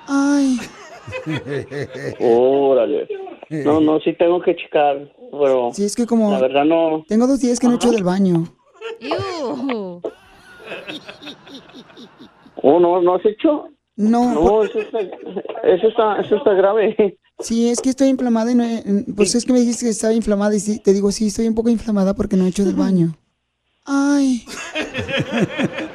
Ay. 0.09 0.59
Órale. 2.21 3.09
No, 3.51 3.81
no, 3.81 3.99
sí 4.01 4.13
tengo 4.15 4.41
que 4.41 4.55
checar, 4.55 5.13
pero 5.33 5.71
Sí, 5.73 5.85
es 5.85 5.97
que 5.97 6.07
como... 6.07 6.31
la 6.31 6.41
verdad 6.41 6.65
no. 6.65 7.05
Tengo 7.09 7.27
dos 7.27 7.41
días 7.41 7.59
que 7.59 7.67
no 7.67 7.73
he 7.73 7.77
hecho 7.77 7.91
del 7.91 8.05
baño. 8.05 8.45
Oh, 12.63 12.79
no, 12.79 13.01
¿no 13.03 13.15
has 13.15 13.25
hecho? 13.27 13.69
No. 14.01 14.33
No, 14.33 14.65
eso 14.65 14.79
está, 14.81 15.01
eso 15.01 15.89
está, 15.89 16.21
eso 16.21 16.37
está 16.37 16.55
grave. 16.55 17.19
Sí, 17.39 17.69
es 17.69 17.81
que 17.83 17.91
estoy 17.91 18.09
inflamada 18.09 18.51
y 18.51 18.55
no 18.55 18.65
he- 18.65 18.83
Pues 19.15 19.35
es 19.35 19.45
que 19.45 19.53
me 19.53 19.61
dijiste 19.61 19.85
que 19.85 19.91
estaba 19.91 20.15
inflamada 20.15 20.55
y 20.57 20.61
sí, 20.61 20.79
te 20.83 20.95
digo, 20.95 21.13
sí, 21.13 21.27
estoy 21.27 21.47
un 21.49 21.55
poco 21.55 21.69
inflamada 21.69 22.15
porque 22.15 22.35
no 22.37 22.45
he 22.47 22.49
hecho 22.49 22.65
del 22.65 22.77
baño. 22.77 23.15
Ay. 23.85 24.43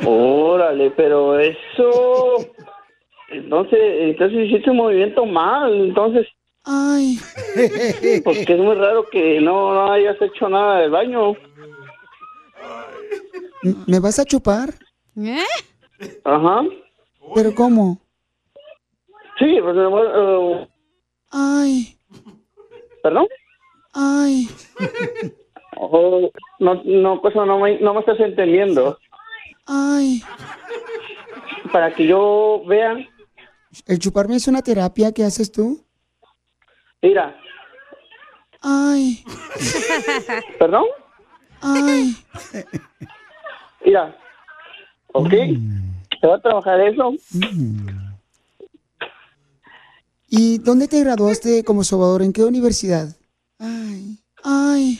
Órale, 0.06 0.92
pero 0.92 1.40
eso... 1.40 2.46
Entonces, 3.32 3.80
entonces 3.82 4.38
hiciste 4.50 4.70
un 4.70 4.78
movimiento 4.78 5.26
mal, 5.26 5.74
entonces... 5.74 6.28
Ay. 6.64 7.20
Porque 8.24 8.54
es 8.54 8.60
muy 8.60 8.76
raro 8.76 9.06
que 9.12 9.40
no, 9.42 9.74
no 9.74 9.92
hayas 9.92 10.20
hecho 10.22 10.48
nada 10.48 10.80
del 10.82 10.92
baño. 10.92 11.34
¿Me 13.88 14.00
vas 14.00 14.20
a 14.20 14.26
chupar? 14.26 14.74
¿Eh? 15.18 15.40
Ajá. 16.24 16.64
¿Pero 17.34 17.54
cómo? 17.56 18.00
Sí, 19.40 19.58
pues, 19.62 19.76
eh, 19.78 20.68
Ay, 21.32 21.98
¿perdón? 23.04 23.28
ay. 23.94 24.48
Oh, 25.78 26.30
no, 26.60 26.82
no, 26.86 27.22
pues 27.22 27.36
no 27.36 27.60
me, 27.60 27.80
no 27.80 27.94
me 27.94 28.00
estás 28.00 28.20
entendiendo. 28.20 28.98
Ay. 29.66 30.22
Para 31.72 31.94
que 31.94 32.08
yo 32.08 32.62
vea, 32.66 32.96
¿El 33.88 34.00
chuparme 34.00 34.36
es 34.38 34.48
una 34.48 34.62
terapia 34.62 35.12
que 35.12 35.24
haces 35.26 35.52
tú? 35.52 35.84
mira, 37.02 37.36
Ay, 38.62 39.24
¿perdón? 40.58 40.86
ay. 41.62 42.16
Mira, 43.86 44.16
¿ok? 45.14 45.34
¿Te 46.22 46.28
va 46.28 46.36
a 46.36 46.42
trabajar 46.42 46.80
eso? 46.82 47.14
¿Y 50.30 50.58
dónde 50.60 50.88
te 50.88 51.00
graduaste 51.04 51.64
como 51.64 51.84
sobador? 51.84 52.22
¿En 52.22 52.34
qué 52.34 52.44
universidad? 52.44 53.08
Ay, 53.60 54.18
ay. 54.44 55.00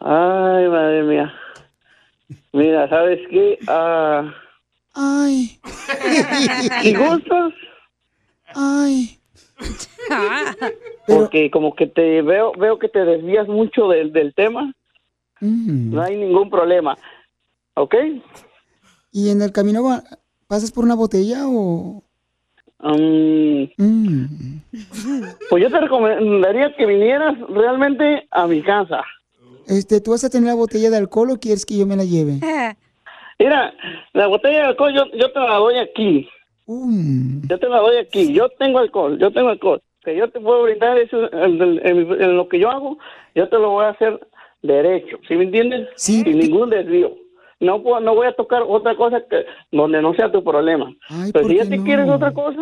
Ay, 0.00 0.68
madre 0.68 1.02
mía. 1.04 1.34
Mira, 2.52 2.88
¿sabes 2.88 3.20
qué? 3.30 3.58
Ah, 3.66 4.32
Ay. 4.94 5.58
si 6.82 6.94
gustas, 6.94 7.52
Ay. 8.54 9.18
porque 11.06 11.50
como 11.50 11.74
que 11.74 11.86
te 11.86 12.22
veo, 12.22 12.52
veo 12.52 12.78
que 12.78 12.88
te 12.88 13.04
desvías 13.04 13.48
mucho 13.48 13.88
del, 13.88 14.12
del 14.12 14.34
tema, 14.34 14.72
Mm. 15.40 15.94
no 15.94 16.02
hay 16.02 16.16
ningún 16.16 16.50
problema, 16.50 16.98
¿ok? 17.74 17.94
¿Y 19.12 19.30
en 19.30 19.42
el 19.42 19.52
camino 19.52 19.82
va- 19.84 20.04
pasas 20.46 20.70
por 20.72 20.84
una 20.84 20.94
botella 20.94 21.44
o...? 21.46 22.02
Um, 22.80 23.68
Mm. 23.76 24.60
pues 25.50 25.62
yo 25.62 25.68
te 25.70 25.80
recomendaría 25.80 26.72
que 26.76 26.86
vinieras 26.86 27.36
realmente 27.48 28.28
a 28.30 28.46
mi 28.46 28.62
casa. 28.62 29.02
Este, 29.66 30.00
¿tú 30.00 30.12
vas 30.12 30.22
a 30.24 30.30
tener 30.30 30.46
la 30.48 30.54
botella 30.54 30.88
de 30.88 30.96
alcohol 30.96 31.30
o 31.32 31.36
quieres 31.40 31.66
que 31.66 31.76
yo 31.76 31.86
me 31.86 31.96
la 31.96 32.04
lleve? 32.04 32.38
Mira, 33.40 33.74
la 34.12 34.26
botella 34.28 34.58
de 34.58 34.64
alcohol 34.66 34.94
yo, 34.94 35.04
yo 35.18 35.32
te 35.32 35.38
la 35.40 35.56
doy 35.56 35.78
aquí. 35.78 36.28
Yo 36.66 37.58
te 37.58 37.68
la 37.68 37.78
doy 37.78 37.96
aquí. 37.96 38.32
Yo 38.32 38.48
tengo 38.50 38.78
alcohol, 38.78 39.18
yo 39.18 39.32
tengo 39.32 39.48
alcohol. 39.48 39.82
Que 40.04 40.16
yo 40.16 40.30
te 40.30 40.38
puedo 40.38 40.62
brindar 40.62 40.98
eso 40.98 41.32
en, 41.32 41.60
en- 41.60 42.22
en 42.22 42.36
lo 42.36 42.48
que 42.48 42.60
yo 42.60 42.70
hago, 42.70 42.98
yo 43.34 43.48
te 43.48 43.56
lo 43.58 43.70
voy 43.70 43.86
a 43.86 43.90
hacer 43.90 44.20
derecho. 44.62 45.16
¿Sí 45.26 45.34
me 45.34 45.44
entiendes? 45.44 45.88
Sin 45.96 46.24
ningún 46.38 46.70
desvío. 46.70 47.14
No, 47.60 47.82
puedo- 47.82 48.00
no 48.00 48.14
voy 48.14 48.26
a 48.28 48.32
tocar 48.34 48.62
otra 48.66 48.96
cosa 48.96 49.20
que 49.28 49.44
donde 49.72 50.00
no 50.00 50.14
sea 50.14 50.30
tu 50.30 50.42
problema. 50.44 50.94
Pero 51.32 51.42
¿por 51.44 51.50
si 51.50 51.56
ya 51.56 51.64
qué 51.64 51.70
te 51.70 51.76
no? 51.78 51.84
quieres 51.84 52.08
otra 52.08 52.32
cosa, 52.32 52.60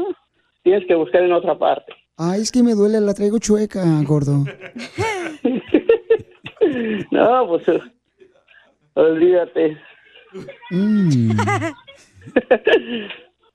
tienes 0.62 0.86
que 0.86 0.94
buscar 0.94 1.22
en 1.22 1.32
otra 1.32 1.58
parte. 1.58 1.92
Ay, 2.16 2.40
es 2.40 2.50
que 2.50 2.62
me 2.62 2.74
duele, 2.74 3.00
la 3.00 3.12
traigo 3.14 3.38
chueca, 3.38 3.84
gordo. 4.06 4.44
No, 7.12 7.46
pues 7.48 7.68
eh, 7.68 7.80
olvídate. 8.94 9.78
Mm. 10.70 11.30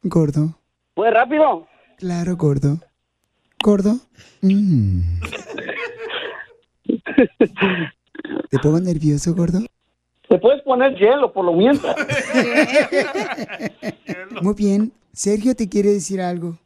Gordo. 0.03 0.55
¿Fue 0.95 1.11
rápido? 1.11 1.67
Claro, 1.97 2.37
gordo. 2.37 2.79
Gordo. 3.63 3.95
Mm. 4.41 5.01
¿Te 8.49 8.59
pongo 8.59 8.79
nervioso, 8.79 9.35
gordo? 9.35 9.59
Te 10.31 10.37
puedes 10.37 10.61
poner 10.61 10.95
hielo 10.95 11.33
por 11.33 11.43
lo 11.43 11.51
mientras. 11.51 11.93
Muy 14.41 14.53
bien. 14.53 14.93
Sergio 15.11 15.53
te 15.57 15.67
quiere 15.67 15.89
decir 15.89 16.21
algo. 16.21 16.57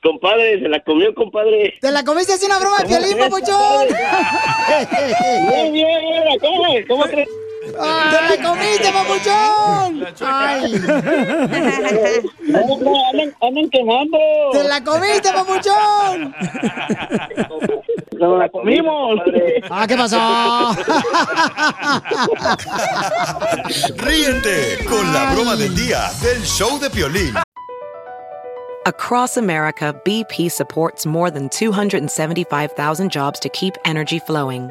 Compadre, 0.00 0.60
se 0.60 0.68
la 0.68 0.78
comió, 0.84 1.12
compadre. 1.12 1.74
¿Te 1.80 1.90
la 1.90 2.04
comiste 2.04 2.32
así 2.32 2.46
una 2.46 2.60
broma, 2.60 2.76
¿Cómo 2.76 2.88
Piolín, 2.88 3.18
papuchón? 3.18 3.88
Bien, 5.50 5.72
bien, 5.72 5.74
bien, 6.00 6.38
¿cómo? 6.40 6.62
¿Cómo 6.86 7.02
crees? 7.06 7.28
¡Te 7.72 8.36
la 8.36 8.42
comiste, 8.42 8.92
papuchón! 8.92 10.06
¡Ay! 10.20 10.74
Andan, 12.54 13.34
andan 13.40 13.70
quemando. 13.70 14.18
¡Te 14.52 14.64
la 14.64 14.82
comiste, 14.82 15.32
papuchón! 15.32 16.34
Nos 18.18 18.38
la 18.38 18.48
comimos. 18.50 19.20
Ah, 19.70 19.86
¿qué 19.86 19.96
pasó? 19.96 20.74
Ríete 23.96 24.84
con 24.84 25.12
la 25.12 25.32
broma 25.32 25.56
del 25.56 25.74
día 25.74 26.10
del 26.22 26.42
show 26.42 26.78
de 26.78 26.90
Piolín. 26.90 27.34
Across 28.86 29.36
America, 29.36 29.94
BP 30.04 30.50
supports 30.50 31.04
more 31.04 31.30
than 31.30 31.48
275,000 31.48 33.10
jobs 33.10 33.38
to 33.40 33.48
keep 33.50 33.74
energy 33.84 34.18
flowing. 34.18 34.70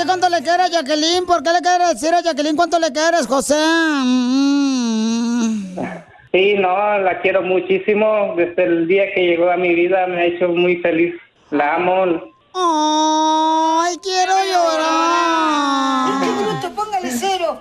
José 0.00 0.06
cuánto 0.06 0.30
le 0.30 0.42
quiere 0.42 0.62
a 0.62 0.68
Jacqueline. 0.68 1.26
¿Por 1.26 1.42
qué 1.42 1.52
le 1.52 1.60
quiere 1.60 1.88
decir 1.88 2.14
a 2.14 2.22
Jacqueline 2.22 2.56
cuánto 2.56 2.78
le 2.78 2.90
quieres, 2.90 3.26
José? 3.26 3.54
Mm. 4.02 5.76
Sí, 6.32 6.54
no, 6.54 6.98
la 7.00 7.20
quiero 7.20 7.42
muchísimo. 7.42 8.34
Desde 8.34 8.64
el 8.64 8.88
día 8.88 9.12
que 9.14 9.26
llegó 9.26 9.50
a 9.50 9.58
mi 9.58 9.74
vida 9.74 10.06
me 10.06 10.22
ha 10.22 10.24
hecho 10.24 10.48
muy 10.48 10.76
feliz. 10.76 11.14
La 11.50 11.74
amo. 11.74 12.04
¡Ay, 12.54 13.98
quiero 14.02 14.32
llorar! 14.50 16.22
¡Qué 16.22 16.30
bruto, 16.44 16.70
póngale 16.74 17.10
cero! 17.10 17.60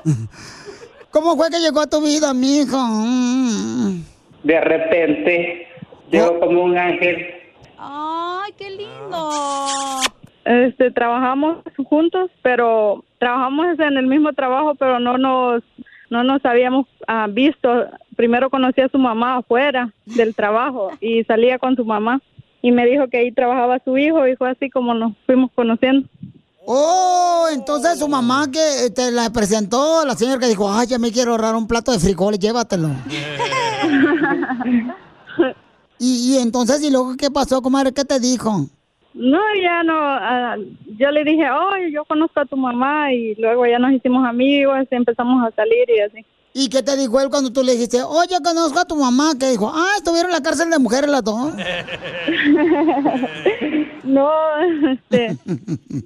¿Cómo 1.11 1.35
fue 1.35 1.49
que 1.49 1.59
llegó 1.59 1.81
a 1.81 1.87
tu 1.87 1.99
vida, 2.01 2.33
mijo? 2.33 2.77
Mm. 2.77 4.01
De 4.43 4.61
repente 4.61 5.67
llegó 6.09 6.39
como 6.39 6.63
un 6.63 6.77
ángel. 6.77 7.17
¡Ay, 7.77 8.53
qué 8.57 8.69
lindo! 8.69 9.99
Este, 10.49 10.89
trabajamos 10.89 11.59
juntos, 11.87 12.31
pero 12.41 13.05
trabajamos 13.19 13.77
en 13.77 13.97
el 13.97 14.07
mismo 14.07 14.33
trabajo, 14.33 14.73
pero 14.73 14.99
no 14.99 15.19
nos 15.19 15.61
no 16.09 16.23
nos 16.23 16.43
habíamos 16.43 16.87
ah, 17.07 17.27
visto. 17.29 17.69
Primero 18.15 18.49
conocí 18.49 18.81
a 18.81 18.89
su 18.89 18.97
mamá 18.97 19.35
afuera 19.35 19.93
del 20.07 20.33
trabajo 20.33 20.89
y 20.99 21.23
salía 21.25 21.59
con 21.59 21.75
su 21.75 21.85
mamá 21.85 22.19
y 22.63 22.71
me 22.71 22.87
dijo 22.87 23.07
que 23.09 23.19
ahí 23.19 23.31
trabajaba 23.31 23.77
su 23.85 23.95
hijo 23.99 24.25
y 24.25 24.35
fue 24.37 24.49
así 24.49 24.71
como 24.71 24.95
nos 24.95 25.13
fuimos 25.27 25.51
conociendo. 25.53 26.09
Oh, 26.65 27.45
entonces 27.53 27.99
su 27.99 28.07
mamá 28.07 28.49
que 28.51 28.89
te 28.89 29.11
la 29.11 29.29
presentó, 29.29 30.03
la 30.03 30.15
señora 30.15 30.39
que 30.39 30.47
dijo, 30.47 30.73
ay, 30.73 30.87
ya 30.87 30.97
me 30.97 31.11
quiero 31.11 31.33
ahorrar 31.33 31.53
un 31.53 31.67
plato 31.67 31.91
de 31.91 31.99
frijoles, 31.99 32.39
llévatelo. 32.39 32.89
y, 35.99 36.33
y 36.33 36.37
entonces, 36.39 36.81
¿y 36.81 36.89
luego 36.89 37.15
qué 37.17 37.29
pasó, 37.29 37.61
comadre? 37.61 37.93
¿Qué 37.93 38.03
te 38.03 38.19
dijo? 38.19 38.67
No, 39.14 39.39
ya 39.62 39.84
no. 39.84 39.95
ah, 39.97 40.55
yo 40.97 41.12
le 41.12 41.24
dije, 41.24 41.49
oye, 41.49 41.91
yo 41.91 42.05
conozco 42.05 42.39
a 42.39 42.45
tu 42.45 42.55
mamá 42.55 43.12
y 43.14 43.36
luego 43.36 43.66
ya 43.66 43.80
nos 43.80 43.91
hicimos 43.91 44.26
amigos 44.28 44.80
y 44.89 44.95
empezamos 44.95 45.45
a 45.45 45.51
salir 45.55 45.89
y 45.89 45.99
así. 45.99 46.26
¿Y 46.53 46.68
qué 46.70 46.82
te 46.82 46.97
dijo 46.97 47.22
él 47.22 47.30
cuando 47.30 47.53
tú 47.53 47.64
le 47.64 47.74
dijiste, 47.74 48.01
oye, 48.01 48.36
conozco 48.43 48.80
a 48.80 48.86
tu 48.86 48.95
mamá? 48.95 49.34
Que 49.39 49.51
dijo, 49.51 49.72
ah, 49.74 49.93
estuvieron 49.97 50.32
en 50.32 50.38
la 50.38 50.43
cárcel 50.43 50.70
de 50.70 50.80
mujeres 50.80 51.10
las 51.10 51.24
dos. 51.24 51.53
No, 54.03 54.32
este, 54.91 55.38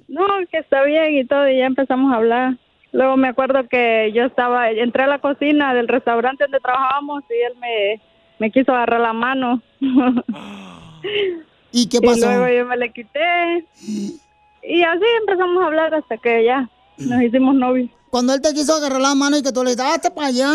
no, 0.08 0.26
que 0.50 0.58
está 0.58 0.82
bien 0.84 1.16
y 1.16 1.24
todo, 1.24 1.48
y 1.48 1.56
ya 1.58 1.64
empezamos 1.64 2.12
a 2.12 2.16
hablar. 2.16 2.56
Luego 2.92 3.16
me 3.16 3.28
acuerdo 3.28 3.66
que 3.68 4.12
yo 4.14 4.24
estaba, 4.24 4.70
entré 4.70 5.04
a 5.04 5.06
la 5.06 5.20
cocina 5.20 5.72
del 5.72 5.88
restaurante 5.88 6.44
donde 6.44 6.60
trabajábamos 6.60 7.24
y 7.30 7.34
él 7.46 7.58
me, 7.60 8.00
me 8.38 8.50
quiso 8.50 8.72
agarrar 8.72 9.00
la 9.00 9.12
mano. 9.14 9.62
¿Y 11.76 11.88
qué 11.88 11.96
Y 12.00 12.06
pasó? 12.06 12.26
luego 12.26 12.46
yo 12.56 12.64
me 12.66 12.76
le 12.76 12.92
quité. 12.92 13.66
Y 13.82 14.82
así 14.84 15.04
empezamos 15.20 15.60
a 15.62 15.66
hablar 15.66 15.92
hasta 15.92 16.16
que 16.18 16.44
ya 16.44 16.70
nos 16.98 17.20
hicimos 17.20 17.56
novios. 17.56 17.90
Cuando 18.10 18.32
él 18.32 18.40
te 18.40 18.54
quiso 18.54 18.74
agarrar 18.76 19.00
la 19.00 19.16
mano 19.16 19.36
y 19.36 19.42
que 19.42 19.50
tú 19.50 19.64
le 19.64 19.70
dijiste, 19.70 19.82
hazte 19.92 20.10
para 20.12 20.28
allá. 20.28 20.52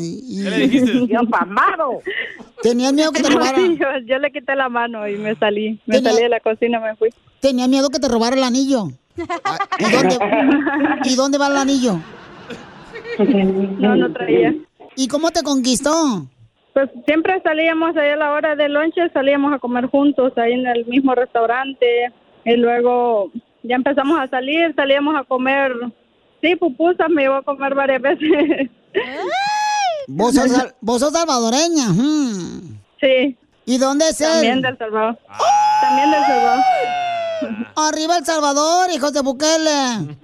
Y... 0.00 0.44
¿Qué 0.44 0.50
le 0.50 0.56
dijiste? 0.68 1.06
Yo 1.08 1.18
pasmado. 1.28 1.98
¿Tenías 2.62 2.92
miedo 2.92 3.10
que 3.10 3.22
te 3.22 3.28
robara? 3.28 3.58
Sí, 3.58 3.76
yo, 3.76 3.86
yo 4.06 4.18
le 4.18 4.30
quité 4.30 4.54
la 4.54 4.68
mano 4.68 5.06
y 5.08 5.16
me 5.16 5.34
salí. 5.34 5.80
Me 5.86 5.96
Tenía- 5.96 6.10
salí 6.12 6.22
de 6.22 6.28
la 6.28 6.38
cocina, 6.40 6.78
me 6.80 6.94
fui. 6.94 7.08
Tenía 7.40 7.66
miedo 7.66 7.88
que 7.90 7.98
te 7.98 8.08
robara 8.08 8.36
el 8.36 8.44
anillo. 8.44 8.88
Ah, 9.44 9.58
¿Y 9.80 9.90
dónde, 9.90 10.18
¿Y 11.04 11.14
dónde 11.16 11.38
va 11.38 11.48
el 11.48 11.56
anillo? 11.56 11.98
No, 13.78 13.96
no 13.96 14.12
traía. 14.12 14.54
¿Y 14.94 15.08
cómo 15.08 15.30
te 15.32 15.42
conquistó? 15.42 16.26
Pues 16.76 16.90
siempre 17.06 17.40
salíamos 17.42 17.96
ahí 17.96 18.10
a 18.10 18.16
la 18.16 18.32
hora 18.32 18.54
del 18.54 18.74
lonche, 18.74 19.08
salíamos 19.14 19.50
a 19.54 19.58
comer 19.58 19.86
juntos 19.86 20.34
ahí 20.36 20.52
en 20.52 20.66
el 20.66 20.84
mismo 20.84 21.14
restaurante. 21.14 22.12
Y 22.44 22.54
luego 22.56 23.32
ya 23.62 23.76
empezamos 23.76 24.20
a 24.20 24.28
salir, 24.28 24.74
salíamos 24.76 25.16
a 25.16 25.24
comer. 25.24 25.72
Sí, 26.42 26.54
pupusas 26.54 27.08
me 27.08 27.22
llevó 27.22 27.36
a 27.36 27.42
comer 27.42 27.74
varias 27.74 28.02
veces. 28.02 28.68
Vos 30.06 30.34
sos, 30.34 30.74
vos 30.82 31.00
sos 31.00 31.14
salvadoreña. 31.14 31.88
hmm. 31.88 32.78
Sí. 33.00 33.38
¿Y 33.64 33.78
dónde 33.78 34.10
es 34.10 34.20
él? 34.20 34.28
También 34.30 34.60
del 34.60 34.76
Salvador. 34.76 35.18
También 35.80 36.10
del 36.10 36.24
Salvador. 36.24 36.64
Arriba 37.74 38.18
El 38.18 38.26
Salvador, 38.26 38.90
hijos 38.94 39.14
de 39.14 39.22
Bukele. 39.22 40.14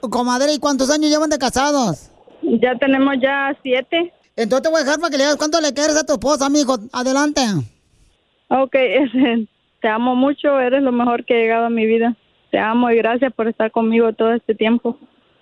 Comadre, 0.08 0.52
¿y 0.52 0.60
cuántos 0.60 0.88
años 0.88 1.10
llevan 1.10 1.30
de 1.30 1.38
casados? 1.38 2.12
Ya 2.42 2.76
tenemos 2.76 3.16
ya 3.20 3.56
siete. 3.64 4.12
Entonces 4.36 4.62
te 4.62 4.68
voy 4.70 4.80
a 4.80 4.84
dejar 4.84 4.98
para 4.98 5.10
que 5.10 5.18
le 5.18 5.24
digas 5.24 5.36
cuánto 5.36 5.60
le 5.60 5.74
quieres 5.74 5.96
a 5.96 6.06
tu 6.06 6.14
esposa, 6.14 6.48
mijo. 6.48 6.76
Adelante. 6.92 7.42
Ok, 8.48 8.76
te 9.80 9.88
amo 9.88 10.14
mucho, 10.14 10.60
eres 10.60 10.82
lo 10.82 10.92
mejor 10.92 11.24
que 11.24 11.34
ha 11.34 11.38
llegado 11.38 11.66
a 11.66 11.70
mi 11.70 11.86
vida. 11.86 12.16
Te 12.50 12.58
amo 12.58 12.90
y 12.90 12.96
gracias 12.96 13.32
por 13.32 13.48
estar 13.48 13.70
conmigo 13.70 14.12
todo 14.12 14.34
este 14.34 14.54
tiempo, 14.54 14.98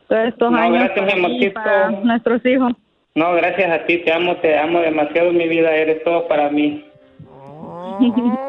todos 0.09 0.29
estos 0.29 0.51
No, 0.51 0.59
años 0.59 0.91
gracias, 0.95 1.17
mi 1.19 1.51
para 1.51 1.91
nuestros 1.91 2.45
hijos. 2.47 2.73
No, 3.17 3.35
gracias 3.35 3.71
a 3.71 3.85
ti, 3.87 3.99
te 3.99 4.13
amo, 4.13 4.37
te 4.37 4.57
amo 4.57 4.81
demasiado 4.81 5.33
mi 5.33 5.49
vida, 5.49 5.75
eres 5.75 6.05
todo 6.05 6.29
para 6.29 6.49
mí. 6.51 6.85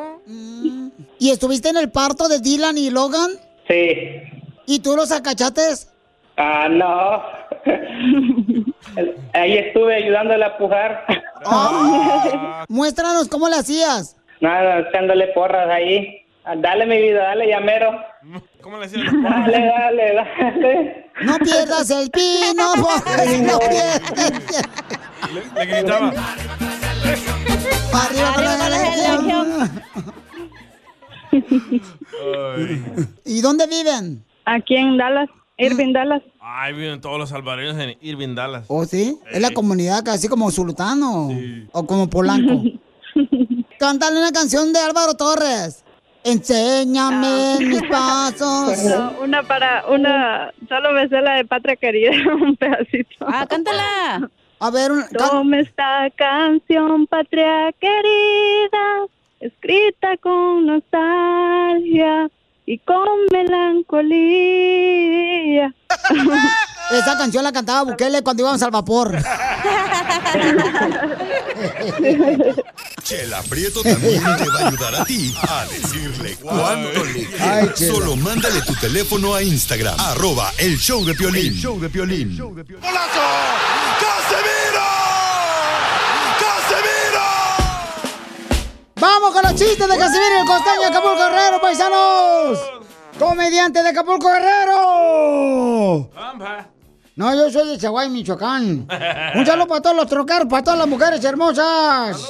¿Y 1.20 1.30
estuviste 1.30 1.70
en 1.70 1.78
el 1.78 1.92
parto 1.92 2.28
de 2.28 2.39
Dylan 2.39 2.78
y 2.78 2.89
Logan? 2.89 3.32
Sí. 3.68 4.22
¿Y 4.68 4.80
tú 4.80 4.96
los 4.96 5.12
acachates? 5.12 5.92
Ah, 6.38 6.68
no. 6.70 7.24
Ahí 9.34 9.58
estuve 9.58 9.96
ayudándole 9.96 10.46
a 10.46 10.58
pujar. 10.58 11.06
Muéstranos 12.70 13.28
cómo 13.28 13.48
le 13.50 13.56
hacías. 13.58 14.18
Nada, 14.39 14.80
echándole 14.80 15.28
porras 15.28 15.70
ahí. 15.70 16.18
Ah, 16.44 16.56
Dale 16.58 16.86
mi 16.88 16.98
vida, 17.02 17.22
dale 17.24 17.48
llamero. 17.48 17.92
¿Cómo 18.62 18.78
le 18.78 18.86
hacían 18.86 19.22
Dale, 19.24 19.66
dale, 19.66 20.16
dale. 20.16 21.12
No 21.22 21.38
pierdas 21.38 21.89
el 21.92 22.10
pino, 22.10 22.74
pues, 22.82 23.42
no 23.42 23.60
pierdas. 23.60 24.02
Le, 25.34 25.66
le 25.66 25.66
gritaba. 25.66 26.12
Arriba 27.94 28.34
con 28.34 28.44
la 28.44 28.58
selección. 28.58 29.82
¿Y 33.26 33.42
dónde 33.42 33.68
viven? 33.68 34.26
Aquí 34.46 34.76
en 34.76 34.98
Dallas, 34.98 35.30
Irving, 35.62 35.93
Dallas. 35.93 36.24
Ay, 36.39 36.74
viven 36.74 37.01
todos 37.01 37.20
los 37.20 37.30
salvadoreños 37.30 37.78
en 37.78 37.97
Irving, 38.01 38.36
Dallas. 38.36 38.66
¿Oh, 38.68 38.86
sí? 38.86 39.18
Es 39.32 39.41
la 39.41 39.51
comunidad 39.51 40.03
casi 40.03 40.28
como 40.28 40.49
Sultano 40.51 41.30
o 41.72 41.86
como 41.86 42.09
Polanco. 42.09 42.64
Cántale 43.80 44.20
una 44.20 44.32
canción 44.32 44.74
de 44.74 44.80
Álvaro 44.80 45.16
Torres. 45.16 45.84
Enséñame 46.24 47.57
mis 47.59 47.84
pasos. 47.84 48.78
No, 48.91 49.14
una 49.24 49.43
para, 49.43 49.86
una, 49.88 50.53
solo 50.70 50.91
me 50.91 51.07
sé 51.09 51.22
la 51.22 51.36
de 51.36 51.45
Patria 51.45 51.76
Querida, 51.76 52.12
un 52.36 52.55
pedacito. 52.55 53.26
Ah, 53.28 53.45
cántala. 53.47 54.30
A 54.59 54.70
ver, 54.70 54.91
un, 54.91 55.03
Tome 55.09 55.62
esta 55.62 56.09
canción, 56.16 57.07
Patria 57.07 57.74
Querida, 57.80 59.07
escrita 59.39 60.18
con 60.18 60.68
nostalgia 60.68 62.30
y 62.72 62.80
con 62.80 63.06
melancolía. 63.34 63.76
Esa 66.92 67.18
canción 67.18 67.44
la 67.44 67.52
cantaba 67.52 67.84
Bukele 67.84 68.24
cuando 68.24 68.44
íbamos 68.44 68.64
al 68.64 68.72
vapor. 68.72 69.22
Chela 73.04 73.44
Prieto 73.50 73.84
también 73.84 74.22
te 74.22 74.48
va 74.48 74.60
a 74.60 74.68
ayudar 74.70 74.96
a 74.96 75.04
ti 75.06 75.36
a 75.42 75.66
decirle 75.66 76.38
cuánto 76.42 77.04
le 77.04 77.26
quieres. 77.26 77.78
Solo 77.78 78.16
mándale 78.16 78.62
tu 78.62 78.74
teléfono 78.76 79.36
a 79.36 79.44
Instagram, 79.44 80.00
arroba 80.00 80.54
el 80.58 80.78
show 80.78 81.04
de 81.04 81.14
Piolín. 81.14 81.54
show 81.54 81.78
de 81.78 81.90
Piolín. 81.90 82.38
¡Vamos 89.02 89.32
con 89.32 89.41
los 89.41 89.56
chistes 89.56 89.88
de 89.88 89.97
Casimiro 89.97 90.41
el 90.41 90.45
costeño 90.45 90.82
de 90.82 90.86
Acapulco 90.86 91.18
Guerrero, 91.18 91.60
paisanos! 91.60 92.60
¡Comediante 93.18 93.82
de 93.82 93.89
Acapulco 93.89 94.28
Guerrero! 94.28 96.08
No, 97.16 97.36
yo 97.36 97.49
soy 97.49 97.70
de 97.70 97.80
Chihuahua, 97.80 98.08
Michoacán. 98.10 98.88
Un 99.36 99.45
saludo 99.45 99.68
para 99.68 99.82
todos 99.82 99.95
los 99.95 100.06
trocaros, 100.06 100.47
para 100.47 100.64
todas 100.64 100.78
las 100.78 100.88
mujeres 100.88 101.24
hermosas. 101.24 102.24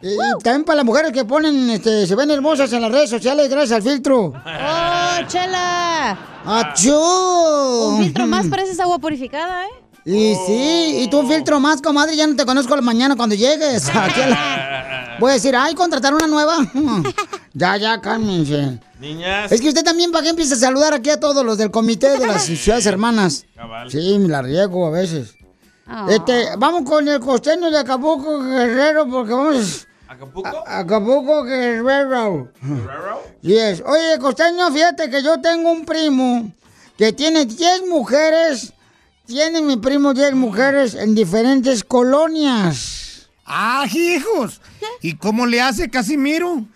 Y, 0.00 0.12
y 0.12 0.18
también 0.44 0.62
para 0.64 0.76
las 0.76 0.84
mujeres 0.84 1.10
que 1.10 1.24
ponen, 1.24 1.68
este, 1.70 2.06
se 2.06 2.14
ven 2.14 2.30
hermosas 2.30 2.72
en 2.72 2.80
las 2.80 2.92
redes 2.92 3.10
sociales 3.10 3.48
gracias 3.48 3.72
al 3.72 3.82
filtro. 3.82 4.26
¡Oh, 4.26 5.26
chela! 5.26 6.16
¡Achú! 6.44 6.94
Un 7.96 7.98
filtro 8.04 8.28
más 8.28 8.46
pareces 8.46 8.78
agua 8.78 9.00
purificada, 9.00 9.66
¿eh? 9.66 9.83
Y 10.06 10.34
sí, 10.46 10.98
y 11.02 11.08
tú 11.08 11.26
filtro 11.26 11.58
más, 11.60 11.80
comadre, 11.80 12.14
ya 12.16 12.26
no 12.26 12.36
te 12.36 12.44
conozco 12.44 12.76
la 12.76 12.82
mañana 12.82 13.16
cuando 13.16 13.34
llegues. 13.34 13.88
Aquí 13.94 14.20
a 14.20 14.26
la- 14.28 15.16
Voy 15.20 15.30
a 15.30 15.34
decir, 15.34 15.54
ay, 15.56 15.74
contratar 15.74 16.12
una 16.12 16.26
nueva. 16.26 16.56
ya, 17.54 17.76
ya, 17.76 18.00
cálmense. 18.00 18.80
Niñas. 19.00 19.50
Es 19.52 19.60
que 19.60 19.68
usted 19.68 19.84
también, 19.84 20.10
¿para 20.12 20.24
qué 20.24 20.30
empieza 20.30 20.54
a 20.56 20.58
saludar 20.58 20.92
aquí 20.92 21.08
a 21.10 21.20
todos 21.20 21.44
los 21.44 21.56
del 21.56 21.70
comité 21.70 22.18
de 22.18 22.26
las 22.26 22.42
ciudades 22.44 22.84
hermanas? 22.86 23.46
Cabal. 23.54 23.90
Sí, 23.90 24.18
me 24.18 24.28
la 24.28 24.42
riego 24.42 24.86
a 24.86 24.90
veces. 24.90 25.34
Ah. 25.86 26.06
Este, 26.10 26.48
vamos 26.58 26.82
con 26.88 27.06
el 27.06 27.20
costeño 27.20 27.70
de 27.70 27.78
Acapulco 27.78 28.40
Guerrero 28.42 29.06
porque 29.08 29.32
vamos 29.32 29.86
¿Acapulco? 30.08 30.64
a 30.66 30.78
Acapulco 30.80 31.44
Guerrero. 31.44 32.48
¿Guerrero? 32.60 33.22
Yes. 33.42 33.82
Oye, 33.86 34.18
costeño, 34.18 34.70
fíjate 34.72 35.08
que 35.10 35.22
yo 35.22 35.40
tengo 35.40 35.70
un 35.70 35.84
primo 35.84 36.50
que 36.98 37.12
tiene 37.12 37.44
10 37.46 37.82
mujeres. 37.88 38.72
Tiene 39.26 39.62
mi 39.62 39.78
primo 39.78 40.12
10 40.12 40.34
mujeres 40.34 40.94
en 40.94 41.14
diferentes 41.14 41.82
colonias. 41.82 43.30
¡Ah, 43.46 43.86
hijos! 43.90 44.60
¿Y 45.00 45.14
cómo 45.14 45.46
le 45.46 45.62
hace 45.62 45.88
Casimiro? 45.88 46.66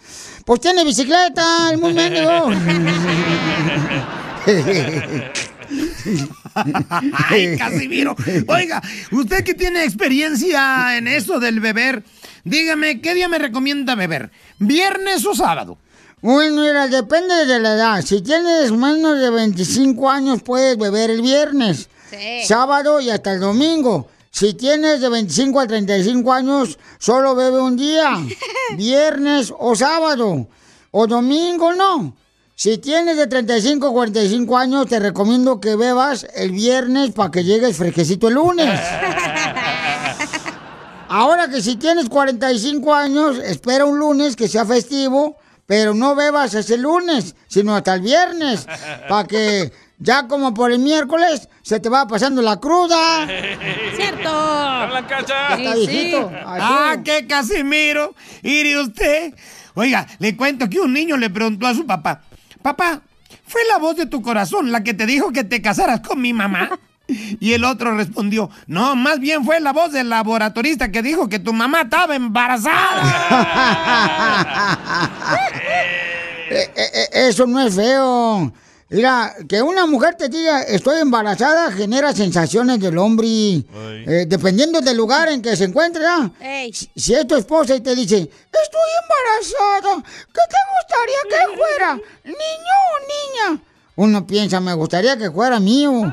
Pues 0.47 0.61
tiene 0.61 0.83
bicicleta, 0.83 1.71
el 1.71 1.79
muy 1.79 1.93
mendigo. 1.93 2.51
¡Ay, 7.29 7.59
Casimiro! 7.59 8.17
Oiga, 8.47 8.83
usted 9.13 9.45
que 9.45 9.53
tiene 9.53 9.85
experiencia 9.85 10.97
en 10.97 11.07
eso 11.07 11.39
del 11.41 11.61
beber, 11.61 12.03
dígame, 12.45 13.03
¿qué 13.03 13.13
día 13.13 13.29
me 13.29 13.39
recomienda 13.39 13.95
beber? 13.95 14.31
¿Viernes 14.59 15.27
o 15.27 15.35
sábado? 15.35 15.77
Bueno, 16.21 16.63
mira, 16.63 16.89
depende 16.89 17.47
de 17.47 17.61
la 17.61 17.75
edad. 17.75 18.03
Si 18.03 18.21
tienes 18.23 18.73
menos 18.73 19.21
de 19.21 19.31
25 19.31 20.11
años, 20.11 20.43
puedes 20.43 20.77
beber 20.77 21.11
el 21.11 21.23
viernes, 21.23 21.89
sábado 22.45 23.01
y 23.01 23.11
hasta 23.11 23.33
el 23.33 23.41
domingo. 23.41 24.09
Si 24.31 24.55
tienes 24.55 25.01
de 25.01 25.09
25 25.09 25.61
a 25.61 25.67
35 25.67 26.33
años, 26.33 26.79
solo 26.99 27.35
bebe 27.35 27.61
un 27.61 27.77
día, 27.77 28.17
viernes 28.77 29.53
o 29.57 29.77
sábado. 29.77 30.49
O 30.91 31.07
domingo 31.07 31.73
no. 31.75 32.17
Si 32.55 32.79
tienes 32.79 33.17
de 33.17 33.29
35 33.29 33.87
a 33.87 33.93
45 33.93 34.59
años, 34.59 34.87
te 34.89 34.99
recomiendo 34.99 35.61
que 35.61 35.77
bebas 35.77 36.27
el 36.35 36.51
viernes 36.51 37.13
para 37.13 37.31
que 37.31 37.45
llegues 37.45 37.77
fresquecito 37.77 38.27
el 38.27 38.35
lunes. 38.35 38.81
Ahora 41.09 41.49
que 41.49 41.63
si 41.63 41.77
tienes 41.77 42.09
45 42.09 42.93
años, 42.95 43.39
espera 43.39 43.85
un 43.85 43.99
lunes 43.99 44.35
que 44.35 44.49
sea 44.49 44.65
festivo, 44.67 45.37
pero 45.69 45.93
no 45.93 46.15
bebas 46.15 46.55
ese 46.55 46.79
lunes, 46.79 47.37
sino 47.47 47.77
hasta 47.77 47.93
el 47.93 48.01
viernes, 48.01 48.67
para 49.09 49.29
que 49.29 49.71
ya 49.99 50.27
como 50.27 50.55
por 50.55 50.73
el 50.73 50.79
miércoles 50.79 51.51
se 51.61 51.79
te 51.79 51.91
va 51.91 52.09
pasando 52.09 52.41
la 52.41 52.59
cruda. 52.59 53.27
¡Cierto! 53.95 54.31
¡Habla, 54.31 55.07
cacha! 55.07 55.57
Está 55.57 55.75
viejito. 55.75 56.33
¡Ah, 56.35 56.97
qué 57.05 57.27
Casimiro! 57.27 58.15
¿Y 58.43 58.75
usted? 58.77 59.35
Oiga, 59.75 60.07
le 60.19 60.35
cuento 60.39 60.71
que 60.71 60.81
un 60.81 60.95
niño 60.95 61.19
le 61.19 61.29
preguntó 61.29 61.67
a 61.67 61.75
su 61.75 61.85
papá, 61.87 62.23
papá, 62.63 63.03
¿fue 63.47 63.61
la 63.69 63.77
voz 63.77 63.95
de 63.97 64.07
tu 64.07 64.23
corazón 64.23 64.73
la 64.73 64.83
que 64.83 64.95
te 64.95 65.05
dijo 65.05 65.33
que 65.33 65.45
te 65.45 65.61
casaras 65.61 66.01
con 66.01 66.19
mi 66.19 66.33
mamá? 66.33 66.71
Y 67.41 67.53
el 67.55 67.65
otro 67.65 67.97
respondió, 67.97 68.51
no, 68.67 68.95
más 68.95 69.19
bien 69.19 69.45
fue 69.45 69.61
la 69.61 69.73
voz 69.73 69.93
del 69.93 70.09
laboratorista 70.09 70.91
que 70.91 71.03
dijo 71.03 71.29
que 71.29 71.39
tu 71.39 71.53
mamá 71.53 71.83
estaba 71.83 72.15
embarazada. 72.15 73.03
Eh, 76.51 76.67
eh, 76.77 76.91
eh, 76.95 77.09
eso 77.29 77.47
no 77.47 77.61
es 77.61 77.75
feo. 77.75 78.51
Mira, 78.89 79.35
que 79.47 79.61
una 79.61 79.85
mujer 79.85 80.15
te 80.15 80.31
diga 80.31 80.63
estoy 80.63 80.99
embarazada 81.01 81.71
genera 81.73 82.15
sensaciones 82.15 82.81
del 82.81 82.97
hombre. 82.97 83.27
Eh, 83.29 84.25
dependiendo 84.27 84.81
del 84.81 84.97
lugar 84.97 85.29
en 85.29 85.43
que 85.43 85.55
se 85.57 85.65
encuentre, 85.65 86.07
¿ah? 86.07 86.31
Si, 86.73 86.89
si 86.97 87.13
es 87.13 87.27
tu 87.27 87.37
esposa 87.37 87.75
y 87.77 87.81
te 87.83 87.95
dice, 87.95 88.17
estoy 88.17 88.91
embarazada, 89.03 90.03
¿qué 90.03 90.41
te 90.49 90.57
gustaría 90.73 91.23
que 91.29 91.57
fuera? 91.59 91.95
¿Niño 92.25 92.77
o 92.95 93.53
niña? 93.53 93.63
Uno 93.99 94.25
piensa, 94.25 94.61
me 94.61 94.73
gustaría 94.75 95.17
que 95.19 95.29
fuera 95.29 95.59
mío. 95.59 95.91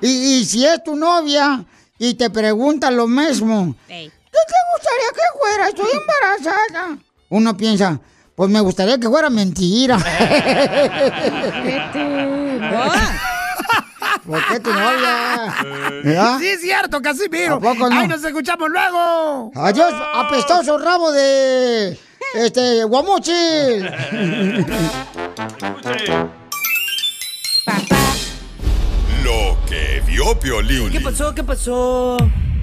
y, 0.00 0.08
y 0.08 0.44
si 0.46 0.64
es 0.64 0.82
tu 0.82 0.96
novia 0.96 1.62
y 1.98 2.14
te 2.14 2.30
pregunta 2.30 2.90
lo 2.90 3.06
mismo, 3.06 3.74
¿qué 3.86 4.10
te 4.32 4.56
gustaría 4.72 5.12
que 5.12 5.20
fuera? 5.38 5.68
Estoy 5.68 5.90
embarazada. 6.00 6.96
Uno 7.28 7.54
piensa, 7.54 8.00
pues 8.34 8.48
me 8.48 8.60
gustaría 8.60 8.98
que 8.98 9.10
fuera 9.10 9.28
mentira. 9.28 9.98
¿Por 14.26 14.42
qué 14.48 14.60
tu 14.60 14.72
novia? 14.72 15.54
¿Verdad? 16.02 16.38
Sí, 16.38 16.48
es 16.48 16.62
cierto, 16.62 17.02
Casimiro. 17.02 17.56
¿A 17.56 17.60
poco 17.60 17.90
no? 17.90 18.00
Ahí 18.00 18.08
nos 18.08 18.24
escuchamos 18.24 18.70
luego. 18.70 19.52
Adiós, 19.54 19.92
apestoso 20.14 20.78
rabo 20.78 21.12
de 21.12 22.00
este 22.34 22.84
guamuchil. 22.84 23.84
Lo 29.24 29.56
que 29.68 30.02
vio 30.06 30.38
Piolín. 30.38 30.90
¿Qué 30.90 31.00
pasó? 31.00 31.34
¿Qué 31.34 31.42
pasó? 31.42 32.16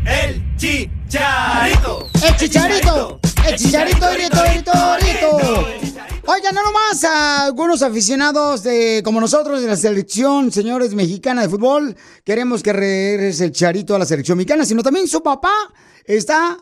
El 0.05 0.43
chicharito. 0.57 2.09
¡El 2.26 2.36
chicharito! 2.38 3.20
¡El 3.47 3.55
chicharito, 3.55 4.05
grito, 4.11 4.38
grito, 4.43 4.72
grito! 4.99 5.84
Oigan, 6.26 6.55
no 6.55 6.64
nomás 6.64 7.03
a 7.03 7.45
algunos 7.45 7.82
aficionados 7.82 8.64
de, 8.64 9.01
como 9.03 9.20
nosotros 9.20 9.61
de 9.61 9.68
la 9.68 9.76
selección, 9.76 10.51
señores 10.51 10.93
mexicana 10.93 11.41
de 11.41 11.49
fútbol, 11.49 11.97
queremos 12.24 12.64
que 12.64 12.72
regrese 12.72 13.45
el 13.45 13.51
chicharito 13.51 13.93
a 13.93 13.99
la 13.99 14.05
selección 14.05 14.38
mexicana, 14.38 14.66
sino 14.66 14.84
también 14.84 15.07
su 15.07 15.22
papá 15.22 15.53
está 16.05 16.57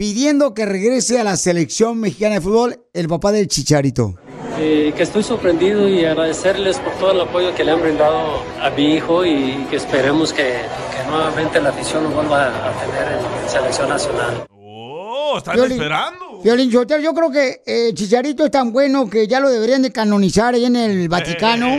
pidiendo 0.00 0.54
que 0.54 0.64
regrese 0.64 1.20
a 1.20 1.24
la 1.24 1.36
selección 1.36 2.00
mexicana 2.00 2.36
de 2.36 2.40
fútbol 2.40 2.86
el 2.94 3.06
papá 3.06 3.32
del 3.32 3.48
chicharito. 3.48 4.14
Eh, 4.58 4.94
que 4.96 5.02
estoy 5.02 5.22
sorprendido 5.22 5.86
y 5.86 6.06
agradecerles 6.06 6.78
por 6.78 6.94
todo 6.94 7.12
el 7.12 7.20
apoyo 7.20 7.54
que 7.54 7.62
le 7.64 7.72
han 7.72 7.82
brindado 7.82 8.42
a 8.62 8.70
mi 8.70 8.94
hijo 8.94 9.26
y 9.26 9.66
que 9.68 9.76
esperemos 9.76 10.32
que, 10.32 10.42
que 10.42 11.10
nuevamente 11.10 11.60
la 11.60 11.68
afición 11.68 12.04
lo 12.04 12.10
vuelva 12.12 12.46
a 12.46 12.72
tener 12.80 13.12
en 13.12 13.50
selección 13.50 13.90
nacional. 13.90 14.46
Oh, 14.50 15.34
están 15.36 15.58
esperando. 15.58 16.40
Piolín 16.42 16.72
Sotelo, 16.72 17.02
yo 17.02 17.12
creo 17.12 17.30
que 17.30 17.62
eh, 17.66 17.92
Chicharito 17.92 18.46
es 18.46 18.50
tan 18.50 18.72
bueno 18.72 19.10
que 19.10 19.28
ya 19.28 19.38
lo 19.38 19.50
deberían 19.50 19.82
de 19.82 19.92
canonizar 19.92 20.54
ahí 20.54 20.64
en 20.64 20.76
el 20.76 21.10
Vaticano. 21.10 21.76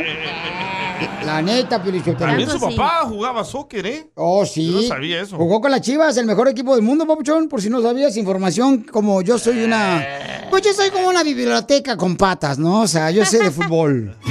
La 1.25 1.41
neta, 1.41 1.81
Piolín 1.81 2.03
Sotelo. 2.03 2.19
También 2.19 2.49
su 2.49 2.59
papá 2.59 3.01
jugaba 3.05 3.43
soccer, 3.43 3.85
¿eh? 3.85 4.11
Oh, 4.15 4.45
sí. 4.45 4.71
Yo 4.71 4.81
no 4.81 4.87
sabía 4.87 5.21
eso. 5.21 5.37
Jugó 5.37 5.61
con 5.61 5.71
las 5.71 5.81
Chivas, 5.81 6.17
el 6.17 6.25
mejor 6.25 6.47
equipo 6.47 6.75
del 6.75 6.83
mundo, 6.83 7.05
Papuchón. 7.05 7.47
Por 7.47 7.61
si 7.61 7.69
no 7.69 7.81
sabías, 7.81 8.17
información 8.17 8.83
como 8.83 9.21
yo 9.21 9.37
soy 9.37 9.63
una... 9.63 10.05
Pues 10.49 10.63
yo 10.63 10.73
soy 10.73 10.89
como 10.89 11.07
una 11.07 11.23
biblioteca 11.23 11.95
con 11.95 12.17
patas, 12.17 12.59
¿no? 12.59 12.81
O 12.81 12.87
sea, 12.87 13.11
yo 13.11 13.25
sé 13.25 13.39
de 13.39 13.51
fútbol. 13.51 14.15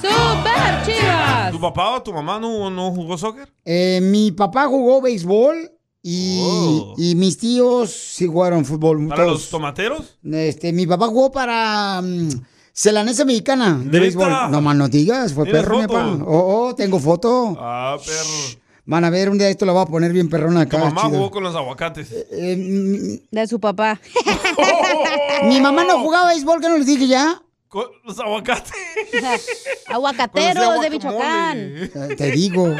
¡Super 0.00 0.82
chivas! 0.86 1.50
¿Tu 1.50 1.60
papá 1.60 1.96
o 1.96 2.02
tu 2.02 2.12
mamá 2.12 2.38
no, 2.38 2.70
no 2.70 2.90
jugó 2.92 3.18
soccer? 3.18 3.48
Eh, 3.64 4.00
mi 4.02 4.30
papá 4.32 4.66
jugó 4.66 5.00
béisbol 5.00 5.72
y, 6.02 6.92
y 6.98 7.14
mis 7.14 7.38
tíos 7.38 7.90
sí 7.90 8.26
jugaron 8.26 8.64
fútbol. 8.64 9.06
Oh. 9.06 9.08
¿Para 9.08 9.24
todos. 9.24 9.40
los 9.40 9.50
tomateros? 9.50 10.18
Este, 10.22 10.72
mi 10.72 10.86
papá 10.86 11.06
jugó 11.06 11.32
para 11.32 12.02
mm, 12.02 12.28
Celanesa 12.76 13.24
Mexicana 13.24 13.78
de 13.78 13.84
¿Neta? 13.84 14.00
béisbol. 14.00 14.50
No 14.50 14.60
más 14.60 14.74
no 14.76 14.88
digas, 14.88 15.32
fue 15.32 15.44
¿Tienes 15.44 15.62
perro, 15.62 15.80
papá. 15.86 16.18
Oh, 16.26 16.66
oh, 16.66 16.74
tengo 16.74 16.98
foto. 16.98 17.56
Ah, 17.58 17.96
perro. 18.04 18.60
Van 18.86 19.04
a 19.04 19.10
ver, 19.10 19.30
un 19.30 19.38
día 19.38 19.48
esto 19.48 19.64
lo 19.64 19.72
voy 19.72 19.82
a 19.82 19.86
poner 19.86 20.12
bien 20.12 20.28
perrón 20.28 20.58
acá. 20.58 20.78
Tu 20.78 20.84
mamá 20.84 21.02
chido. 21.02 21.16
jugó 21.16 21.30
con 21.30 21.42
los 21.44 21.54
aguacates. 21.54 22.10
De 22.10 23.46
su 23.48 23.60
papá. 23.60 24.00
Mi 25.44 25.60
mamá 25.60 25.84
no 25.84 26.00
jugaba 26.00 26.28
béisbol, 26.30 26.60
¿qué 26.60 26.68
no 26.68 26.76
les 26.76 26.86
dije 26.86 27.06
ya? 27.06 27.40
Con 27.68 27.84
los 28.04 28.18
aguacates. 28.18 28.72
Aguacateros 29.86 30.80
de 30.80 30.90
Michoacán. 30.90 31.58
Eh, 31.58 32.14
Te 32.16 32.30
digo. 32.32 32.74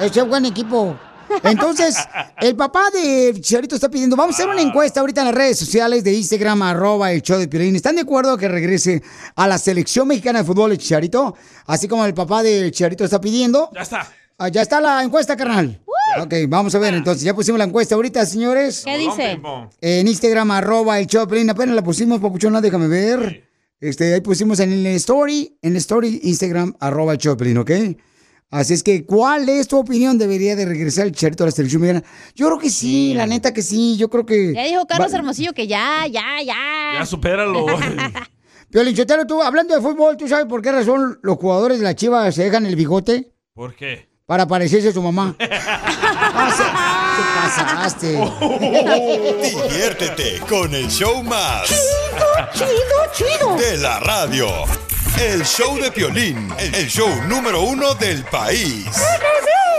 Ese 0.00 0.20
es 0.20 0.28
buen 0.28 0.44
equipo. 0.44 0.98
Entonces, 1.42 1.96
el 2.40 2.56
papá 2.56 2.90
de 2.92 3.32
Chicharito 3.34 3.74
está 3.74 3.88
pidiendo, 3.88 4.16
vamos 4.16 4.34
a 4.34 4.38
hacer 4.38 4.48
una 4.48 4.62
encuesta 4.62 5.00
ahorita 5.00 5.20
en 5.22 5.26
las 5.26 5.34
redes 5.34 5.58
sociales 5.58 6.04
de 6.04 6.12
Instagram, 6.12 6.62
arroba 6.62 7.12
el 7.12 7.22
show 7.22 7.38
de 7.38 7.48
Piolín. 7.48 7.76
¿Están 7.76 7.96
de 7.96 8.02
acuerdo 8.02 8.36
que 8.36 8.48
regrese 8.48 9.02
a 9.34 9.46
la 9.46 9.58
selección 9.58 10.08
mexicana 10.08 10.40
de 10.40 10.44
fútbol 10.44 10.72
el 10.72 10.78
Chicharito? 10.78 11.34
Así 11.66 11.88
como 11.88 12.04
el 12.04 12.14
papá 12.14 12.42
de 12.42 12.70
Chicharito 12.70 13.04
está 13.04 13.20
pidiendo. 13.20 13.70
Ya 13.74 13.82
está. 13.82 14.12
Ah, 14.38 14.48
ya 14.48 14.62
está 14.62 14.80
la 14.80 15.02
encuesta, 15.02 15.36
carnal. 15.36 15.80
Ok, 16.20 16.34
vamos 16.48 16.74
a 16.74 16.78
ver, 16.78 16.94
entonces 16.94 17.24
ya 17.24 17.34
pusimos 17.34 17.58
la 17.58 17.64
encuesta 17.64 17.94
ahorita, 17.94 18.24
señores. 18.26 18.82
¿Qué 18.84 18.96
dice? 18.96 19.40
En 19.80 20.06
Instagram, 20.06 20.50
arroba 20.50 20.98
el 20.98 21.06
show 21.06 21.22
de 21.22 21.26
Piolín. 21.26 21.50
Apenas 21.50 21.74
la 21.74 21.82
pusimos, 21.82 22.20
papuchona, 22.20 22.60
déjame 22.60 22.86
ver. 22.86 23.44
Este, 23.80 24.14
ahí 24.14 24.20
pusimos 24.20 24.60
en 24.60 24.72
el 24.72 24.86
story, 24.96 25.58
en 25.62 25.72
el 25.72 25.76
story, 25.78 26.20
Instagram, 26.22 26.74
arroba 26.80 27.12
el 27.12 27.18
show 27.18 27.34
de 27.34 27.38
Piolín, 27.38 27.58
¿ok? 27.58 27.70
Así 28.50 28.74
es 28.74 28.82
que, 28.82 29.04
¿cuál 29.04 29.48
es 29.48 29.66
tu 29.66 29.76
opinión? 29.78 30.18
¿Debería 30.18 30.54
de 30.54 30.64
regresar 30.66 31.06
el 31.06 31.12
Chicharito 31.12 31.42
a 31.42 31.46
la 31.46 31.50
selección 31.52 31.82
mexicana? 31.82 32.06
Yo 32.34 32.46
creo 32.46 32.58
que 32.58 32.70
sí, 32.70 33.12
la 33.14 33.26
neta 33.26 33.52
que 33.52 33.60
sí. 33.62 33.96
Yo 33.96 34.08
creo 34.08 34.24
que... 34.24 34.54
Ya 34.54 34.64
dijo 34.64 34.86
Carlos 34.86 35.12
Va- 35.12 35.16
Hermosillo 35.18 35.52
que 35.52 35.66
ya, 35.66 36.06
ya, 36.06 36.40
ya. 36.44 36.54
Ya 36.98 37.06
supéralo. 37.06 37.66
Piolín 38.70 38.96
Sotelo, 38.96 39.26
tú, 39.26 39.42
hablando 39.42 39.74
de 39.74 39.80
fútbol, 39.80 40.16
¿tú 40.16 40.28
sabes 40.28 40.46
por 40.46 40.62
qué 40.62 40.70
razón 40.72 41.18
los 41.22 41.36
jugadores 41.38 41.78
de 41.78 41.84
la 41.84 41.94
Chivas 41.96 42.34
se 42.34 42.44
dejan 42.44 42.66
el 42.66 42.76
bigote? 42.76 43.32
¿Por 43.52 43.74
qué? 43.74 44.08
Para 44.26 44.46
parecerse 44.46 44.88
a 44.88 44.92
su 44.92 45.02
mamá. 45.02 45.36
Ah, 46.38 46.50
se- 46.54 46.64
te 47.16 48.12
pasaste. 48.12 48.18
Diviértete 49.68 50.40
con 50.48 50.74
el 50.74 50.88
show 50.90 51.22
más. 51.22 51.68
Chido, 52.52 52.68
chido. 53.14 53.56
De 53.56 53.78
la 53.78 54.00
radio. 54.00 54.46
El 55.18 55.42
show 55.44 55.78
de 55.80 55.90
Piolín. 55.90 56.48
El 56.58 56.88
show 56.88 57.08
número 57.26 57.62
uno 57.62 57.94
del 57.94 58.22
país. 58.24 58.86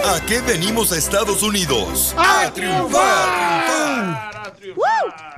¿A 0.04 0.20
qué 0.26 0.42
venimos 0.42 0.92
a 0.92 0.98
Estados 0.98 1.44
Unidos? 1.44 2.16
¡A 2.18 2.52
triunfar! 2.52 4.32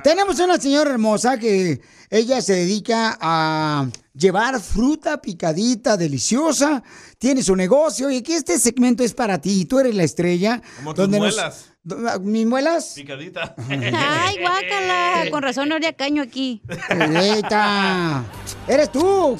Tenemos 0.02 0.40
una 0.40 0.58
señora 0.58 0.92
hermosa 0.92 1.38
que 1.38 1.82
ella 2.08 2.40
se 2.40 2.54
dedica 2.54 3.18
a 3.20 3.88
llevar 4.14 4.58
fruta 4.60 5.20
picadita, 5.20 5.98
deliciosa. 5.98 6.82
Tiene 7.18 7.42
su 7.42 7.54
negocio 7.54 8.10
y 8.10 8.16
aquí 8.18 8.32
este 8.32 8.58
segmento 8.58 9.04
es 9.04 9.12
para 9.12 9.38
ti. 9.38 9.66
Tú 9.66 9.80
eres 9.80 9.94
la 9.94 10.04
estrella. 10.04 10.62
Como 10.78 10.94
tus 10.94 11.08
muelas. 11.10 11.69
Do- 11.82 12.20
¿Mis 12.20 12.46
muelas? 12.46 12.92
Picadita. 12.94 13.54
Ay, 13.68 14.38
guácala. 14.40 15.30
Con 15.30 15.42
razón 15.42 15.68
no 15.68 15.76
haría 15.76 15.94
caño 15.94 16.22
aquí. 16.22 16.60
Neta. 16.94 18.22
Eres 18.68 18.92
tú. 18.92 19.38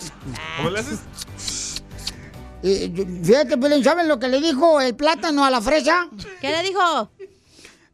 ¿Cómo 0.57 0.71
le 0.71 0.81
haces? 0.81 1.01
Eh, 2.63 2.91
yo- 2.93 3.05
fíjate, 3.25 3.83
¿saben 3.83 4.09
lo 4.09 4.19
que 4.19 4.29
le 4.29 4.41
dijo 4.41 4.81
el 4.81 4.95
plátano 4.95 5.45
a 5.45 5.51
la 5.51 5.61
fresa? 5.61 6.09
¿Qué 6.41 6.51
le 6.51 6.63
dijo? 6.63 7.11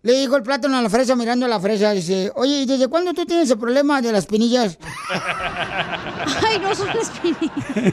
Le 0.06 0.12
dijo 0.12 0.36
el 0.36 0.44
plátano 0.44 0.76
a 0.76 0.82
la 0.82 0.88
fresa 0.88 1.16
mirando 1.16 1.46
a 1.46 1.48
la 1.48 1.58
fresa. 1.58 1.90
Dice, 1.90 2.30
oye, 2.36 2.60
¿y 2.60 2.64
desde 2.64 2.86
cuándo 2.86 3.12
tú 3.12 3.26
tienes 3.26 3.50
el 3.50 3.58
problema 3.58 4.00
de 4.00 4.12
las 4.12 4.24
pinillas? 4.24 4.78
Ay, 6.46 6.60
no 6.60 6.72
son 6.76 6.90
espinillas. 6.90 7.92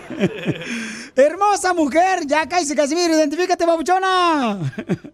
Hermosa 1.15 1.73
mujer, 1.73 2.19
ya 2.27 2.47
cállese, 2.47 2.75
Casimiro, 2.75 3.15
identifícate, 3.15 3.65
babuchona. 3.65 4.59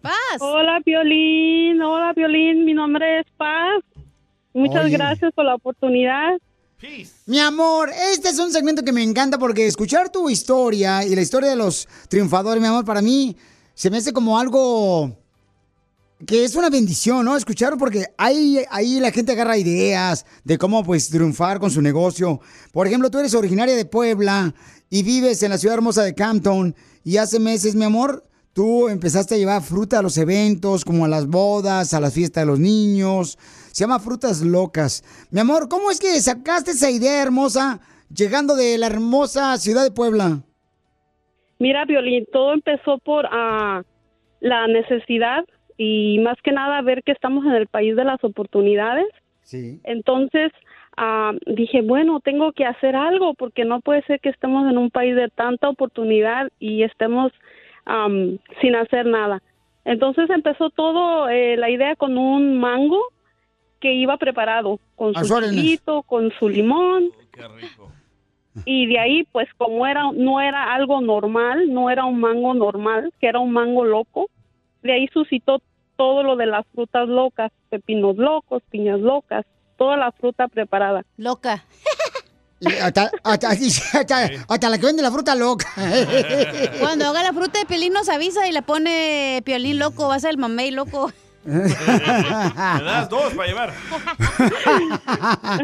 Paz. 0.02 0.42
Hola, 0.42 0.82
Piolín. 0.84 1.82
Hola, 1.82 2.14
Piolín. 2.14 2.66
Mi 2.66 2.74
nombre 2.74 3.22
es 3.22 3.28
Paz. 3.38 3.82
Muchas 4.54 4.84
Oye. 4.84 4.98
gracias 4.98 5.32
por 5.34 5.46
la 5.46 5.56
oportunidad. 5.56 6.38
Mi 7.28 7.40
amor, 7.40 7.92
este 8.12 8.28
es 8.28 8.40
un 8.40 8.52
segmento 8.52 8.84
que 8.84 8.92
me 8.92 9.04
encanta 9.04 9.40
porque 9.40 9.68
escuchar 9.68 10.10
tu 10.10 10.30
historia 10.30 11.06
y 11.06 11.16
la 11.16 11.22
historia 11.22 11.50
de 11.50 11.56
los 11.56 11.88
triunfadores, 12.10 12.62
mi 12.62 12.68
amor, 12.68 12.84
para 12.84 13.02
mí 13.02 13.38
se 13.74 13.90
me 13.90 14.00
hace 14.00 14.12
como 14.12 14.38
algo 14.38 15.16
que 16.26 16.44
es 16.44 16.56
una 16.56 16.70
bendición, 16.70 17.24
¿no? 17.26 17.38
Escucharlo 17.38 17.78
porque 17.78 18.06
ahí, 18.18 18.60
ahí 18.70 19.00
la 19.00 19.12
gente 19.12 19.32
agarra 19.32 19.58
ideas 19.58 20.26
de 20.44 20.58
cómo 20.58 20.84
pues 20.84 21.10
triunfar 21.10 21.60
con 21.60 21.72
su 21.72 21.82
negocio. 21.82 22.42
Por 22.74 22.88
ejemplo, 22.88 23.10
tú 23.10 23.20
eres 23.20 23.34
originaria 23.34 23.76
de 23.76 23.86
Puebla 23.86 24.54
y 24.90 25.04
vives 25.04 25.42
en 25.44 25.52
la 25.52 25.58
ciudad 25.58 25.76
hermosa 25.76 26.04
de 26.04 26.16
Campton 26.16 26.76
y 27.04 27.18
hace 27.18 27.40
meses, 27.40 27.76
mi 27.76 27.86
amor, 27.86 28.26
tú 28.54 28.90
empezaste 28.90 29.36
a 29.36 29.38
llevar 29.38 29.62
fruta 29.62 30.00
a 30.00 30.02
los 30.02 30.18
eventos, 30.18 30.84
como 30.84 31.06
a 31.06 31.08
las 31.08 31.28
bodas, 31.28 31.94
a 31.94 32.02
las 32.02 32.14
fiestas 32.14 32.44
de 32.44 32.48
los 32.48 32.60
niños. 32.60 33.38
Se 33.72 33.86
llama 33.86 34.00
Frutas 34.00 34.42
Locas. 34.42 35.04
Mi 35.32 35.40
amor, 35.40 35.70
¿cómo 35.70 35.90
es 35.90 36.00
que 36.00 36.20
sacaste 36.20 36.72
esa 36.72 36.92
idea 36.92 37.22
hermosa 37.22 37.80
llegando 38.14 38.56
de 38.56 38.78
la 38.78 38.88
hermosa 38.88 39.58
ciudad 39.58 39.84
de 39.84 39.92
Puebla? 39.92 40.42
Mira, 41.60 41.86
Violín, 41.86 42.26
todo 42.32 42.54
empezó 42.54 42.98
por 42.98 43.26
ah, 43.32 43.84
la 44.42 44.68
necesidad 44.68 45.46
y 45.82 46.20
más 46.20 46.36
que 46.44 46.52
nada 46.52 46.82
ver 46.82 47.04
que 47.04 47.14
estamos 47.14 47.46
en 47.46 47.54
el 47.54 47.68
país 47.68 47.96
de 47.96 48.04
las 48.04 48.22
oportunidades. 48.22 49.08
Sí. 49.44 49.80
Entonces 49.86 50.52
ah, 50.98 51.32
dije, 51.48 51.82
bueno, 51.82 52.20
tengo 52.20 52.52
que 52.52 52.66
hacer 52.66 52.98
algo 52.98 53.34
porque 53.34 53.64
no 53.64 53.80
puede 53.80 54.04
ser 54.04 54.20
que 54.20 54.28
estemos 54.28 54.70
en 54.70 54.78
un 54.78 54.92
país 54.92 55.16
de 55.16 55.30
tanta 55.30 55.70
oportunidad 55.70 56.50
y 56.60 56.84
estemos 56.84 57.32
am, 57.86 58.40
sin 58.60 58.76
hacer 58.76 59.06
nada. 59.06 59.42
Entonces 59.86 60.30
empezó 60.30 60.70
todo, 60.70 61.30
eh, 61.30 61.56
la 61.56 61.70
idea 61.70 61.96
con 61.96 62.18
un 62.18 62.60
mango 62.60 63.02
que 63.80 63.94
iba 63.94 64.18
preparado, 64.18 64.82
con 64.98 65.16
A 65.16 65.24
su 65.24 65.42
chilito, 65.42 66.04
con 66.04 66.30
su 66.38 66.50
limón. 66.50 67.10
Y 68.66 68.86
de 68.88 69.00
ahí, 69.00 69.24
pues 69.32 69.48
como 69.58 69.88
era, 69.88 70.12
no 70.14 70.42
era 70.42 70.74
algo 70.74 71.00
normal, 71.00 71.74
no 71.74 71.90
era 71.90 72.04
un 72.04 72.20
mango 72.20 72.54
normal, 72.54 73.14
que 73.22 73.28
era 73.28 73.40
un 73.40 73.54
mango 73.54 73.86
loco, 73.86 74.30
de 74.84 74.94
ahí 74.94 75.08
suscitó 75.14 75.62
todo 76.00 76.24
lo 76.24 76.38
de 76.38 76.46
las 76.46 76.66
frutas 76.74 77.10
locas, 77.10 77.52
pepinos 77.70 78.16
locos, 78.16 78.64
piñas 78.72 79.02
locas, 79.02 79.46
toda 79.78 79.98
la 79.98 80.14
fruta 80.14 80.48
preparada. 80.48 81.04
Loca. 81.18 81.66
Y 82.62 82.68
Hasta, 82.74 83.12
hasta- 83.22 83.50
hasta- 84.00 84.30
hasta 84.48 84.70
la 84.70 84.78
que 84.78 84.86
vende 84.86 85.02
la 85.02 85.12
fruta 85.12 85.36
loca. 85.36 85.68
Cuando 86.80 87.06
haga 87.08 87.22
la 87.24 87.34
fruta 87.34 87.60
de 87.60 87.66
Piolín 87.66 87.92
nos 87.92 88.08
avisa 88.08 88.48
y 88.48 88.54
le 88.54 88.62
pone 88.62 89.42
Piolín 89.44 89.78
loco, 89.78 90.08
va 90.08 90.16
a 90.16 90.20
ser 90.22 90.30
el 90.32 90.38
mamey 90.38 90.72
loco. 90.72 91.12
Me 91.44 91.60
das 91.70 93.10
dos 93.10 93.34
para 93.34 93.48
llevar. 93.48 93.74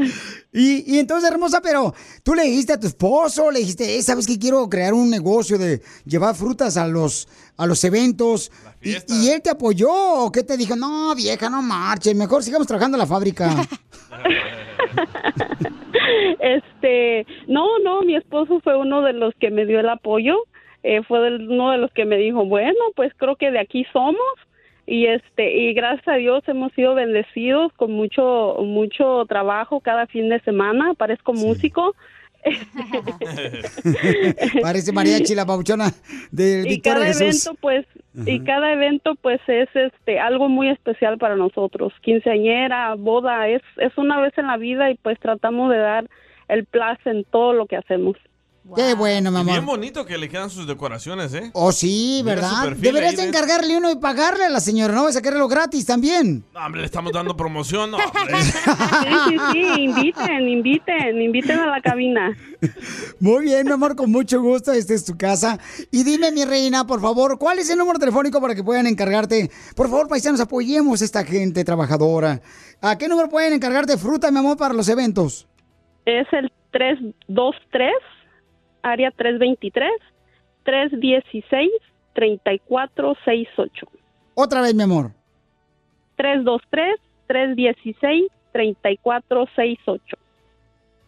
y, 0.53 0.95
y 0.95 0.99
entonces, 0.99 1.29
hermosa, 1.29 1.61
pero 1.61 1.93
tú 2.23 2.33
le 2.33 2.43
dijiste 2.43 2.73
a 2.73 2.79
tu 2.79 2.87
esposo, 2.87 3.51
le 3.51 3.59
dijiste, 3.59 3.97
"Eh, 3.97 4.01
¿sabes 4.01 4.25
que 4.25 4.39
quiero 4.39 4.67
crear 4.69 4.93
un 4.93 5.09
negocio 5.09 5.57
de 5.57 5.81
llevar 6.05 6.35
frutas 6.35 6.77
a 6.77 6.87
los, 6.87 7.27
a 7.57 7.65
los 7.65 7.83
eventos? 7.83 8.51
Y, 8.85 8.91
y 8.91 9.29
él 9.29 9.41
te 9.41 9.49
apoyó 9.49 9.89
o 9.91 10.31
qué 10.31 10.43
te 10.43 10.55
dijo? 10.55 10.75
No, 10.75 11.13
vieja, 11.15 11.49
no 11.49 11.61
marches, 11.61 12.15
mejor 12.15 12.43
sigamos 12.43 12.67
trabajando 12.67 12.95
en 12.95 12.99
la 12.99 13.07
fábrica. 13.07 13.49
Este, 16.39 17.25
no, 17.47 17.79
no, 17.79 18.01
mi 18.03 18.15
esposo 18.15 18.59
fue 18.59 18.77
uno 18.77 19.01
de 19.01 19.13
los 19.13 19.33
que 19.35 19.49
me 19.49 19.65
dio 19.65 19.79
el 19.79 19.89
apoyo, 19.89 20.37
eh, 20.83 21.01
fue 21.03 21.35
uno 21.35 21.71
de 21.71 21.79
los 21.79 21.91
que 21.91 22.05
me 22.05 22.17
dijo, 22.17 22.45
bueno, 22.45 22.79
pues 22.95 23.11
creo 23.17 23.35
que 23.35 23.51
de 23.51 23.59
aquí 23.59 23.85
somos 23.91 24.21
y 24.87 25.07
este 25.07 25.51
y 25.51 25.73
gracias 25.73 26.07
a 26.07 26.17
Dios 26.17 26.43
hemos 26.47 26.71
sido 26.73 26.93
bendecidos 26.93 27.73
con 27.73 27.91
mucho 27.91 28.57
mucho 28.59 29.25
trabajo 29.27 29.79
cada 29.79 30.05
fin 30.05 30.29
de 30.29 30.39
semana, 30.41 30.93
parezco 30.93 31.33
músico. 31.33 31.95
Parece 34.61 34.91
mariachi 34.91 35.35
la 35.35 35.45
pauchona 35.45 35.91
de 36.31 36.65
y 36.67 36.81
cada 36.81 37.05
Jesús. 37.05 37.21
evento 37.21 37.53
pues 37.61 37.85
y 38.25 38.39
cada 38.41 38.71
evento 38.71 39.15
pues 39.15 39.41
es 39.47 39.67
este 39.73 40.19
algo 40.19 40.47
muy 40.47 40.69
especial 40.69 41.17
para 41.17 41.35
nosotros. 41.35 41.93
Quinceañera 42.01 42.93
boda 42.95 43.47
es 43.47 43.61
es 43.77 43.97
una 43.97 44.21
vez 44.21 44.37
en 44.37 44.47
la 44.47 44.57
vida 44.57 44.91
y 44.91 44.95
pues 44.95 45.19
tratamos 45.19 45.71
de 45.71 45.77
dar 45.77 46.09
el 46.47 46.65
placer 46.65 47.15
en 47.15 47.23
todo 47.25 47.53
lo 47.53 47.65
que 47.65 47.77
hacemos 47.77 48.15
Qué 48.75 48.95
bueno, 48.95 49.29
mi 49.29 49.37
Y 49.37 49.41
amor. 49.41 49.53
bien 49.53 49.65
bonito 49.65 50.05
que 50.05 50.17
le 50.17 50.27
quedan 50.27 50.49
sus 50.49 50.65
decoraciones, 50.65 51.33
¿eh? 51.35 51.51
Oh, 51.53 51.71
sí, 51.71 52.21
¿verdad? 52.25 52.71
Deberías 52.77 53.15
de 53.15 53.27
encargarle 53.27 53.77
uno 53.77 53.91
y 53.91 53.95
pagarle 53.97 54.45
a 54.45 54.49
la 54.49 54.59
señora, 54.59 54.93
¿no? 54.95 55.03
Vas 55.03 55.15
a 55.15 55.21
quererlo 55.21 55.47
gratis 55.47 55.85
también. 55.85 56.43
No, 56.51 56.65
hombre, 56.65 56.81
le 56.81 56.85
estamos 56.85 57.11
dando 57.13 57.37
promoción. 57.37 57.91
No, 57.91 57.97
hombre. 57.97 58.41
sí 58.41 59.29
sí 59.29 59.37
sí 59.51 59.81
inviten 59.83 60.49
inviten 60.49 61.21
inviten 61.21 61.59
a 61.59 61.67
la 61.67 61.81
cabina 61.81 62.35
Muy 63.19 63.45
bien, 63.45 63.67
mi 63.67 63.71
amor, 63.73 63.95
con 63.95 64.11
mucho 64.11 64.41
gusto. 64.41 64.71
Esta 64.71 64.95
es 64.95 65.05
tu 65.05 65.15
casa. 65.15 65.59
Y 65.91 66.03
dime, 66.03 66.31
mi 66.31 66.43
reina, 66.43 66.87
por 66.87 67.01
favor, 67.01 67.37
¿cuál 67.37 67.59
es 67.59 67.69
el 67.69 67.77
número 67.77 67.99
telefónico 67.99 68.41
para 68.41 68.55
que 68.55 68.63
puedan 68.63 68.87
encargarte? 68.87 69.51
Por 69.75 69.89
favor, 69.89 70.07
paisanos, 70.07 70.39
apoyemos 70.39 71.01
a 71.01 71.05
esta 71.05 71.23
gente 71.23 71.63
trabajadora. 71.63 72.41
¿A 72.81 72.97
qué 72.97 73.07
número 73.07 73.29
pueden 73.29 73.53
encargarte 73.53 73.97
fruta, 73.97 74.31
mi 74.31 74.39
amor, 74.39 74.57
para 74.57 74.73
los 74.73 74.89
eventos? 74.89 75.47
es 76.05 76.27
el 76.33 76.51
323 76.71 77.91
área 78.91 79.11
323 79.11 79.89
316 80.63 81.69
3468 82.13 83.87
Otra 84.35 84.61
vez, 84.61 84.73
mi 84.73 84.83
amor. 84.83 85.11
323 86.17 86.95
316 87.27 88.27
3468 88.53 90.17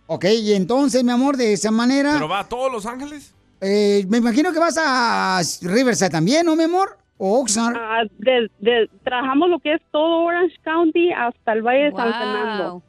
Ok, 0.09 0.25
y 0.41 0.53
entonces, 0.53 1.03
mi 1.03 1.11
amor, 1.11 1.35
de 1.35 1.51
esa 1.53 1.69
manera... 1.71 2.13
¿Pero 2.13 2.29
va 2.29 2.39
a 2.39 2.47
todos 2.47 2.71
Los 2.71 2.85
Ángeles? 2.85 3.33
eh, 3.59 4.05
me 4.09 4.17
imagino 4.19 4.53
que 4.53 4.59
vas 4.59 4.77
a 4.79 5.41
Riverside 5.63 6.09
también, 6.09 6.45
¿no, 6.45 6.55
mi 6.55 6.63
amor? 6.63 6.97
O 7.17 7.39
Oxnard. 7.41 7.75
Ah, 7.75 8.03
de- 8.19 8.49
de- 8.59 8.89
trabajamos 9.03 9.49
lo 9.49 9.59
que 9.59 9.73
es 9.73 9.81
todo 9.91 10.23
Orange 10.23 10.55
County 10.63 11.11
hasta 11.11 11.53
el 11.53 11.61
Valle 11.63 11.85
de 11.85 11.91
San 11.93 12.13
Fernando. 12.13 12.83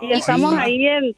Y 0.00 0.12
estamos 0.12 0.54
Sí. 0.54 0.60
ahí 0.60 0.86
en 0.86 1.16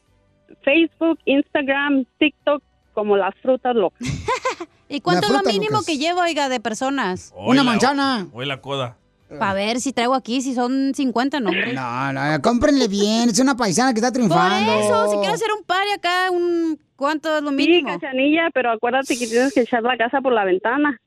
Facebook, 0.63 1.19
Instagram, 1.27 2.05
TikTok, 2.19 2.63
como 2.95 3.17
las 3.17 3.35
frutas 3.43 3.75
locas. 3.77 4.01
¿Y 4.89 5.01
cuánto 5.01 5.27
es 5.27 5.33
lo 5.33 5.43
mínimo 5.43 5.79
Lucas. 5.79 5.87
que 5.87 5.99
llevo, 5.99 6.21
oiga, 6.21 6.49
de 6.49 6.61
personas? 6.61 7.33
Hoy 7.37 7.57
la- 7.57 8.27
Hoy 8.33 8.47
la 8.47 8.61
coda. 8.61 8.97
Para 9.39 9.55
ver 9.55 9.81
si 9.81 9.93
traigo 9.93 10.15
aquí, 10.15 10.41
si 10.43 10.55
son 10.55 10.93
50 10.95 11.41
nombres. 11.41 11.75
No, 11.75 12.13
no, 12.13 12.21
cómprenle 12.43 12.87
bien. 12.89 13.29
Es 13.31 13.39
una 13.41 13.57
paisana 13.57 13.93
que 13.93 13.99
está 13.99 14.09
Por 14.09 14.15
triunfando. 14.15 14.73
eso, 14.73 15.11
si 15.11 15.17
quiero 15.19 15.35
hacer 15.35 15.49
un 15.59 15.65
party 15.65 15.91
acá, 15.97 16.31
un 16.31 16.79
¿cuánto 16.95 17.37
es 17.37 17.43
lo 17.43 17.51
Sí, 17.51 17.57
mínimo? 17.57 17.89
Cachanilla, 17.99 18.51
pero 18.55 18.71
acuérdate 18.71 19.19
que 19.19 19.27
tienes 19.27 19.53
que 19.53 19.63
echar 19.63 19.83
la 19.83 19.97
casa 19.97 20.21
por 20.21 20.33
la 20.33 20.45
ventana. 20.45 21.01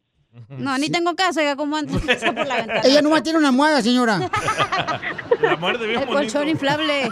No, 0.49 0.77
ni 0.77 0.89
tengo 0.89 1.15
casa, 1.15 1.39
oiga, 1.39 1.55
¿cómo 1.55 1.77
antes 1.77 2.01
casa 2.05 2.33
por 2.33 2.45
la 2.45 2.57
ventana? 2.57 2.81
Ella 2.83 3.01
nomás 3.01 3.23
tiene 3.23 3.39
una 3.39 3.47
almohada, 3.49 3.81
señora. 3.81 4.29
La 5.41 5.55
muerde 5.55 5.87
bien 5.87 6.01
El 6.01 6.07
colchón 6.07 6.49
inflable. 6.49 7.09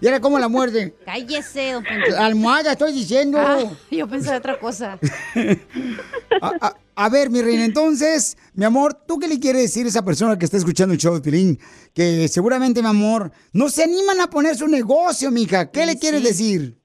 Y 0.00 0.06
era 0.06 0.20
como 0.20 0.38
la 0.38 0.48
muerde. 0.48 0.94
Cállese, 1.04 1.72
don 1.72 1.84
Poncho. 1.84 2.16
Almohada, 2.18 2.72
estoy 2.72 2.92
diciendo. 2.92 3.38
Ah, 3.40 3.58
yo 3.90 4.06
pensé 4.08 4.30
de 4.32 4.36
otra 4.38 4.58
cosa. 4.58 4.98
A, 6.40 6.48
a- 6.60 6.74
a 6.96 7.08
ver, 7.08 7.28
mi 7.28 7.42
reina, 7.42 7.64
entonces, 7.64 8.36
mi 8.54 8.64
amor, 8.64 8.94
¿tú 8.94 9.18
qué 9.18 9.26
le 9.26 9.40
quieres 9.40 9.62
decir 9.62 9.84
a 9.84 9.88
esa 9.88 10.04
persona 10.04 10.38
que 10.38 10.44
está 10.44 10.56
escuchando 10.56 10.92
el 10.94 11.00
show 11.00 11.12
de 11.14 11.20
Pilín? 11.20 11.58
Que 11.92 12.28
seguramente, 12.28 12.82
mi 12.82 12.88
amor, 12.88 13.32
no 13.52 13.68
se 13.68 13.82
animan 13.82 14.20
a 14.20 14.28
poner 14.30 14.54
su 14.54 14.68
negocio, 14.68 15.30
mija. 15.32 15.70
¿Qué 15.72 15.86
le 15.86 15.98
quieres 15.98 16.22
decir? 16.22 16.76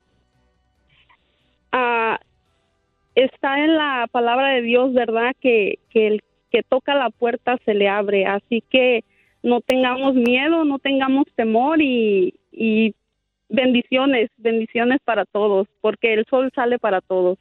Ah, 1.72 2.20
está 3.16 3.60
en 3.64 3.76
la 3.76 4.08
palabra 4.12 4.50
de 4.56 4.62
Dios, 4.64 4.94
¿verdad? 4.94 5.36
Que, 5.42 5.80
que 5.92 6.08
el 6.08 6.24
que 6.52 6.64
toca 6.64 6.96
la 6.96 7.12
puerta 7.12 7.58
se 7.66 7.76
le 7.76 7.88
abre. 7.88 8.26
Así 8.26 8.64
que 8.72 9.04
no 9.44 9.62
tengamos 9.62 10.16
miedo, 10.16 10.66
no 10.66 10.80
tengamos 10.80 11.26
temor 11.36 11.80
y, 11.82 12.34
y 12.52 12.96
bendiciones, 13.50 14.30
bendiciones 14.38 15.00
para 15.04 15.26
todos, 15.26 15.68
porque 15.82 16.14
el 16.14 16.26
sol 16.30 16.52
sale 16.56 16.80
para 16.80 17.02
todos. 17.02 17.38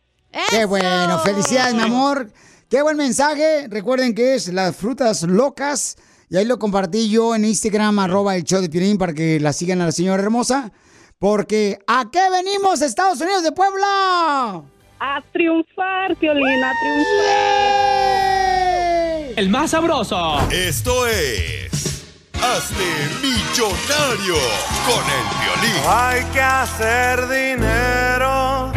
Qué 0.50 0.64
bueno, 0.64 1.18
felicidades, 1.20 1.74
mi 1.74 1.82
amor. 1.82 2.28
Qué 2.68 2.82
buen 2.82 2.96
mensaje. 2.96 3.66
Recuerden 3.68 4.14
que 4.14 4.34
es 4.34 4.52
las 4.52 4.76
frutas 4.76 5.22
locas. 5.22 5.96
Y 6.30 6.36
ahí 6.36 6.44
lo 6.44 6.58
compartí 6.58 7.10
yo 7.10 7.34
en 7.34 7.46
Instagram, 7.46 7.98
arroba 7.98 8.36
el 8.36 8.44
show 8.44 8.60
de 8.60 8.68
Piolín, 8.68 8.98
para 8.98 9.14
que 9.14 9.40
la 9.40 9.54
sigan 9.54 9.80
a 9.80 9.86
la 9.86 9.92
señora 9.92 10.22
hermosa. 10.22 10.70
Porque 11.18 11.78
¿a 11.86 12.10
qué 12.12 12.20
venimos, 12.30 12.82
Estados 12.82 13.20
Unidos 13.20 13.42
de 13.42 13.52
Puebla? 13.52 14.62
A 15.00 15.22
triunfar, 15.32 16.14
Piolín, 16.16 16.62
a 16.62 16.72
triunfar. 16.82 18.08
El 19.38 19.48
más 19.48 19.70
sabroso. 19.70 20.38
Esto 20.50 21.06
es. 21.06 21.57
Hazte 22.50 22.90
millonario 23.20 24.38
con 24.86 25.04
el 25.04 25.24
violín. 25.42 25.82
Hay 25.86 26.24
que 26.32 26.40
hacer 26.40 27.28
dinero. 27.28 28.72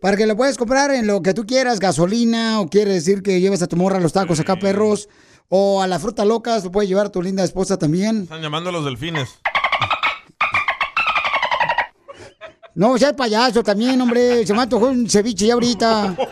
para 0.02 0.18
que 0.18 0.26
lo 0.26 0.36
puedas 0.36 0.58
comprar 0.58 0.92
en 0.92 1.08
lo 1.08 1.22
que 1.22 1.34
tú 1.34 1.46
quieras, 1.46 1.80
gasolina, 1.80 2.60
o 2.60 2.68
quiere 2.68 2.94
decir 2.94 3.22
que 3.22 3.40
lleves 3.40 3.62
a 3.62 3.68
tu 3.68 3.76
morra 3.76 3.98
a 3.98 4.02
los 4.02 4.14
tacos 4.14 4.40
acá, 4.40 4.58
perros, 4.58 5.08
o 5.50 5.82
a 5.82 5.88
la 5.88 6.00
fruta 6.00 6.26
locas, 6.26 6.64
lo 6.64 6.72
puedes 6.72 6.90
llevar 6.90 7.08
a 7.08 7.12
tu 7.12 7.22
linda 7.22 7.44
esposa 7.44 7.78
también. 7.78 8.24
Están 8.24 8.42
llamando 8.42 8.70
a 8.70 8.74
los 8.74 8.86
delfines. 8.86 9.30
No, 12.74 12.98
sea 12.98 13.16
payaso 13.16 13.64
también, 13.64 14.02
hombre. 14.02 14.46
Se 14.46 14.54
me 14.54 14.62
antojó 14.62 14.88
un 14.88 15.10
ceviche 15.10 15.48
ya 15.48 15.54
ahorita. 15.54 16.16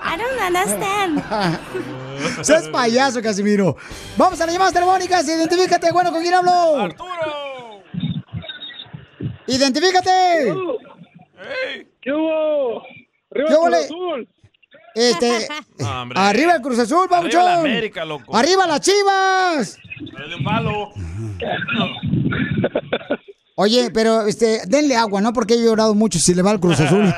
I 0.04 0.18
don't 0.18 0.40
understand. 0.46 1.24
Seas 2.46 2.68
payaso, 2.68 3.22
Casimiro. 3.22 3.76
Vamos 4.18 4.40
a 4.42 4.46
las 4.46 4.54
llamadas 4.54 4.74
telefónicas. 4.74 5.28
Identifícate, 5.28 5.92
bueno, 5.92 6.12
¿con 6.12 6.22
quién 6.22 6.34
hablo? 6.36 6.52
¡Arturo! 6.78 7.82
¡Identifícate! 9.48 10.54
¿Qué 12.02 12.12
hubo? 12.14 12.84
¿Qué 13.34 13.44
hubo, 13.56 13.70
le- 13.70 13.88
Este, 14.96 15.48
hombre. 15.86 16.20
arriba 16.20 16.56
el 16.56 16.62
Cruz 16.62 16.80
Azul, 16.80 17.00
Arriba 17.04 17.18
papuchón. 17.18 17.46
la 17.46 17.60
América, 17.60 18.04
loco. 18.06 18.36
Arriba 18.36 18.66
las 18.68 18.82
Chivas. 18.82 19.78
Dale 20.14 20.36
un 20.36 20.44
palo. 20.44 20.92
Oye, 23.56 23.92
pero 23.92 24.26
este, 24.28 24.62
denle 24.68 24.96
agua, 24.96 25.22
¿no? 25.22 25.34
Porque 25.34 25.54
he 25.56 25.64
llorado 25.64 25.94
mucho 25.94 26.18
si 26.20 26.34
le 26.34 26.42
va 26.42 26.52
al 26.52 26.60
Cruz 26.60 26.80
Azul. 26.80 27.06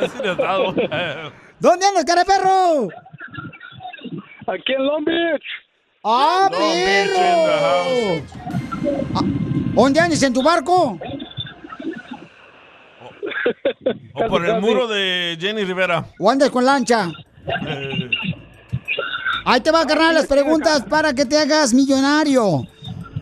Deshidratado. 0.00 0.74
¿Dónde 1.60 1.86
andas, 1.86 2.04
cara 2.04 2.22
de 2.22 2.26
perro? 2.26 2.88
Aquí 4.46 4.72
en 4.72 4.86
Long 4.86 5.04
Beach. 5.04 5.42
¡Ah, 6.04 6.48
Long 6.50 6.60
Beach 6.60 7.10
perro! 7.10 8.22
Ah, 9.14 9.20
¿Dónde 9.74 10.00
andas? 10.00 10.22
¿En 10.22 10.32
tu 10.32 10.42
barco? 10.42 10.98
O 14.14 14.26
por 14.28 14.44
el 14.44 14.60
muro 14.60 14.86
de 14.88 15.36
Jenny 15.40 15.64
Rivera. 15.64 16.06
¿O 16.18 16.30
andas 16.30 16.50
con 16.50 16.64
lancha? 16.64 17.10
Eh, 17.66 18.10
Ahí 19.44 19.60
te 19.62 19.70
va, 19.70 19.86
carnal, 19.86 20.14
las 20.14 20.26
preguntas 20.26 20.84
para 20.90 21.14
que 21.14 21.24
te 21.24 21.38
hagas 21.38 21.72
millonario. 21.72 22.66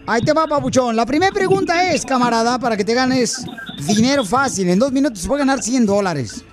Ahí 0.06 0.22
te 0.22 0.32
va, 0.32 0.46
papuchón. 0.48 0.96
La 0.96 1.06
primera 1.06 1.30
pregunta 1.32 1.92
es, 1.92 2.04
camarada, 2.04 2.58
para 2.58 2.76
que 2.76 2.84
te 2.84 2.94
ganes 2.94 3.44
dinero 3.86 4.24
fácil. 4.24 4.68
En 4.68 4.78
dos 4.78 4.90
minutos 4.90 5.20
se 5.20 5.28
puede 5.28 5.40
ganar 5.40 5.62
100 5.62 5.86
dólares. 5.86 6.44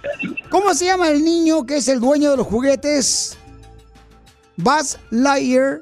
¿Cómo 0.49 0.73
se 0.75 0.85
llama 0.85 1.09
el 1.09 1.23
niño 1.23 1.65
que 1.65 1.77
es 1.77 1.87
el 1.87 1.99
dueño 1.99 2.31
de 2.31 2.37
los 2.37 2.45
juguetes? 2.45 3.35
Buzz 4.57 4.99
Lightyear 5.09 5.81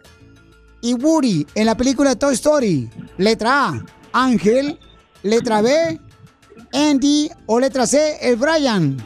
y 0.82 0.94
Woody 0.94 1.46
en 1.56 1.66
la 1.66 1.76
película 1.76 2.16
Toy 2.16 2.36
Story. 2.36 2.90
Letra 3.18 3.68
A, 3.70 3.86
Ángel. 4.14 4.80
Letra 5.24 5.62
B, 5.62 6.00
Andy. 6.74 7.30
O 7.46 7.60
letra 7.60 7.86
C, 7.86 8.18
el 8.22 8.36
Brian. 8.36 8.98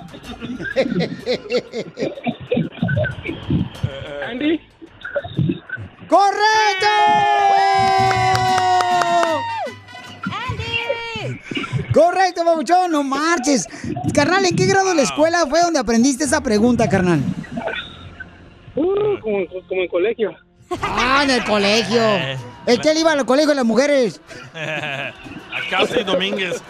Andy. 4.29 4.59
¡Correcto! 6.07 6.87
Correcto, 11.93 12.43
babuchón, 12.43 12.91
no 12.91 13.03
marches. 13.03 13.67
Carnal, 14.13 14.45
¿en 14.45 14.55
qué 14.55 14.65
grado 14.65 14.89
de 14.89 14.95
la 14.95 15.03
escuela 15.03 15.45
fue 15.49 15.61
donde 15.61 15.79
aprendiste 15.79 16.25
esa 16.25 16.41
pregunta, 16.41 16.89
carnal? 16.89 17.21
Uh, 18.75 19.17
como, 19.21 19.47
como 19.67 19.81
en 19.81 19.87
colegio. 19.87 20.35
Ah, 20.81 21.21
en 21.23 21.29
el 21.29 21.43
colegio. 21.43 22.01
Es 22.65 22.79
que 22.79 22.91
él 22.91 22.97
iba 22.97 23.11
al 23.11 23.25
colegio 23.25 23.49
de 23.49 23.55
las 23.55 23.65
mujeres. 23.65 24.21
A 24.53 25.69
Casi 25.69 26.03
Domínguez. 26.03 26.61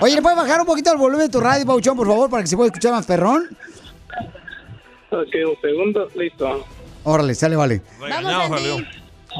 Oye, 0.00 0.16
¿le 0.16 0.22
puedes 0.22 0.36
bajar 0.36 0.60
un 0.60 0.66
poquito 0.66 0.90
el 0.92 0.98
volumen 0.98 1.26
de 1.26 1.32
tu 1.32 1.40
radio, 1.40 1.64
Pauchón, 1.64 1.96
por 1.96 2.06
favor, 2.06 2.28
para 2.28 2.42
que 2.42 2.48
se 2.48 2.56
pueda 2.56 2.68
escuchar 2.68 2.92
más 2.92 3.06
perrón? 3.06 3.56
Ok, 5.10 5.34
un 5.46 5.60
segundo, 5.60 6.08
listo. 6.16 6.66
Órale, 7.04 7.34
sale, 7.34 7.54
vale. 7.54 7.82
Regañado 8.00 8.48
salió. 8.48 8.76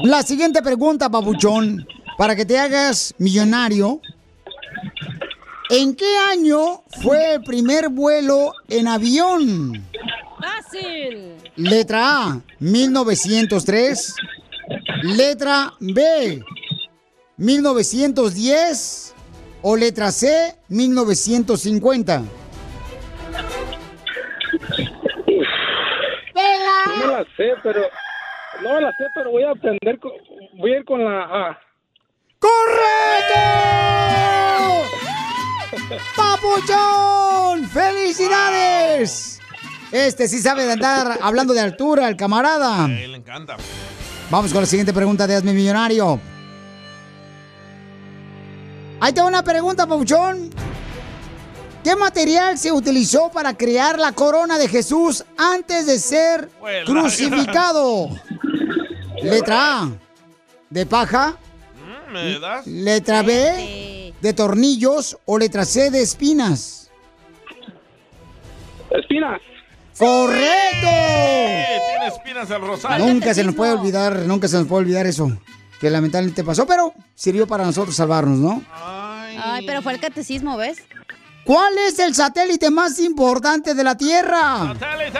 La 0.03 0.23
siguiente 0.23 0.61
pregunta, 0.61 1.09
Papuchón, 1.09 1.85
para 2.17 2.35
que 2.35 2.45
te 2.45 2.57
hagas 2.57 3.13
millonario. 3.17 3.99
¿En 5.69 5.95
qué 5.95 6.17
año 6.31 6.83
fue 7.01 7.35
el 7.35 7.43
primer 7.43 7.89
vuelo 7.89 8.53
en 8.69 8.87
avión? 8.87 9.83
Fácil. 10.39 11.32
Letra 11.55 12.27
A, 12.27 12.41
1903. 12.59 14.15
Letra 15.03 15.73
B, 15.79 16.41
1910. 17.37 19.13
O 19.65 19.77
letra 19.77 20.11
C, 20.11 20.55
1950. 20.67 22.21
No 26.85 26.95
me 26.97 27.07
la 27.07 27.23
sé, 27.37 27.53
pero... 27.63 27.81
No 28.61 28.73
me 28.75 28.81
la 28.81 28.89
sé, 28.91 29.05
pero 29.15 29.31
voy 29.31 29.43
a 29.43 29.51
aprender... 29.51 29.99
con- 29.99 30.11
Voy 30.55 30.73
a 30.73 30.77
ir 30.77 30.85
con 30.85 31.03
la 31.03 31.21
A. 31.23 31.59
¡Correcto! 32.39 33.39
¡Papuchón! 36.15 37.65
¡Felicidades! 37.69 39.39
Este 39.93 40.27
sí 40.27 40.39
sabe 40.39 40.65
de 40.65 40.71
andar 40.71 41.19
hablando 41.21 41.53
de 41.53 41.59
altura, 41.59 42.09
el 42.09 42.17
camarada. 42.17 42.85
A 42.85 42.87
él 42.87 43.11
le 43.11 43.17
encanta. 43.19 43.57
Vamos 44.31 44.51
con 44.51 44.61
la 44.61 44.65
siguiente 44.65 44.91
pregunta 44.91 45.27
de 45.27 45.35
Hazme 45.35 45.53
Millonario. 45.53 46.19
Ahí 48.99 49.13
te 49.13 49.21
va 49.21 49.27
una 49.27 49.43
pregunta, 49.43 49.85
Pauchón. 49.85 50.49
¿Qué 51.83 51.95
material 51.95 52.57
se 52.57 52.71
utilizó 52.71 53.29
para 53.29 53.55
crear 53.55 53.99
la 53.99 54.13
corona 54.13 54.57
de 54.57 54.67
Jesús 54.67 55.23
antes 55.37 55.85
de 55.85 55.99
ser 55.99 56.49
crucificado? 56.87 58.09
Letra 59.21 59.83
A, 59.83 59.91
de 60.71 60.87
paja. 60.87 61.37
Mm, 62.09 62.13
¿Me 62.13 62.39
das? 62.39 62.65
Letra 62.65 63.21
B, 63.21 64.11
de 64.19 64.33
tornillos. 64.33 65.19
O 65.25 65.37
letra 65.37 65.65
C, 65.65 65.91
de 65.91 66.01
espinas. 66.01 66.89
Espinas. 68.89 69.39
¡Correcto! 69.97 70.87
Tiene 70.87 72.07
espinas 72.07 72.49
el 72.49 72.61
rosario. 72.61 73.05
Nunca 73.05 73.33
se 73.33 73.43
nos 73.43 73.55
puede 73.55 73.73
olvidar, 73.73 74.15
nunca 74.25 74.47
se 74.47 74.57
nos 74.57 74.67
puede 74.67 74.83
olvidar 74.83 75.05
eso. 75.05 75.31
Que 75.79 75.89
lamentablemente 75.89 76.43
pasó, 76.43 76.65
pero 76.65 76.93
sirvió 77.13 77.45
para 77.45 77.65
nosotros 77.65 77.95
salvarnos, 77.95 78.39
¿no? 78.39 78.63
Ay, 78.73 79.65
pero 79.65 79.81
fue 79.81 79.93
el 79.93 79.99
catecismo, 79.99 80.57
¿ves? 80.57 80.77
¿Cuál 81.45 81.77
es 81.77 81.99
el 81.99 82.15
satélite 82.15 82.71
más 82.71 82.99
importante 82.99 83.73
de 83.75 83.83
la 83.83 83.95
Tierra? 83.97 84.73
¡Satélite! 84.79 85.19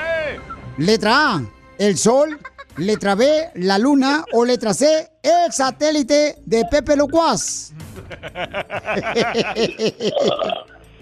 Letra 0.77 1.35
A, 1.35 1.43
el 1.77 1.97
Sol. 1.97 2.39
Letra 2.77 3.13
B, 3.13 3.51
la 3.55 3.77
Luna. 3.77 4.25
O 4.33 4.45
letra 4.45 4.73
C, 4.73 5.11
el 5.21 5.51
satélite 5.51 6.37
de 6.45 6.65
Pepe 6.71 6.95
Locuaz. 6.95 7.71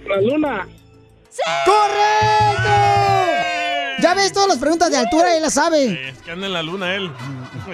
La 0.08 0.20
luna. 0.20 0.68
¡Correcto! 1.66 3.61
Ya 4.02 4.14
ves 4.14 4.34
todas 4.34 4.50
las 4.50 4.58
preguntas 4.58 4.90
de 4.90 4.98
altura, 4.98 5.36
él 5.36 5.42
las 5.42 5.54
sabe. 5.54 6.10
Es 6.10 6.18
que 6.20 6.32
anda 6.32 6.48
en 6.48 6.54
la 6.54 6.64
luna 6.64 6.96
él. 6.96 7.12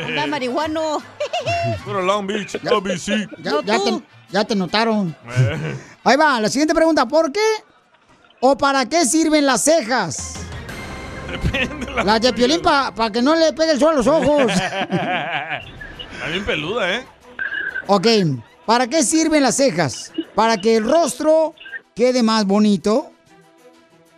La 0.10 0.28
marihuano. 0.28 1.02
Puro 1.86 2.02
Long 2.02 2.28
Beach, 2.28 2.56
LBC. 2.62 3.30
Ya, 3.42 3.62
ya 3.64 3.84
te, 3.84 4.02
ya 4.30 4.44
te 4.44 4.56
notaron. 4.56 5.16
Ahí 6.04 6.18
va, 6.18 6.40
la 6.40 6.50
siguiente 6.50 6.74
pregunta. 6.76 7.08
¿Por 7.08 7.32
qué 7.32 7.40
o 8.40 8.58
para 8.58 8.86
qué 8.88 9.06
sirven 9.06 9.46
las 9.46 9.64
cejas? 9.64 10.36
Depende 11.32 11.92
la 11.92 12.04
Las 12.04 12.22
de 12.22 12.34
piolín 12.34 12.62
para 12.62 13.12
que 13.12 13.22
no 13.22 13.36
le 13.36 13.54
pegue 13.54 13.72
el 13.72 13.80
sol 13.80 13.94
a 13.94 13.98
los 13.98 14.08
ojos. 14.08 14.52
Está 14.52 16.28
bien 16.30 16.46
peluda, 16.46 16.96
¿eh? 16.96 17.06
Ok, 17.88 18.08
¿para 18.66 18.88
qué 18.88 19.04
sirven 19.04 19.44
las 19.44 19.56
cejas? 19.56 20.12
Para 20.36 20.58
que 20.58 20.78
el 20.78 20.84
rostro 20.84 21.54
quede 21.96 22.24
más 22.24 22.46
bonito. 22.46 23.12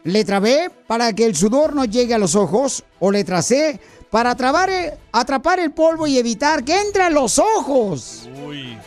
Letra 0.04 0.40
B, 0.40 0.72
para 0.88 1.14
que 1.14 1.26
el 1.26 1.36
sudor 1.36 1.76
no 1.76 1.86
llegue 1.86 2.14
a 2.14 2.18
los 2.18 2.36
ojos. 2.36 2.84
O 3.00 3.12
letra 3.12 3.42
C, 3.42 3.80
para 4.10 4.32
e, 4.32 4.98
atrapar 5.12 5.60
el 5.60 5.72
polvo 5.72 6.08
y 6.08 6.18
evitar 6.18 6.64
que 6.64 6.80
entre 6.80 7.04
a 7.04 7.10
los 7.10 7.38
ojos. 7.40 8.30
Uy. 8.46 8.78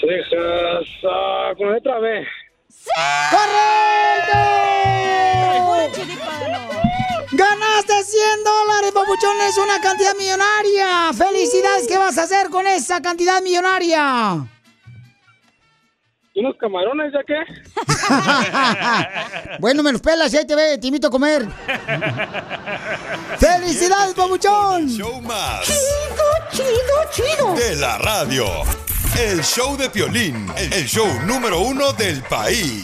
Cejas 0.00 0.88
uh, 1.04 1.56
con 1.56 1.72
letra 1.72 1.98
B. 1.98 2.26
¡Sí! 2.68 2.90
¡Correcto! 3.30 4.62
¡Ganaste 7.32 8.04
100 8.04 8.44
dólares, 8.44 8.92
papuchón! 8.92 9.40
¡Es 9.48 9.56
una 9.58 9.80
cantidad 9.80 10.14
millonaria! 10.16 11.12
¡Felicidades! 11.12 11.86
¿Qué 11.86 11.96
vas 11.98 12.18
a 12.18 12.24
hacer 12.24 12.50
con 12.50 12.66
esa 12.66 13.00
cantidad 13.00 13.40
millonaria? 13.42 14.46
¿Y 16.34 16.40
unos 16.40 16.56
camarones 16.58 17.12
ya 17.12 17.20
qué? 17.26 17.34
bueno, 19.60 19.82
me 19.82 19.92
los 19.92 20.00
pelas 20.00 20.32
y 20.32 20.38
ahí 20.38 20.46
te 20.46 20.56
ve, 20.56 20.78
te 20.78 20.86
invito 20.86 21.08
a 21.08 21.10
comer. 21.10 21.42
¡Felicidades, 23.38 24.14
papuchón! 24.14 24.88
Show 24.88 25.20
más 25.20 25.66
Chido, 25.66 26.24
chido, 26.52 26.70
chido. 27.36 27.54
de 27.54 27.76
la 27.76 27.98
radio. 27.98 28.46
El 29.20 29.42
show 29.44 29.76
de 29.76 29.90
Piolín, 29.90 30.46
el 30.56 30.86
show 30.86 31.06
número 31.26 31.60
uno 31.60 31.92
del 31.92 32.22
país. 32.22 32.82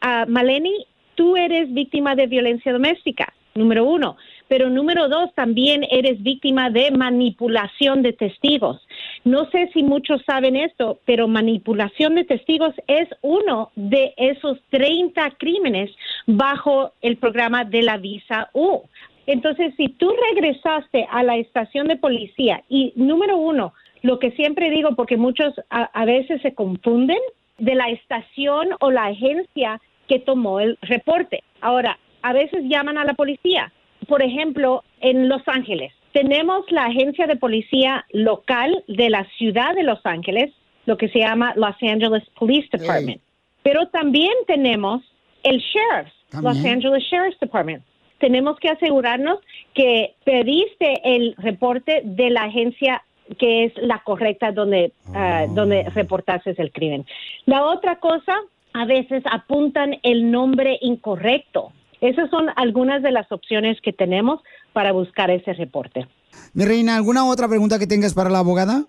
ah, 0.01 0.25
Maleni, 0.27 0.85
tú 1.19 1.35
eres 1.35 1.73
víctima 1.73 2.15
de 2.15 2.27
violencia 2.27 2.71
doméstica, 2.71 3.33
número 3.53 3.83
uno. 3.83 4.15
Pero 4.47 4.69
número 4.69 5.09
dos, 5.09 5.35
también 5.35 5.85
eres 5.91 6.23
víctima 6.23 6.69
de 6.69 6.91
manipulación 6.91 8.01
de 8.03 8.13
testigos. 8.13 8.87
No 9.25 9.49
sé 9.49 9.69
si 9.73 9.83
muchos 9.83 10.21
saben 10.25 10.55
esto, 10.55 10.97
pero 11.03 11.27
manipulación 11.27 12.15
de 12.15 12.23
testigos 12.23 12.73
es 12.87 13.09
uno 13.21 13.69
de 13.75 14.13
esos 14.15 14.59
30 14.69 15.31
crímenes 15.31 15.91
bajo 16.25 16.93
el 17.01 17.17
programa 17.17 17.65
de 17.65 17.81
la 17.81 17.97
visa 17.97 18.49
U. 18.53 18.83
Entonces, 19.27 19.73
si 19.75 19.89
tú 19.89 20.15
regresaste 20.31 21.05
a 21.11 21.21
la 21.23 21.35
estación 21.35 21.89
de 21.89 21.97
policía 21.97 22.63
y 22.69 22.93
número 22.95 23.35
uno, 23.35 23.73
lo 24.03 24.19
que 24.19 24.31
siempre 24.31 24.69
digo, 24.69 24.95
porque 24.95 25.17
muchos 25.17 25.53
a, 25.69 25.83
a 25.83 26.05
veces 26.05 26.41
se 26.41 26.53
confunden 26.53 27.19
de 27.57 27.75
la 27.75 27.89
estación 27.89 28.69
o 28.79 28.89
la 28.89 29.07
agencia 29.07 29.81
que 30.09 30.19
tomó 30.19 30.59
el 30.59 30.77
reporte. 30.81 31.43
Ahora, 31.61 31.97
a 32.21 32.33
veces 32.33 32.65
llaman 32.65 32.97
a 32.97 33.05
la 33.05 33.13
policía. 33.13 33.71
Por 34.07 34.21
ejemplo, 34.21 34.83
en 34.99 35.29
Los 35.29 35.47
Ángeles, 35.47 35.93
tenemos 36.11 36.69
la 36.71 36.85
agencia 36.85 37.27
de 37.27 37.35
policía 37.35 38.05
local 38.11 38.83
de 38.87 39.09
la 39.09 39.25
ciudad 39.37 39.75
de 39.75 39.83
Los 39.83 39.99
Ángeles, 40.03 40.51
lo 40.85 40.97
que 40.97 41.09
se 41.09 41.19
llama 41.19 41.53
Los 41.55 41.75
Angeles 41.81 42.23
Police 42.37 42.67
Department. 42.71 43.21
Pero 43.61 43.87
también 43.89 44.33
tenemos 44.47 45.03
el 45.43 45.59
sheriff, 45.59 46.11
Los 46.41 46.65
Angeles 46.65 47.03
Sheriff's 47.03 47.39
Department. 47.39 47.83
Tenemos 48.17 48.59
que 48.59 48.69
asegurarnos 48.69 49.39
que 49.73 50.15
pediste 50.25 50.99
el 51.03 51.35
reporte 51.37 52.01
de 52.03 52.31
la 52.31 52.43
agencia 52.43 53.03
que 53.37 53.65
es 53.65 53.73
la 53.77 53.99
correcta 53.99 54.51
donde, 54.51 54.91
ah, 55.13 55.45
donde 55.49 55.83
reportaste 55.83 56.55
el 56.57 56.71
crimen. 56.71 57.05
La 57.45 57.63
otra 57.63 57.97
cosa, 57.97 58.35
a 58.73 58.85
veces 58.85 59.23
apuntan 59.31 59.99
el 60.03 60.31
nombre 60.31 60.77
incorrecto. 60.81 61.71
Esas 62.01 62.29
son 62.29 62.47
algunas 62.55 63.03
de 63.03 63.11
las 63.11 63.31
opciones 63.31 63.79
que 63.81 63.93
tenemos 63.93 64.41
para 64.73 64.91
buscar 64.91 65.31
ese 65.31 65.53
reporte. 65.53 66.07
Mi 66.53 66.65
reina, 66.65 66.95
¿alguna 66.95 67.25
otra 67.25 67.47
pregunta 67.47 67.79
que 67.79 67.87
tengas 67.87 68.13
para 68.13 68.29
la 68.29 68.39
abogada? 68.39 68.85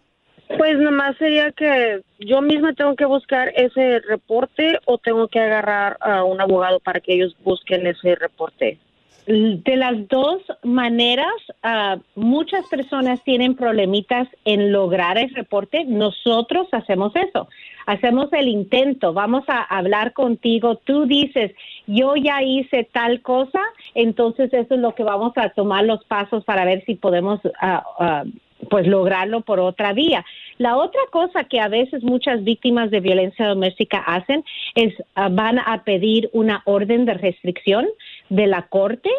Pues 0.58 0.78
nomás 0.78 1.16
sería 1.16 1.52
que 1.52 2.00
yo 2.18 2.42
misma 2.42 2.74
tengo 2.74 2.96
que 2.96 3.04
buscar 3.04 3.52
ese 3.54 4.00
reporte 4.00 4.78
o 4.84 4.98
tengo 4.98 5.28
que 5.28 5.38
agarrar 5.38 5.96
a 6.00 6.24
un 6.24 6.40
abogado 6.40 6.80
para 6.80 7.00
que 7.00 7.14
ellos 7.14 7.36
busquen 7.44 7.86
ese 7.86 8.16
reporte. 8.16 8.78
De 9.26 9.76
las 9.76 10.08
dos 10.08 10.42
maneras, 10.64 11.32
ah, 11.62 11.98
muchas 12.16 12.66
personas 12.66 13.22
tienen 13.22 13.54
problemitas 13.54 14.26
en 14.44 14.72
lograr 14.72 15.18
el 15.18 15.32
reporte. 15.34 15.84
Nosotros 15.84 16.66
hacemos 16.72 17.12
eso. 17.14 17.48
Hacemos 17.86 18.32
el 18.32 18.48
intento. 18.48 19.12
Vamos 19.12 19.44
a 19.48 19.62
hablar 19.62 20.12
contigo. 20.12 20.76
Tú 20.76 21.06
dices, 21.06 21.52
yo 21.86 22.14
ya 22.16 22.42
hice 22.42 22.88
tal 22.92 23.20
cosa. 23.22 23.60
Entonces 23.94 24.52
eso 24.52 24.74
es 24.74 24.80
lo 24.80 24.94
que 24.94 25.02
vamos 25.02 25.32
a 25.36 25.50
tomar 25.50 25.84
los 25.84 26.04
pasos 26.04 26.44
para 26.44 26.64
ver 26.64 26.84
si 26.84 26.94
podemos 26.94 27.40
ah, 27.60 27.82
ah, 27.98 28.24
pues 28.68 28.86
lograrlo 28.86 29.40
por 29.40 29.60
otra 29.60 29.92
vía. 29.92 30.24
La 30.58 30.76
otra 30.76 31.00
cosa 31.10 31.44
que 31.44 31.60
a 31.60 31.68
veces 31.68 32.02
muchas 32.02 32.44
víctimas 32.44 32.90
de 32.90 33.00
violencia 33.00 33.46
doméstica 33.46 33.98
hacen 33.98 34.44
es 34.74 34.94
ah, 35.14 35.28
van 35.30 35.58
a 35.58 35.82
pedir 35.84 36.30
una 36.32 36.62
orden 36.66 37.06
de 37.06 37.14
restricción 37.14 37.86
de 38.28 38.46
la 38.46 38.62
corte. 38.68 39.10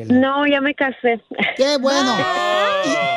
No, 0.08 0.46
ya 0.46 0.60
me 0.60 0.74
casé. 0.74 1.20
¡Qué 1.56 1.76
bueno! 1.78 2.16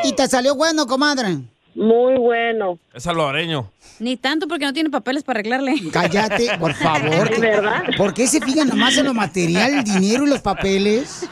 ¿Y, 0.04 0.10
y 0.10 0.14
te 0.14 0.28
salió 0.28 0.56
bueno, 0.56 0.88
comadre? 0.88 1.38
Muy 1.76 2.18
bueno. 2.18 2.80
Es 2.94 3.04
salvadoreño. 3.04 3.72
Ni 4.00 4.18
tanto 4.18 4.48
porque 4.48 4.66
no 4.66 4.74
tiene 4.74 4.90
papeles 4.90 5.24
para 5.24 5.40
arreglarle. 5.40 5.76
Cállate, 5.92 6.58
por 6.58 6.74
favor. 6.74 7.30
¿De 7.30 7.40
verdad? 7.40 7.84
¿Por 7.98 8.14
qué 8.14 8.28
se 8.28 8.42
fijan 8.42 8.68
nomás 8.68 8.98
en 8.98 9.06
lo 9.06 9.14
material, 9.14 9.74
el 9.76 9.84
dinero 9.84 10.26
y 10.26 10.30
los 10.30 10.42
papeles? 10.42 11.28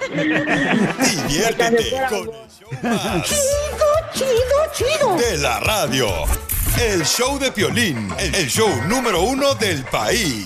Diviértete 1.28 1.92
con 2.10 2.30
el 2.30 3.24
show 3.24 3.50
más 3.82 4.14
chido, 4.14 4.28
chido. 4.74 5.16
de 5.18 5.38
la 5.40 5.60
radio. 5.62 6.08
El 6.80 7.04
show 7.04 7.40
de 7.40 7.52
Piolín, 7.52 8.10
el 8.20 8.48
show 8.48 8.70
número 8.88 9.22
uno 9.24 9.56
del 9.56 9.84
país. 9.86 10.46